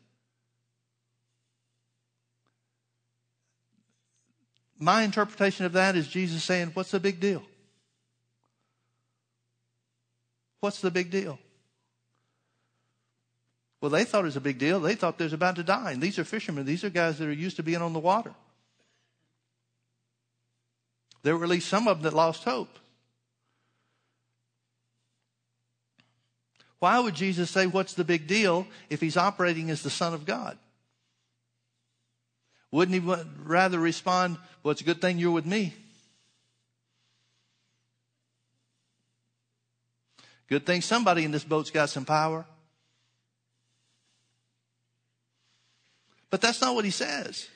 My 4.80 5.04
interpretation 5.04 5.66
of 5.66 5.74
that 5.74 5.96
is 5.96 6.08
Jesus 6.08 6.44
saying, 6.44 6.72
What's 6.74 6.92
the 6.92 7.00
big 7.00 7.20
deal? 7.20 7.44
What's 10.62 10.80
the 10.80 10.92
big 10.92 11.12
deal? 11.12 11.38
Well, 13.82 13.90
they 13.90 14.04
thought 14.04 14.22
it 14.22 14.26
was 14.26 14.36
a 14.36 14.42
big 14.42 14.60
deal. 14.60 14.80
They 14.80 14.94
thought 14.96 15.18
they 15.18 15.26
was 15.26 15.34
about 15.34 15.56
to 15.56 15.64
die. 15.64 15.92
And 15.92 16.02
these 16.02 16.20
are 16.20 16.24
fishermen. 16.24 16.66
These 16.66 16.84
are 16.84 16.90
guys 16.90 17.18
that 17.18 17.28
are 17.28 17.34
used 17.34 17.56
to 17.58 17.64
being 17.64 17.82
on 17.82 17.94
the 17.94 18.00
water. 18.00 18.34
There 21.24 21.36
were 21.36 21.44
at 21.44 21.50
least 21.50 21.68
some 21.68 21.88
of 21.88 21.98
them 21.98 22.04
that 22.04 22.16
lost 22.16 22.44
hope. 22.44 22.80
Why 26.80 27.00
would 27.00 27.16
Jesus 27.16 27.50
say, 27.50 27.66
What's 27.68 27.94
the 27.94 28.04
big 28.04 28.28
deal 28.28 28.68
if 28.90 29.02
he's 29.02 29.18
operating 29.18 29.72
as 29.72 29.82
the 29.82 29.90
Son 29.90 30.14
of 30.14 30.26
God? 30.26 30.58
Wouldn't 32.72 33.04
he 33.04 33.26
rather 33.44 33.80
respond, 33.80 34.38
Well, 34.64 34.72
it's 34.72 34.82
a 34.82 34.86
good 34.86 35.02
thing 35.02 35.18
you're 35.18 35.32
with 35.32 35.46
me? 35.46 35.74
Good 40.52 40.66
thing 40.66 40.82
somebody 40.82 41.24
in 41.24 41.32
this 41.32 41.46
boat's 41.46 41.72
got 41.72 41.90
some 41.90 42.04
power. 42.04 42.46
But 46.30 46.42
that's 46.42 46.60
not 46.60 46.76
what 46.76 46.84
he 46.84 46.92
says. 46.92 47.48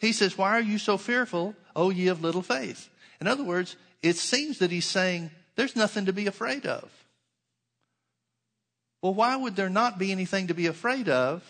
He 0.00 0.12
says, 0.12 0.36
Why 0.36 0.50
are 0.50 0.60
you 0.60 0.78
so 0.78 0.98
fearful, 0.98 1.54
O 1.76 1.90
ye 1.90 2.08
of 2.08 2.22
little 2.22 2.42
faith? 2.42 2.90
In 3.20 3.28
other 3.28 3.44
words, 3.44 3.76
it 4.02 4.16
seems 4.16 4.58
that 4.58 4.72
he's 4.72 4.84
saying, 4.84 5.30
There's 5.54 5.76
nothing 5.76 6.06
to 6.06 6.12
be 6.12 6.26
afraid 6.26 6.66
of. 6.66 6.90
Well, 9.00 9.14
why 9.14 9.36
would 9.36 9.54
there 9.54 9.70
not 9.70 10.00
be 10.00 10.10
anything 10.10 10.48
to 10.48 10.54
be 10.54 10.66
afraid 10.66 11.08
of 11.08 11.44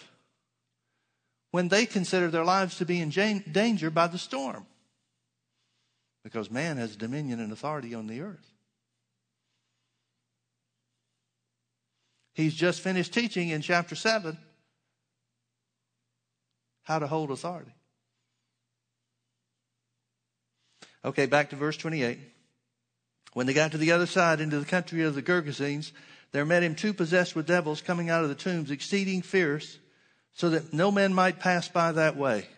when 1.50 1.68
they 1.68 1.86
consider 1.86 2.28
their 2.28 2.44
lives 2.44 2.76
to 2.76 2.84
be 2.84 3.00
in 3.00 3.08
danger 3.08 3.88
by 3.88 4.06
the 4.06 4.18
storm? 4.18 4.66
Because 6.22 6.50
man 6.50 6.76
has 6.76 6.94
dominion 6.94 7.40
and 7.40 7.52
authority 7.52 7.94
on 7.94 8.06
the 8.06 8.20
earth. 8.20 8.53
He's 12.34 12.54
just 12.54 12.80
finished 12.80 13.14
teaching 13.14 13.48
in 13.48 13.62
chapter 13.62 13.94
7 13.94 14.36
how 16.82 16.98
to 16.98 17.06
hold 17.06 17.30
authority. 17.30 17.72
Okay, 21.04 21.26
back 21.26 21.50
to 21.50 21.56
verse 21.56 21.76
28. 21.76 22.18
When 23.34 23.46
they 23.46 23.52
got 23.52 23.72
to 23.72 23.78
the 23.78 23.92
other 23.92 24.06
side 24.06 24.40
into 24.40 24.58
the 24.58 24.64
country 24.64 25.02
of 25.02 25.14
the 25.14 25.22
Gergesenes, 25.22 25.92
there 26.32 26.44
met 26.44 26.62
him 26.62 26.74
two 26.74 26.92
possessed 26.92 27.36
with 27.36 27.46
devils 27.46 27.82
coming 27.82 28.10
out 28.10 28.22
of 28.22 28.28
the 28.28 28.34
tombs, 28.34 28.70
exceeding 28.70 29.22
fierce, 29.22 29.78
so 30.32 30.50
that 30.50 30.72
no 30.72 30.90
man 30.90 31.14
might 31.14 31.38
pass 31.38 31.68
by 31.68 31.92
that 31.92 32.16
way. 32.16 32.48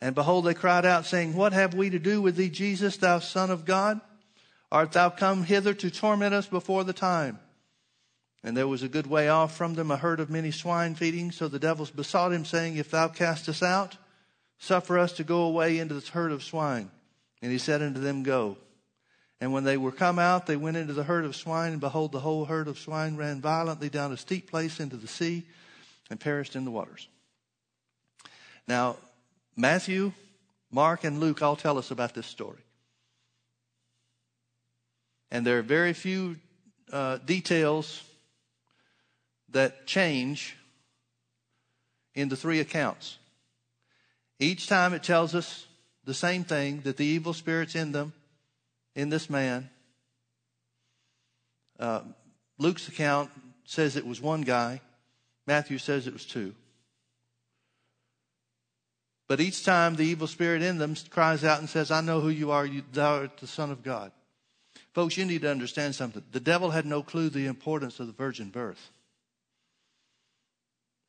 And 0.00 0.14
behold, 0.14 0.44
they 0.44 0.54
cried 0.54 0.84
out, 0.84 1.06
saying, 1.06 1.34
What 1.34 1.52
have 1.52 1.74
we 1.74 1.90
to 1.90 1.98
do 1.98 2.20
with 2.20 2.36
thee, 2.36 2.50
Jesus, 2.50 2.96
thou 2.96 3.18
Son 3.18 3.50
of 3.50 3.64
God? 3.64 4.00
Art 4.70 4.92
thou 4.92 5.10
come 5.10 5.44
hither 5.44 5.74
to 5.74 5.90
torment 5.90 6.34
us 6.34 6.46
before 6.46 6.84
the 6.84 6.92
time? 6.92 7.38
And 8.44 8.56
there 8.56 8.68
was 8.68 8.82
a 8.82 8.88
good 8.88 9.06
way 9.06 9.28
off 9.28 9.56
from 9.56 9.74
them 9.74 9.90
a 9.90 9.96
herd 9.96 10.20
of 10.20 10.30
many 10.30 10.50
swine 10.50 10.94
feeding. 10.94 11.32
So 11.32 11.48
the 11.48 11.58
devils 11.58 11.90
besought 11.90 12.32
him, 12.32 12.44
saying, 12.44 12.76
If 12.76 12.90
thou 12.90 13.08
cast 13.08 13.48
us 13.48 13.62
out, 13.62 13.96
suffer 14.58 14.98
us 14.98 15.12
to 15.14 15.24
go 15.24 15.42
away 15.42 15.78
into 15.78 15.94
this 15.94 16.08
herd 16.08 16.32
of 16.32 16.44
swine. 16.44 16.90
And 17.42 17.50
he 17.50 17.58
said 17.58 17.82
unto 17.82 18.00
them, 18.00 18.22
Go. 18.22 18.56
And 19.40 19.52
when 19.52 19.64
they 19.64 19.76
were 19.76 19.92
come 19.92 20.18
out, 20.18 20.46
they 20.46 20.56
went 20.56 20.76
into 20.76 20.92
the 20.92 21.04
herd 21.04 21.24
of 21.24 21.36
swine, 21.36 21.72
and 21.72 21.80
behold, 21.80 22.12
the 22.12 22.20
whole 22.20 22.44
herd 22.44 22.66
of 22.66 22.78
swine 22.78 23.16
ran 23.16 23.40
violently 23.40 23.88
down 23.88 24.12
a 24.12 24.16
steep 24.16 24.50
place 24.50 24.80
into 24.80 24.96
the 24.96 25.06
sea 25.06 25.44
and 26.10 26.18
perished 26.18 26.56
in 26.56 26.64
the 26.64 26.70
waters. 26.70 27.08
Now, 28.66 28.96
Matthew, 29.56 30.12
Mark, 30.70 31.04
and 31.04 31.20
Luke 31.20 31.40
all 31.40 31.56
tell 31.56 31.78
us 31.78 31.90
about 31.90 32.14
this 32.14 32.26
story. 32.26 32.58
And 35.30 35.46
there 35.46 35.58
are 35.58 35.62
very 35.62 35.92
few 35.92 36.36
uh, 36.92 37.18
details 37.18 38.02
that 39.50 39.86
change 39.86 40.56
in 42.14 42.28
the 42.28 42.36
three 42.36 42.60
accounts. 42.60 43.18
Each 44.40 44.66
time 44.66 44.94
it 44.94 45.02
tells 45.02 45.34
us 45.34 45.66
the 46.04 46.14
same 46.14 46.44
thing 46.44 46.80
that 46.82 46.96
the 46.96 47.04
evil 47.04 47.32
spirits 47.32 47.74
in 47.74 47.92
them, 47.92 48.12
in 48.94 49.08
this 49.08 49.28
man. 49.28 49.70
Uh, 51.78 52.00
Luke's 52.58 52.88
account 52.88 53.30
says 53.64 53.96
it 53.96 54.06
was 54.06 54.20
one 54.20 54.42
guy, 54.42 54.80
Matthew 55.46 55.78
says 55.78 56.06
it 56.06 56.12
was 56.12 56.24
two. 56.24 56.54
But 59.28 59.40
each 59.40 59.64
time 59.64 59.94
the 59.94 60.04
evil 60.04 60.26
spirit 60.26 60.62
in 60.62 60.78
them 60.78 60.96
cries 61.10 61.44
out 61.44 61.58
and 61.58 61.68
says, 61.68 61.90
I 61.90 62.00
know 62.00 62.20
who 62.20 62.30
you 62.30 62.50
are, 62.50 62.64
you, 62.64 62.82
thou 62.92 63.16
art 63.16 63.36
the 63.36 63.46
Son 63.46 63.70
of 63.70 63.82
God. 63.82 64.10
Folks, 64.94 65.16
you 65.16 65.26
need 65.26 65.42
to 65.42 65.50
understand 65.50 65.94
something. 65.94 66.24
The 66.32 66.40
devil 66.40 66.70
had 66.70 66.86
no 66.86 67.02
clue 67.02 67.28
the 67.28 67.46
importance 67.46 68.00
of 68.00 68.06
the 68.06 68.12
virgin 68.14 68.48
birth. 68.48 68.90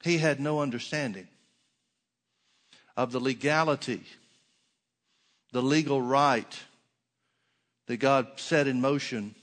He 0.03 0.17
had 0.17 0.39
no 0.39 0.61
understanding 0.61 1.27
of 2.95 3.11
the 3.11 3.19
legality, 3.19 4.03
the 5.51 5.61
legal 5.61 6.01
right 6.01 6.59
that 7.87 7.97
God 7.97 8.27
set 8.37 8.67
in 8.67 8.81
motion 8.81 9.35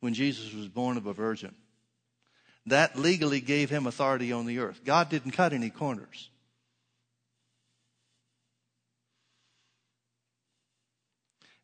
when 0.00 0.14
Jesus 0.14 0.52
was 0.52 0.68
born 0.68 0.96
of 0.96 1.06
a 1.06 1.12
virgin. 1.12 1.54
That 2.66 2.98
legally 2.98 3.40
gave 3.40 3.70
him 3.70 3.86
authority 3.86 4.32
on 4.32 4.46
the 4.46 4.58
earth. 4.58 4.82
God 4.84 5.08
didn't 5.08 5.32
cut 5.32 5.52
any 5.52 5.70
corners. 5.70 6.28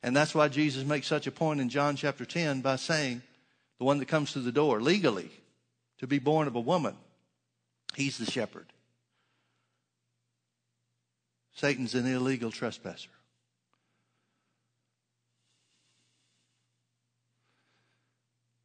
And 0.03 0.16
that's 0.16 0.35
why 0.35 0.49
Jesus 0.49 0.85
makes 0.85 1.07
such 1.07 1.27
a 1.27 1.33
point 1.33 1.61
in 1.61 1.69
John 1.69 1.97
chapter 1.97 2.25
10 2.25 2.61
by 2.61 2.77
saying, 2.77 3.23
the 3.79 3.85
one 3.85 3.99
that 3.99 4.07
comes 4.07 4.33
through 4.33 4.43
the 4.43 4.53
door 4.53 4.81
legally 4.81 5.31
to 5.99 6.07
be 6.07 6.19
born 6.19 6.47
of 6.47 6.55
a 6.55 6.61
woman 6.61 6.97
He's 7.99 8.16
the 8.16 8.30
shepherd. 8.30 8.72
Satan's 11.53 11.96
an 11.96 12.07
illegal 12.07 12.53
trespasser. 12.53 13.09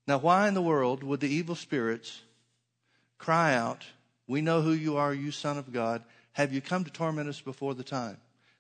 Now, 0.06 0.20
why 0.20 0.48
in 0.48 0.54
the 0.54 0.62
world 0.62 1.02
would 1.02 1.20
the 1.20 1.34
evil 1.34 1.56
spirits 1.56 2.22
cry 3.18 3.56
out, 3.56 3.84
We 4.28 4.42
know 4.42 4.62
who 4.62 4.74
you 4.74 4.98
are, 4.98 5.12
you 5.12 5.32
Son 5.32 5.58
of 5.58 5.74
God. 5.74 6.04
Have 6.34 6.54
you 6.54 6.62
come 6.62 6.84
to 6.84 6.92
torment 6.92 7.28
us 7.28 7.42
before 7.42 7.74
the 7.74 7.84
time? 7.84 8.18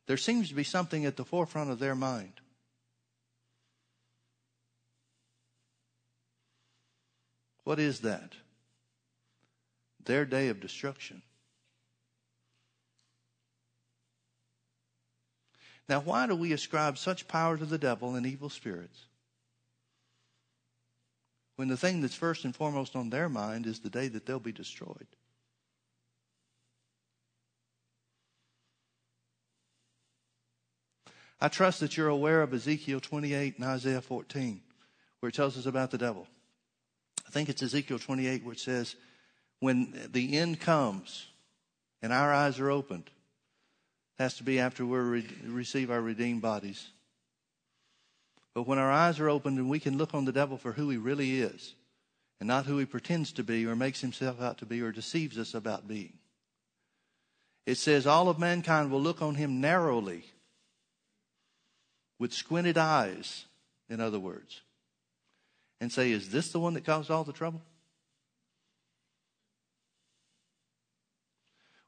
There 0.07 0.17
seems 0.17 0.49
to 0.49 0.55
be 0.55 0.63
something 0.63 1.05
at 1.05 1.17
the 1.17 1.23
forefront 1.23 1.69
of 1.69 1.77
their 1.77 1.93
mind. 1.93 2.33
What 7.63 7.79
is 7.79 7.99
that? 7.99 8.33
Their 10.05 10.25
day 10.25 10.49
of 10.49 10.59
destruction. 10.59 11.21
Now, 15.89 15.99
why 15.99 16.27
do 16.27 16.35
we 16.35 16.53
ascribe 16.53 16.97
such 16.97 17.27
power 17.27 17.57
to 17.57 17.65
the 17.65 17.77
devil 17.77 18.15
and 18.15 18.25
evil 18.25 18.49
spirits 18.49 19.05
when 21.55 21.67
the 21.67 21.77
thing 21.77 22.01
that's 22.01 22.15
first 22.15 22.45
and 22.45 22.55
foremost 22.55 22.95
on 22.95 23.09
their 23.09 23.29
mind 23.29 23.65
is 23.65 23.79
the 23.79 23.89
day 23.89 24.07
that 24.07 24.25
they'll 24.25 24.39
be 24.39 24.51
destroyed? 24.51 25.07
I 31.41 31.49
trust 31.49 31.81
that 31.81 31.97
you're 31.97 32.07
aware 32.07 32.41
of 32.41 32.53
Ezekiel 32.53 33.01
28 33.01 33.57
and 33.57 33.67
Isaiah 33.67 33.99
14, 33.99 34.61
where 35.19 35.27
it 35.27 35.35
tells 35.35 35.57
us 35.57 35.65
about 35.65 35.91
the 35.91 35.97
devil. 35.97 36.25
I 37.27 37.31
think 37.31 37.49
it's 37.49 37.61
Ezekiel 37.61 37.99
28 37.99 38.45
which 38.45 38.63
says, 38.63 38.95
when 39.63 40.09
the 40.11 40.37
end 40.37 40.59
comes 40.59 41.25
and 42.01 42.11
our 42.11 42.33
eyes 42.33 42.59
are 42.59 42.69
opened, 42.69 43.05
it 43.05 44.21
has 44.21 44.33
to 44.33 44.43
be 44.43 44.59
after 44.59 44.85
we 44.85 44.99
re- 44.99 45.27
receive 45.45 45.89
our 45.89 46.01
redeemed 46.01 46.41
bodies. 46.41 46.89
But 48.53 48.67
when 48.67 48.77
our 48.77 48.91
eyes 48.91 49.21
are 49.21 49.29
opened 49.29 49.59
and 49.59 49.69
we 49.69 49.79
can 49.79 49.97
look 49.97 50.13
on 50.13 50.25
the 50.25 50.33
devil 50.33 50.57
for 50.57 50.73
who 50.73 50.89
he 50.89 50.97
really 50.97 51.39
is 51.39 51.75
and 52.41 52.47
not 52.49 52.65
who 52.65 52.77
he 52.77 52.85
pretends 52.85 53.31
to 53.31 53.43
be 53.43 53.65
or 53.65 53.73
makes 53.73 54.01
himself 54.01 54.41
out 54.41 54.57
to 54.57 54.65
be 54.65 54.81
or 54.81 54.91
deceives 54.91 55.39
us 55.39 55.53
about 55.53 55.87
being. 55.87 56.11
It 57.65 57.75
says 57.75 58.05
all 58.05 58.27
of 58.27 58.37
mankind 58.37 58.91
will 58.91 59.01
look 59.01 59.21
on 59.21 59.35
him 59.35 59.61
narrowly 59.61 60.25
with 62.19 62.33
squinted 62.33 62.77
eyes, 62.77 63.45
in 63.89 64.01
other 64.01 64.19
words, 64.19 64.59
and 65.79 65.89
say, 65.89 66.11
Is 66.11 66.31
this 66.31 66.51
the 66.51 66.59
one 66.59 66.73
that 66.73 66.83
caused 66.83 67.09
all 67.09 67.23
the 67.23 67.31
trouble? 67.31 67.61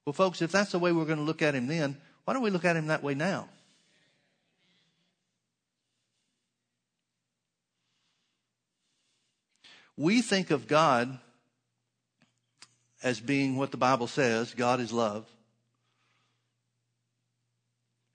Well, 0.05 0.13
folks, 0.13 0.41
if 0.41 0.51
that's 0.51 0.71
the 0.71 0.79
way 0.79 0.91
we're 0.91 1.05
going 1.05 1.17
to 1.17 1.23
look 1.23 1.41
at 1.41 1.55
him 1.55 1.67
then, 1.67 1.97
why 2.25 2.33
don't 2.33 2.43
we 2.43 2.51
look 2.51 2.65
at 2.65 2.75
him 2.75 2.87
that 2.87 3.03
way 3.03 3.15
now? 3.15 3.49
We 9.97 10.21
think 10.21 10.51
of 10.51 10.67
God 10.67 11.17
as 13.01 13.19
being 13.19 13.55
what 13.55 13.71
the 13.71 13.77
Bible 13.77 14.07
says 14.07 14.53
God 14.53 14.79
is 14.79 14.91
love. 14.91 15.25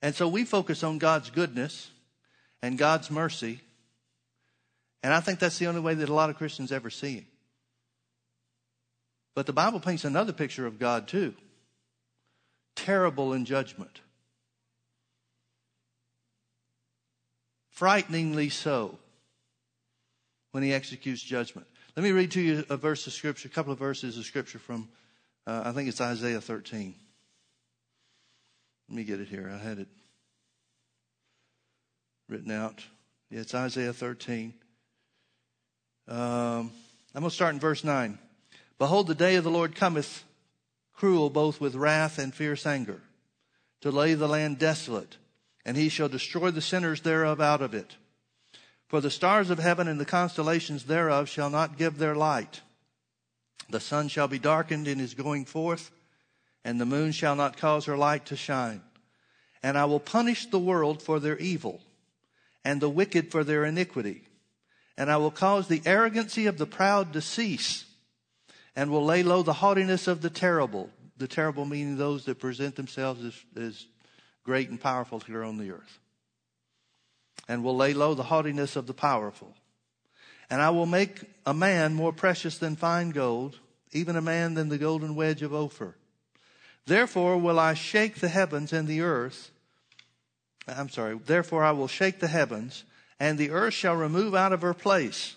And 0.01 0.15
so 0.15 0.27
we 0.27 0.45
focus 0.45 0.83
on 0.83 0.97
God's 0.97 1.29
goodness 1.29 1.89
and 2.61 2.77
God's 2.77 3.11
mercy. 3.11 3.59
And 5.03 5.13
I 5.13 5.19
think 5.19 5.39
that's 5.39 5.57
the 5.57 5.67
only 5.67 5.81
way 5.81 5.95
that 5.95 6.09
a 6.09 6.13
lot 6.13 6.29
of 6.29 6.37
Christians 6.37 6.71
ever 6.71 6.89
see 6.89 7.15
Him. 7.15 7.25
But 9.33 9.45
the 9.45 9.53
Bible 9.53 9.79
paints 9.79 10.05
another 10.05 10.33
picture 10.33 10.67
of 10.67 10.79
God 10.79 11.07
too 11.07 11.33
terrible 12.75 13.33
in 13.33 13.45
judgment. 13.45 14.01
Frighteningly 17.69 18.49
so 18.49 18.97
when 20.51 20.63
he 20.63 20.73
executes 20.73 21.21
judgment. 21.21 21.67
Let 21.95 22.03
me 22.03 22.11
read 22.11 22.31
to 22.31 22.41
you 22.41 22.65
a 22.69 22.77
verse 22.77 23.07
of 23.07 23.13
scripture, 23.13 23.47
a 23.47 23.51
couple 23.51 23.73
of 23.73 23.79
verses 23.79 24.17
of 24.17 24.25
scripture 24.25 24.59
from, 24.59 24.89
uh, 25.47 25.63
I 25.65 25.71
think 25.71 25.89
it's 25.89 26.01
Isaiah 26.01 26.41
13. 26.41 26.93
Let 28.89 28.95
me 28.95 29.03
get 29.03 29.19
it 29.19 29.27
here. 29.27 29.51
I 29.53 29.57
had 29.57 29.79
it 29.79 29.87
written 32.29 32.51
out. 32.51 32.83
Yeah, 33.29 33.41
it's 33.41 33.55
Isaiah 33.55 33.93
13. 33.93 34.53
Um, 36.07 36.71
I'm 37.13 37.21
going 37.21 37.29
to 37.29 37.35
start 37.35 37.53
in 37.53 37.59
verse 37.59 37.83
9. 37.83 38.17
Behold, 38.77 39.07
the 39.07 39.15
day 39.15 39.35
of 39.35 39.43
the 39.43 39.51
Lord 39.51 39.75
cometh 39.75 40.23
cruel 41.01 41.31
both 41.31 41.59
with 41.59 41.73
wrath 41.73 42.19
and 42.19 42.31
fierce 42.31 42.63
anger, 42.63 43.01
to 43.81 43.89
lay 43.89 44.13
the 44.13 44.27
land 44.27 44.59
desolate, 44.59 45.17
and 45.65 45.75
he 45.75 45.89
shall 45.89 46.07
destroy 46.07 46.51
the 46.51 46.61
sinners 46.61 47.01
thereof 47.01 47.41
out 47.41 47.59
of 47.59 47.73
it. 47.73 47.95
For 48.87 49.01
the 49.01 49.09
stars 49.09 49.49
of 49.49 49.57
heaven 49.57 49.87
and 49.87 49.99
the 49.99 50.05
constellations 50.05 50.83
thereof 50.83 51.27
shall 51.27 51.49
not 51.49 51.75
give 51.75 51.97
their 51.97 52.15
light. 52.15 52.61
The 53.67 53.79
sun 53.79 54.09
shall 54.09 54.27
be 54.27 54.37
darkened 54.37 54.87
in 54.87 54.99
his 54.99 55.15
going 55.15 55.45
forth, 55.45 55.89
and 56.63 56.79
the 56.79 56.85
moon 56.85 57.13
shall 57.13 57.35
not 57.35 57.57
cause 57.57 57.85
her 57.85 57.97
light 57.97 58.27
to 58.27 58.35
shine. 58.35 58.83
And 59.63 59.79
I 59.79 59.85
will 59.85 59.99
punish 59.99 60.45
the 60.45 60.59
world 60.59 61.01
for 61.01 61.19
their 61.19 61.39
evil, 61.39 61.81
and 62.63 62.79
the 62.79 62.91
wicked 62.91 63.31
for 63.31 63.43
their 63.43 63.65
iniquity. 63.65 64.21
And 64.99 65.09
I 65.09 65.17
will 65.17 65.31
cause 65.31 65.67
the 65.67 65.81
arrogancy 65.83 66.45
of 66.45 66.59
the 66.59 66.67
proud 66.67 67.11
to 67.13 67.21
cease, 67.21 67.85
and 68.75 68.91
will 68.91 69.05
lay 69.05 69.23
low 69.23 69.43
the 69.43 69.53
haughtiness 69.53 70.07
of 70.07 70.21
the 70.21 70.29
terrible. 70.29 70.89
The 71.17 71.27
terrible 71.27 71.65
meaning 71.65 71.97
those 71.97 72.25
that 72.25 72.39
present 72.39 72.75
themselves 72.75 73.23
as, 73.23 73.63
as 73.63 73.85
great 74.43 74.69
and 74.69 74.81
powerful 74.81 75.19
here 75.19 75.43
on 75.43 75.57
the 75.57 75.71
earth 75.71 75.99
and 77.47 77.63
will 77.63 77.75
lay 77.75 77.93
low 77.93 78.13
the 78.13 78.23
haughtiness 78.23 78.75
of 78.75 78.87
the 78.87 78.93
powerful. 78.93 79.53
And 80.49 80.61
I 80.61 80.69
will 80.69 80.85
make 80.85 81.21
a 81.45 81.53
man 81.53 81.93
more 81.93 82.13
precious 82.13 82.57
than 82.57 82.75
fine 82.75 83.09
gold, 83.09 83.59
even 83.91 84.15
a 84.15 84.21
man 84.21 84.53
than 84.53 84.69
the 84.69 84.77
golden 84.77 85.15
wedge 85.15 85.41
of 85.41 85.53
Ophir. 85.53 85.95
Therefore 86.85 87.37
will 87.37 87.59
I 87.59 87.73
shake 87.73 88.15
the 88.15 88.29
heavens 88.29 88.73
and 88.73 88.87
the 88.87 89.01
earth. 89.01 89.51
I'm 90.67 90.89
sorry. 90.89 91.17
Therefore 91.17 91.63
I 91.63 91.71
will 91.71 91.87
shake 91.87 92.19
the 92.19 92.27
heavens 92.27 92.83
and 93.19 93.37
the 93.37 93.51
earth 93.51 93.73
shall 93.73 93.95
remove 93.95 94.33
out 94.33 94.53
of 94.53 94.61
her 94.61 94.73
place 94.73 95.35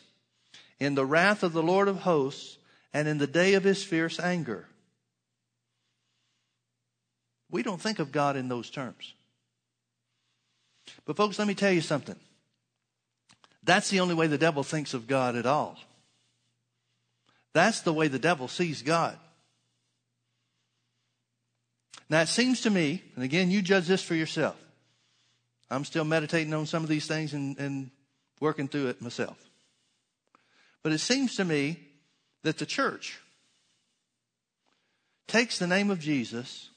in 0.79 0.95
the 0.95 1.07
wrath 1.07 1.43
of 1.43 1.53
the 1.53 1.63
Lord 1.63 1.89
of 1.89 2.03
hosts 2.03 2.59
and 2.95 3.09
in 3.09 3.19
the 3.19 3.27
day 3.27 3.55
of 3.55 3.65
his 3.65 3.83
fierce 3.83 4.21
anger. 4.21 4.67
We 7.51 7.63
don't 7.63 7.81
think 7.81 7.99
of 7.99 8.13
God 8.13 8.37
in 8.37 8.49
those 8.49 8.71
terms. 8.71 9.13
But, 11.05 11.17
folks, 11.17 11.39
let 11.39 11.49
me 11.49 11.55
tell 11.55 11.73
you 11.73 11.81
something. 11.81 12.17
That's 13.65 13.91
the 13.91 14.01
only 14.01 14.15
way 14.15 14.29
the 14.29 14.39
devil 14.39 14.63
thinks 14.63 14.95
of 14.95 15.07
God 15.09 15.35
at 15.37 15.45
all. 15.45 15.77
That's 17.53 17.81
the 17.81 17.93
way 17.93 18.09
the 18.09 18.19
devil 18.19 18.49
sees 18.49 18.83
God. 18.83 19.19
Now, 22.09 22.21
it 22.21 22.29
seems 22.29 22.61
to 22.63 22.71
me, 22.71 23.03
and 23.15 23.25
again, 23.25 23.51
you 23.51 23.63
judge 23.63 23.87
this 23.87 24.03
for 24.03 24.15
yourself. 24.15 24.57
I'm 25.71 25.85
still 25.85 26.05
meditating 26.05 26.53
on 26.55 26.67
some 26.67 26.83
of 26.83 26.89
these 26.89 27.07
things 27.07 27.33
and, 27.33 27.59
and 27.59 27.91
working 28.41 28.69
through 28.69 28.89
it 28.89 29.01
myself. 29.01 29.39
But 30.83 30.93
it 30.93 30.99
seems 30.99 31.37
to 31.37 31.45
me 31.45 31.79
that 32.45 32.59
the 32.59 32.67
church 32.67 33.19
takes 35.27 35.59
the 35.59 35.67
name 35.67 35.91
of 35.91 35.99
Jesus 35.99 36.69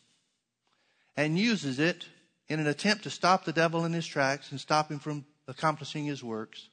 and 1.16 1.38
uses 1.38 1.78
it 1.78 2.06
in 2.48 2.60
an 2.60 2.68
attempt 2.68 3.04
to 3.04 3.10
stop 3.10 3.44
the 3.44 3.54
devil 3.54 3.86
in 3.86 3.94
his 3.94 4.08
tracks 4.08 4.50
and 4.52 4.60
stop 4.60 4.90
him 4.90 4.98
from 4.98 5.26
accomplishing 5.48 6.06
his 6.06 6.24
works. 6.24 6.70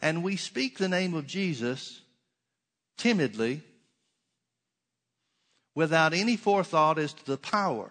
And 0.00 0.22
we 0.24 0.36
speak 0.36 0.78
the 0.78 0.88
name 0.88 1.14
of 1.14 1.26
Jesus 1.26 2.00
timidly 2.96 3.62
without 5.74 6.14
any 6.14 6.36
forethought 6.36 6.98
as 6.98 7.12
to 7.12 7.26
the 7.26 7.36
power, 7.36 7.90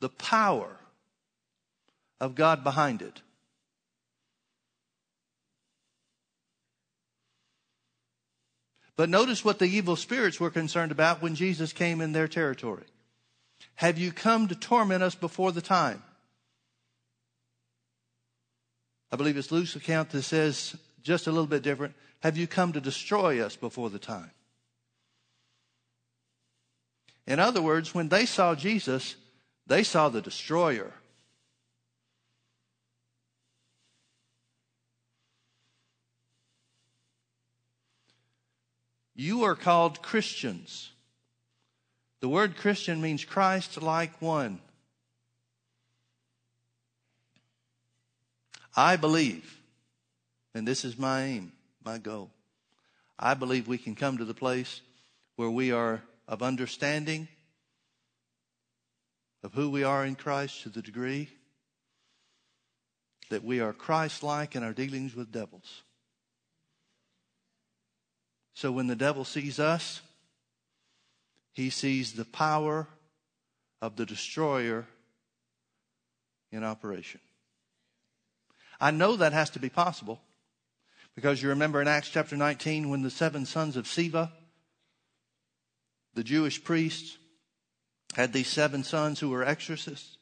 the 0.00 0.08
power 0.08 0.76
of 2.20 2.34
God 2.34 2.64
behind 2.64 3.00
it. 3.00 3.22
But 9.02 9.08
notice 9.08 9.44
what 9.44 9.58
the 9.58 9.66
evil 9.66 9.96
spirits 9.96 10.38
were 10.38 10.48
concerned 10.48 10.92
about 10.92 11.20
when 11.20 11.34
Jesus 11.34 11.72
came 11.72 12.00
in 12.00 12.12
their 12.12 12.28
territory. 12.28 12.84
Have 13.74 13.98
you 13.98 14.12
come 14.12 14.46
to 14.46 14.54
torment 14.54 15.02
us 15.02 15.16
before 15.16 15.50
the 15.50 15.60
time? 15.60 16.04
I 19.10 19.16
believe 19.16 19.36
it's 19.36 19.50
Luke's 19.50 19.74
account 19.74 20.10
that 20.10 20.22
says 20.22 20.76
just 21.02 21.26
a 21.26 21.32
little 21.32 21.48
bit 21.48 21.64
different. 21.64 21.96
Have 22.20 22.36
you 22.36 22.46
come 22.46 22.74
to 22.74 22.80
destroy 22.80 23.44
us 23.44 23.56
before 23.56 23.90
the 23.90 23.98
time? 23.98 24.30
In 27.26 27.40
other 27.40 27.60
words, 27.60 27.92
when 27.92 28.08
they 28.08 28.24
saw 28.24 28.54
Jesus, 28.54 29.16
they 29.66 29.82
saw 29.82 30.10
the 30.10 30.22
destroyer. 30.22 30.92
You 39.14 39.44
are 39.44 39.54
called 39.54 40.02
Christians. 40.02 40.90
The 42.20 42.28
word 42.28 42.56
Christian 42.56 43.00
means 43.00 43.24
Christ 43.24 43.82
like 43.82 44.22
one. 44.22 44.60
I 48.74 48.96
believe, 48.96 49.58
and 50.54 50.66
this 50.66 50.84
is 50.84 50.98
my 50.98 51.24
aim, 51.24 51.52
my 51.84 51.98
goal. 51.98 52.30
I 53.18 53.34
believe 53.34 53.68
we 53.68 53.76
can 53.76 53.94
come 53.94 54.18
to 54.18 54.24
the 54.24 54.34
place 54.34 54.80
where 55.36 55.50
we 55.50 55.72
are 55.72 56.02
of 56.26 56.42
understanding 56.42 57.28
of 59.42 59.52
who 59.52 59.68
we 59.70 59.84
are 59.84 60.04
in 60.06 60.14
Christ 60.14 60.62
to 60.62 60.68
the 60.68 60.82
degree 60.82 61.28
that 63.30 63.44
we 63.44 63.60
are 63.60 63.72
Christ 63.72 64.22
like 64.22 64.54
in 64.54 64.62
our 64.62 64.72
dealings 64.72 65.14
with 65.14 65.32
devils. 65.32 65.82
So 68.54 68.70
when 68.70 68.86
the 68.86 68.96
devil 68.96 69.24
sees 69.24 69.58
us, 69.58 70.00
he 71.52 71.70
sees 71.70 72.12
the 72.12 72.24
power 72.24 72.86
of 73.80 73.96
the 73.96 74.06
destroyer 74.06 74.86
in 76.50 76.64
operation. 76.64 77.20
I 78.80 78.90
know 78.90 79.16
that 79.16 79.32
has 79.32 79.50
to 79.50 79.58
be 79.58 79.68
possible 79.68 80.20
because 81.14 81.42
you 81.42 81.50
remember 81.50 81.80
in 81.80 81.88
Acts 81.88 82.08
chapter 82.08 82.36
19 82.36 82.88
when 82.88 83.02
the 83.02 83.10
seven 83.10 83.46
sons 83.46 83.76
of 83.76 83.84
Sceva, 83.84 84.30
the 86.14 86.24
Jewish 86.24 86.62
priests, 86.62 87.18
had 88.14 88.32
these 88.32 88.48
seven 88.48 88.84
sons 88.84 89.20
who 89.20 89.30
were 89.30 89.44
exorcists. 89.44 90.16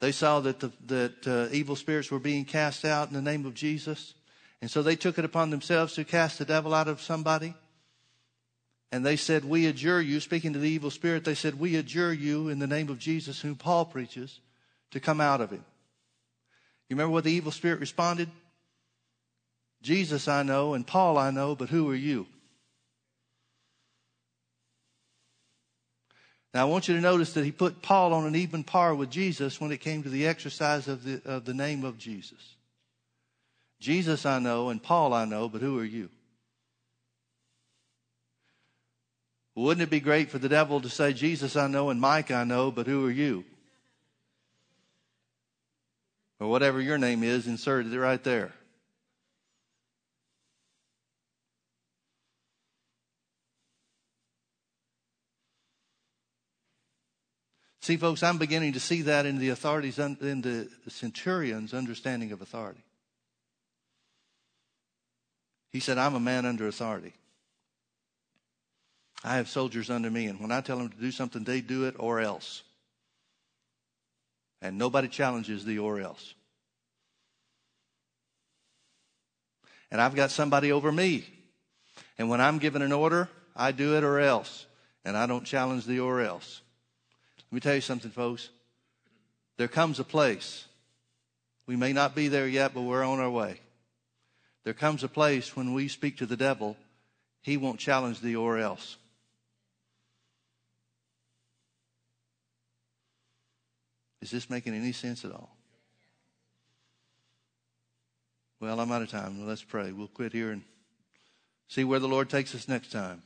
They 0.00 0.12
saw 0.12 0.40
that 0.40 0.60
the, 0.60 0.72
that 0.86 1.26
uh, 1.28 1.52
evil 1.52 1.76
spirits 1.76 2.10
were 2.10 2.18
being 2.18 2.44
cast 2.44 2.84
out 2.84 3.08
in 3.08 3.14
the 3.14 3.22
name 3.22 3.46
of 3.46 3.54
Jesus, 3.54 4.14
and 4.62 4.70
so 4.70 4.80
they 4.80 4.94
took 4.94 5.18
it 5.18 5.24
upon 5.24 5.50
themselves 5.50 5.94
to 5.94 6.04
cast 6.04 6.38
the 6.38 6.44
devil 6.44 6.72
out 6.72 6.86
of 6.86 7.02
somebody. 7.02 7.54
And 8.92 9.04
they 9.04 9.16
said, 9.16 9.44
We 9.44 9.66
adjure 9.66 10.00
you, 10.00 10.20
speaking 10.20 10.52
to 10.52 10.60
the 10.60 10.70
evil 10.70 10.90
spirit, 10.90 11.24
they 11.24 11.34
said, 11.34 11.58
We 11.58 11.74
adjure 11.76 12.12
you 12.12 12.48
in 12.48 12.60
the 12.60 12.68
name 12.68 12.88
of 12.88 13.00
Jesus, 13.00 13.40
whom 13.40 13.56
Paul 13.56 13.86
preaches, 13.86 14.38
to 14.92 15.00
come 15.00 15.20
out 15.20 15.40
of 15.40 15.50
him. 15.50 15.64
You 16.88 16.94
remember 16.94 17.12
what 17.12 17.24
the 17.24 17.32
evil 17.32 17.50
spirit 17.50 17.80
responded? 17.80 18.30
Jesus 19.82 20.28
I 20.28 20.44
know, 20.44 20.74
and 20.74 20.86
Paul 20.86 21.18
I 21.18 21.32
know, 21.32 21.56
but 21.56 21.68
who 21.68 21.90
are 21.90 21.96
you? 21.96 22.26
Now 26.54 26.62
I 26.62 26.70
want 26.70 26.86
you 26.86 26.94
to 26.94 27.00
notice 27.00 27.32
that 27.32 27.44
he 27.44 27.50
put 27.50 27.82
Paul 27.82 28.12
on 28.12 28.26
an 28.26 28.36
even 28.36 28.62
par 28.62 28.94
with 28.94 29.10
Jesus 29.10 29.60
when 29.60 29.72
it 29.72 29.80
came 29.80 30.04
to 30.04 30.08
the 30.08 30.28
exercise 30.28 30.86
of 30.86 31.02
the, 31.02 31.20
of 31.24 31.46
the 31.46 31.54
name 31.54 31.82
of 31.82 31.98
Jesus. 31.98 32.56
Jesus 33.82 34.24
I 34.24 34.38
know, 34.38 34.68
and 34.68 34.80
Paul 34.80 35.12
I 35.12 35.24
know, 35.24 35.48
but 35.48 35.60
who 35.60 35.76
are 35.76 35.84
you? 35.84 36.08
Wouldn't 39.56 39.82
it 39.82 39.90
be 39.90 39.98
great 39.98 40.30
for 40.30 40.38
the 40.38 40.48
devil 40.48 40.80
to 40.80 40.88
say, 40.88 41.12
Jesus 41.12 41.56
I 41.56 41.66
know 41.66 41.90
and 41.90 42.00
Mike 42.00 42.30
I 42.30 42.44
know, 42.44 42.70
but 42.70 42.86
who 42.86 43.04
are 43.04 43.10
you? 43.10 43.44
Or 46.38 46.46
whatever 46.46 46.80
your 46.80 46.96
name 46.96 47.24
is, 47.24 47.48
inserted 47.48 47.92
it 47.92 47.98
right 47.98 48.22
there. 48.22 48.52
See, 57.80 57.96
folks, 57.96 58.22
I'm 58.22 58.38
beginning 58.38 58.74
to 58.74 58.80
see 58.80 59.02
that 59.02 59.26
in 59.26 59.38
the 59.38 59.48
authorities, 59.48 59.98
in 59.98 60.40
the 60.40 60.68
centurion's 60.86 61.74
understanding 61.74 62.30
of 62.30 62.40
authority. 62.40 62.84
He 65.72 65.80
said, 65.80 65.98
I'm 65.98 66.14
a 66.14 66.20
man 66.20 66.44
under 66.44 66.68
authority. 66.68 67.14
I 69.24 69.36
have 69.36 69.48
soldiers 69.48 69.88
under 69.88 70.10
me, 70.10 70.26
and 70.26 70.40
when 70.40 70.52
I 70.52 70.60
tell 70.60 70.78
them 70.78 70.90
to 70.90 70.96
do 70.96 71.10
something, 71.10 71.44
they 71.44 71.60
do 71.60 71.84
it 71.84 71.94
or 71.98 72.20
else. 72.20 72.62
And 74.60 74.78
nobody 74.78 75.08
challenges 75.08 75.64
the 75.64 75.78
or 75.78 76.00
else. 76.00 76.34
And 79.90 80.00
I've 80.00 80.14
got 80.14 80.30
somebody 80.30 80.72
over 80.72 80.90
me. 80.90 81.24
And 82.18 82.28
when 82.28 82.40
I'm 82.40 82.58
given 82.58 82.82
an 82.82 82.92
order, 82.92 83.28
I 83.54 83.72
do 83.72 83.96
it 83.96 84.04
or 84.04 84.20
else. 84.20 84.66
And 85.04 85.16
I 85.16 85.26
don't 85.26 85.44
challenge 85.44 85.84
the 85.84 86.00
or 86.00 86.20
else. 86.20 86.60
Let 87.50 87.56
me 87.56 87.60
tell 87.60 87.74
you 87.74 87.80
something, 87.80 88.10
folks. 88.10 88.50
There 89.56 89.68
comes 89.68 90.00
a 90.00 90.04
place. 90.04 90.66
We 91.66 91.76
may 91.76 91.92
not 91.92 92.14
be 92.14 92.28
there 92.28 92.48
yet, 92.48 92.74
but 92.74 92.82
we're 92.82 93.04
on 93.04 93.20
our 93.20 93.30
way. 93.30 93.60
There 94.64 94.74
comes 94.74 95.02
a 95.02 95.08
place 95.08 95.56
when 95.56 95.72
we 95.72 95.88
speak 95.88 96.18
to 96.18 96.26
the 96.26 96.36
devil, 96.36 96.76
he 97.40 97.56
won't 97.56 97.80
challenge 97.80 98.20
the 98.20 98.36
or 98.36 98.58
else. 98.58 98.96
Is 104.20 104.30
this 104.30 104.48
making 104.48 104.74
any 104.74 104.92
sense 104.92 105.24
at 105.24 105.32
all? 105.32 105.56
Well, 108.60 108.78
I'm 108.78 108.92
out 108.92 109.02
of 109.02 109.10
time. 109.10 109.44
Let's 109.44 109.64
pray. 109.64 109.90
We'll 109.90 110.06
quit 110.06 110.32
here 110.32 110.52
and 110.52 110.62
see 111.66 111.82
where 111.82 111.98
the 111.98 112.06
Lord 112.06 112.30
takes 112.30 112.54
us 112.54 112.68
next 112.68 112.92
time. 112.92 113.22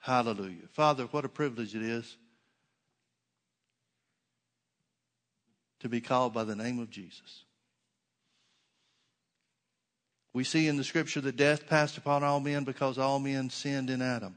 Hallelujah. 0.00 0.66
Father, 0.72 1.04
what 1.04 1.24
a 1.24 1.28
privilege 1.28 1.76
it 1.76 1.82
is 1.82 2.16
to 5.78 5.88
be 5.88 6.00
called 6.00 6.34
by 6.34 6.42
the 6.42 6.56
name 6.56 6.80
of 6.80 6.90
Jesus. 6.90 7.45
We 10.36 10.44
see 10.44 10.68
in 10.68 10.76
the 10.76 10.84
scripture 10.84 11.22
that 11.22 11.36
death 11.36 11.66
passed 11.66 11.96
upon 11.96 12.22
all 12.22 12.40
men 12.40 12.64
because 12.64 12.98
all 12.98 13.18
men 13.18 13.48
sinned 13.48 13.88
in 13.88 14.02
Adam. 14.02 14.36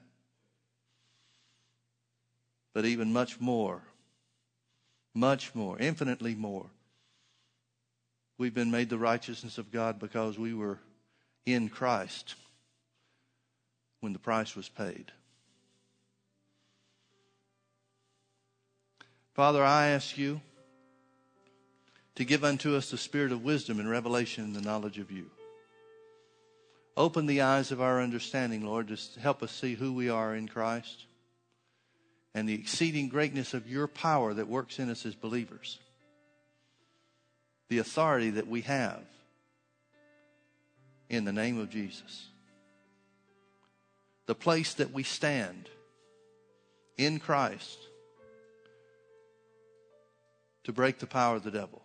But 2.74 2.86
even 2.86 3.12
much 3.12 3.42
more, 3.42 3.82
much 5.14 5.54
more, 5.54 5.78
infinitely 5.78 6.36
more, 6.36 6.68
we've 8.38 8.54
been 8.54 8.72
made 8.72 8.88
the 8.88 8.98
righteousness 8.98 9.58
of 9.58 9.74
God 9.74 10.00
because 10.00 10.40
we 10.40 10.54
were 10.54 10.80
in 11.46 11.68
Christ 11.68 12.36
when 14.00 14.14
the 14.14 14.20
price 14.20 14.56
was 14.56 14.70
paid. 14.70 15.12
Father, 19.34 19.66
I 19.66 19.90
ask 19.90 20.18
you 20.18 20.40
to 22.16 22.24
give 22.24 22.46
unto 22.46 22.78
us 22.78 22.90
the 22.90 22.98
spirit 22.98 23.34
of 23.34 23.44
wisdom 23.44 23.82
and 23.82 23.90
revelation 23.90 24.46
and 24.46 24.56
the 24.56 24.62
knowledge 24.62 24.98
of 24.98 25.12
you. 25.12 25.30
Open 27.00 27.28
the 27.28 27.40
eyes 27.40 27.72
of 27.72 27.80
our 27.80 28.02
understanding, 28.02 28.66
Lord, 28.66 28.90
to 28.90 29.20
help 29.22 29.42
us 29.42 29.54
see 29.54 29.74
who 29.74 29.94
we 29.94 30.10
are 30.10 30.36
in 30.36 30.50
Christ 30.50 31.06
and 32.34 32.48
the 32.48 32.54
exceeding 32.54 33.08
greatness 33.08 33.54
of 33.54 33.70
your 33.70 33.88
power 33.88 34.34
that 34.34 34.50
works 34.50 34.80
in 34.80 34.90
us 34.90 35.06
as 35.06 35.16
believers. 35.16 35.80
The 37.70 37.78
authority 37.78 38.32
that 38.32 38.50
we 38.50 38.64
have 38.64 39.02
in 41.08 41.24
the 41.24 41.32
name 41.32 41.58
of 41.58 41.70
Jesus. 41.70 42.28
The 44.26 44.36
place 44.36 44.74
that 44.74 44.92
we 44.92 45.04
stand 45.04 45.70
in 46.98 47.20
Christ 47.20 47.80
to 50.66 50.74
break 50.74 51.00
the 51.00 51.08
power 51.08 51.38
of 51.38 51.44
the 51.44 51.52
devil. 51.52 51.82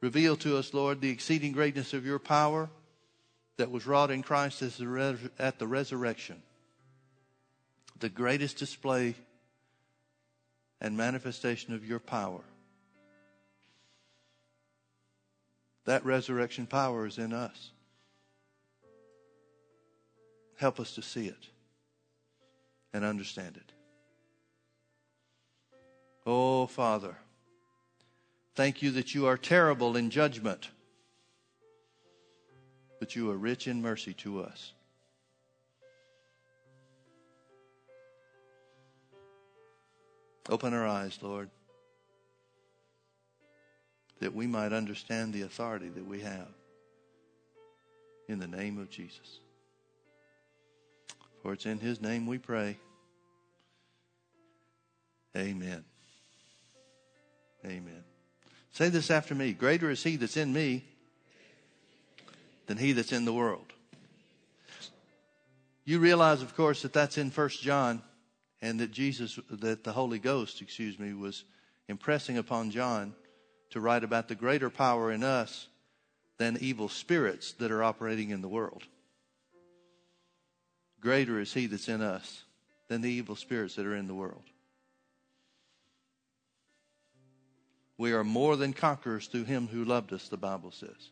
Reveal 0.00 0.36
to 0.36 0.56
us, 0.56 0.74
Lord, 0.74 1.00
the 1.00 1.10
exceeding 1.10 1.52
greatness 1.52 1.94
of 1.94 2.04
your 2.04 2.18
power 2.18 2.68
that 3.56 3.70
was 3.70 3.86
wrought 3.86 4.10
in 4.10 4.22
Christ 4.22 4.62
at 4.62 5.58
the 5.58 5.66
resurrection. 5.66 6.42
The 7.98 8.10
greatest 8.10 8.58
display 8.58 9.14
and 10.80 10.96
manifestation 10.96 11.72
of 11.72 11.84
your 11.84 11.98
power. 11.98 12.42
That 15.86 16.04
resurrection 16.04 16.66
power 16.66 17.06
is 17.06 17.16
in 17.16 17.32
us. 17.32 17.70
Help 20.58 20.80
us 20.80 20.94
to 20.96 21.02
see 21.02 21.26
it 21.26 21.48
and 22.92 23.04
understand 23.04 23.56
it. 23.56 23.72
Oh, 26.26 26.66
Father. 26.66 27.16
Thank 28.56 28.80
you 28.80 28.90
that 28.92 29.14
you 29.14 29.26
are 29.26 29.36
terrible 29.36 29.98
in 29.98 30.08
judgment, 30.08 30.70
but 32.98 33.14
you 33.14 33.30
are 33.30 33.36
rich 33.36 33.68
in 33.68 33.82
mercy 33.82 34.14
to 34.14 34.40
us. 34.40 34.72
Open 40.48 40.72
our 40.72 40.86
eyes, 40.86 41.18
Lord, 41.20 41.50
that 44.20 44.34
we 44.34 44.46
might 44.46 44.72
understand 44.72 45.34
the 45.34 45.42
authority 45.42 45.90
that 45.90 46.06
we 46.06 46.20
have. 46.20 46.48
In 48.28 48.38
the 48.38 48.48
name 48.48 48.78
of 48.78 48.88
Jesus. 48.88 49.40
For 51.42 51.52
it's 51.52 51.66
in 51.66 51.78
his 51.78 52.00
name 52.00 52.26
we 52.26 52.38
pray. 52.38 52.78
Amen. 55.36 55.84
Amen. 57.64 58.02
Say 58.76 58.90
this 58.90 59.10
after 59.10 59.34
me 59.34 59.54
Greater 59.54 59.88
is 59.88 60.02
he 60.02 60.16
that's 60.16 60.36
in 60.36 60.52
me 60.52 60.84
than 62.66 62.76
he 62.76 62.92
that's 62.92 63.10
in 63.10 63.24
the 63.24 63.32
world. 63.32 63.72
You 65.86 65.98
realize, 65.98 66.42
of 66.42 66.54
course, 66.54 66.82
that 66.82 66.92
that's 66.92 67.16
in 67.16 67.30
First 67.30 67.62
John 67.62 68.02
and 68.60 68.78
that 68.80 68.90
Jesus, 68.90 69.40
that 69.48 69.82
the 69.82 69.92
Holy 69.92 70.18
Ghost, 70.18 70.60
excuse 70.60 70.98
me, 70.98 71.14
was 71.14 71.44
impressing 71.88 72.36
upon 72.36 72.70
John 72.70 73.14
to 73.70 73.80
write 73.80 74.04
about 74.04 74.28
the 74.28 74.34
greater 74.34 74.68
power 74.68 75.10
in 75.10 75.24
us 75.24 75.68
than 76.36 76.58
evil 76.60 76.90
spirits 76.90 77.52
that 77.52 77.70
are 77.70 77.82
operating 77.82 78.28
in 78.28 78.42
the 78.42 78.48
world. 78.48 78.82
Greater 81.00 81.40
is 81.40 81.54
he 81.54 81.66
that's 81.66 81.88
in 81.88 82.02
us 82.02 82.42
than 82.88 83.00
the 83.00 83.10
evil 83.10 83.36
spirits 83.36 83.76
that 83.76 83.86
are 83.86 83.96
in 83.96 84.06
the 84.06 84.14
world. 84.14 84.44
We 87.98 88.12
are 88.12 88.24
more 88.24 88.56
than 88.56 88.72
conquerors 88.72 89.26
through 89.26 89.44
him 89.44 89.68
who 89.68 89.84
loved 89.84 90.12
us, 90.12 90.28
the 90.28 90.36
Bible 90.36 90.70
says. 90.70 91.10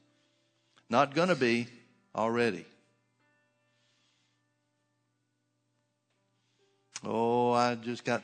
Not 0.91 1.15
going 1.15 1.29
to 1.29 1.35
be 1.35 1.67
already. 2.15 2.67
Oh, 7.03 7.53
I 7.53 7.75
just 7.75 8.05
got, 8.05 8.23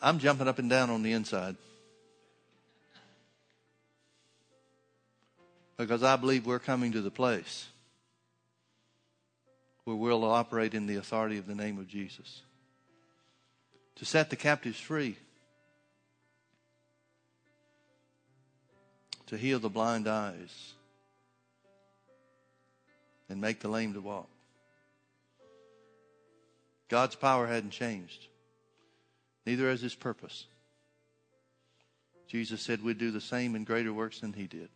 I'm 0.00 0.18
jumping 0.18 0.48
up 0.48 0.58
and 0.58 0.68
down 0.68 0.90
on 0.90 1.02
the 1.02 1.12
inside. 1.12 1.56
Because 5.76 6.02
I 6.02 6.16
believe 6.16 6.46
we're 6.46 6.58
coming 6.58 6.92
to 6.92 7.00
the 7.00 7.10
place 7.10 7.66
where 9.84 9.96
we'll 9.96 10.24
operate 10.24 10.74
in 10.74 10.86
the 10.86 10.96
authority 10.96 11.38
of 11.38 11.46
the 11.46 11.54
name 11.54 11.78
of 11.78 11.88
Jesus. 11.88 12.42
To 13.96 14.04
set 14.04 14.30
the 14.30 14.36
captives 14.36 14.78
free. 14.78 15.16
To 19.32 19.38
heal 19.38 19.58
the 19.58 19.70
blind 19.70 20.06
eyes 20.06 20.74
and 23.30 23.40
make 23.40 23.60
the 23.60 23.68
lame 23.68 23.94
to 23.94 24.00
walk. 24.02 24.28
God's 26.90 27.16
power 27.16 27.46
hadn't 27.46 27.70
changed. 27.70 28.26
Neither 29.46 29.70
has 29.70 29.80
his 29.80 29.94
purpose. 29.94 30.44
Jesus 32.28 32.60
said 32.60 32.84
we'd 32.84 32.98
do 32.98 33.10
the 33.10 33.22
same 33.22 33.54
and 33.54 33.64
greater 33.64 33.90
works 33.90 34.20
than 34.20 34.34
he 34.34 34.46
did. 34.46 34.68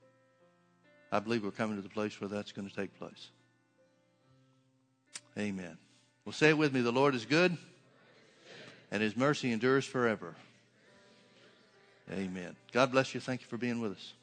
I 1.13 1.19
believe 1.19 1.45
we're 1.45 1.51
coming 1.51 1.77
to 1.77 1.83
the 1.83 1.91
place 1.91 2.19
where 2.19 2.29
that's 2.29 2.53
going 2.53 2.67
to 2.67 2.75
take 2.75 2.99
place. 2.99 3.29
Amen. 5.37 5.77
Well, 6.25 6.33
say 6.33 6.49
it 6.49 6.57
with 6.57 6.73
me. 6.73 6.81
The 6.81 6.91
Lord 6.91 7.15
is 7.15 7.27
good, 7.27 7.55
and 8.91 9.03
his 9.03 9.19
mercy 9.19 9.53
endures 9.53 9.85
forever. 9.85 10.35
Amen. 12.11 12.57
God 12.73 12.91
bless 12.91 13.15
you. 13.15 13.21
Thank 13.21 13.43
you 13.43 13.49
for 13.49 13.59
being 13.59 13.83
with 13.83 13.93
us. 13.93 14.15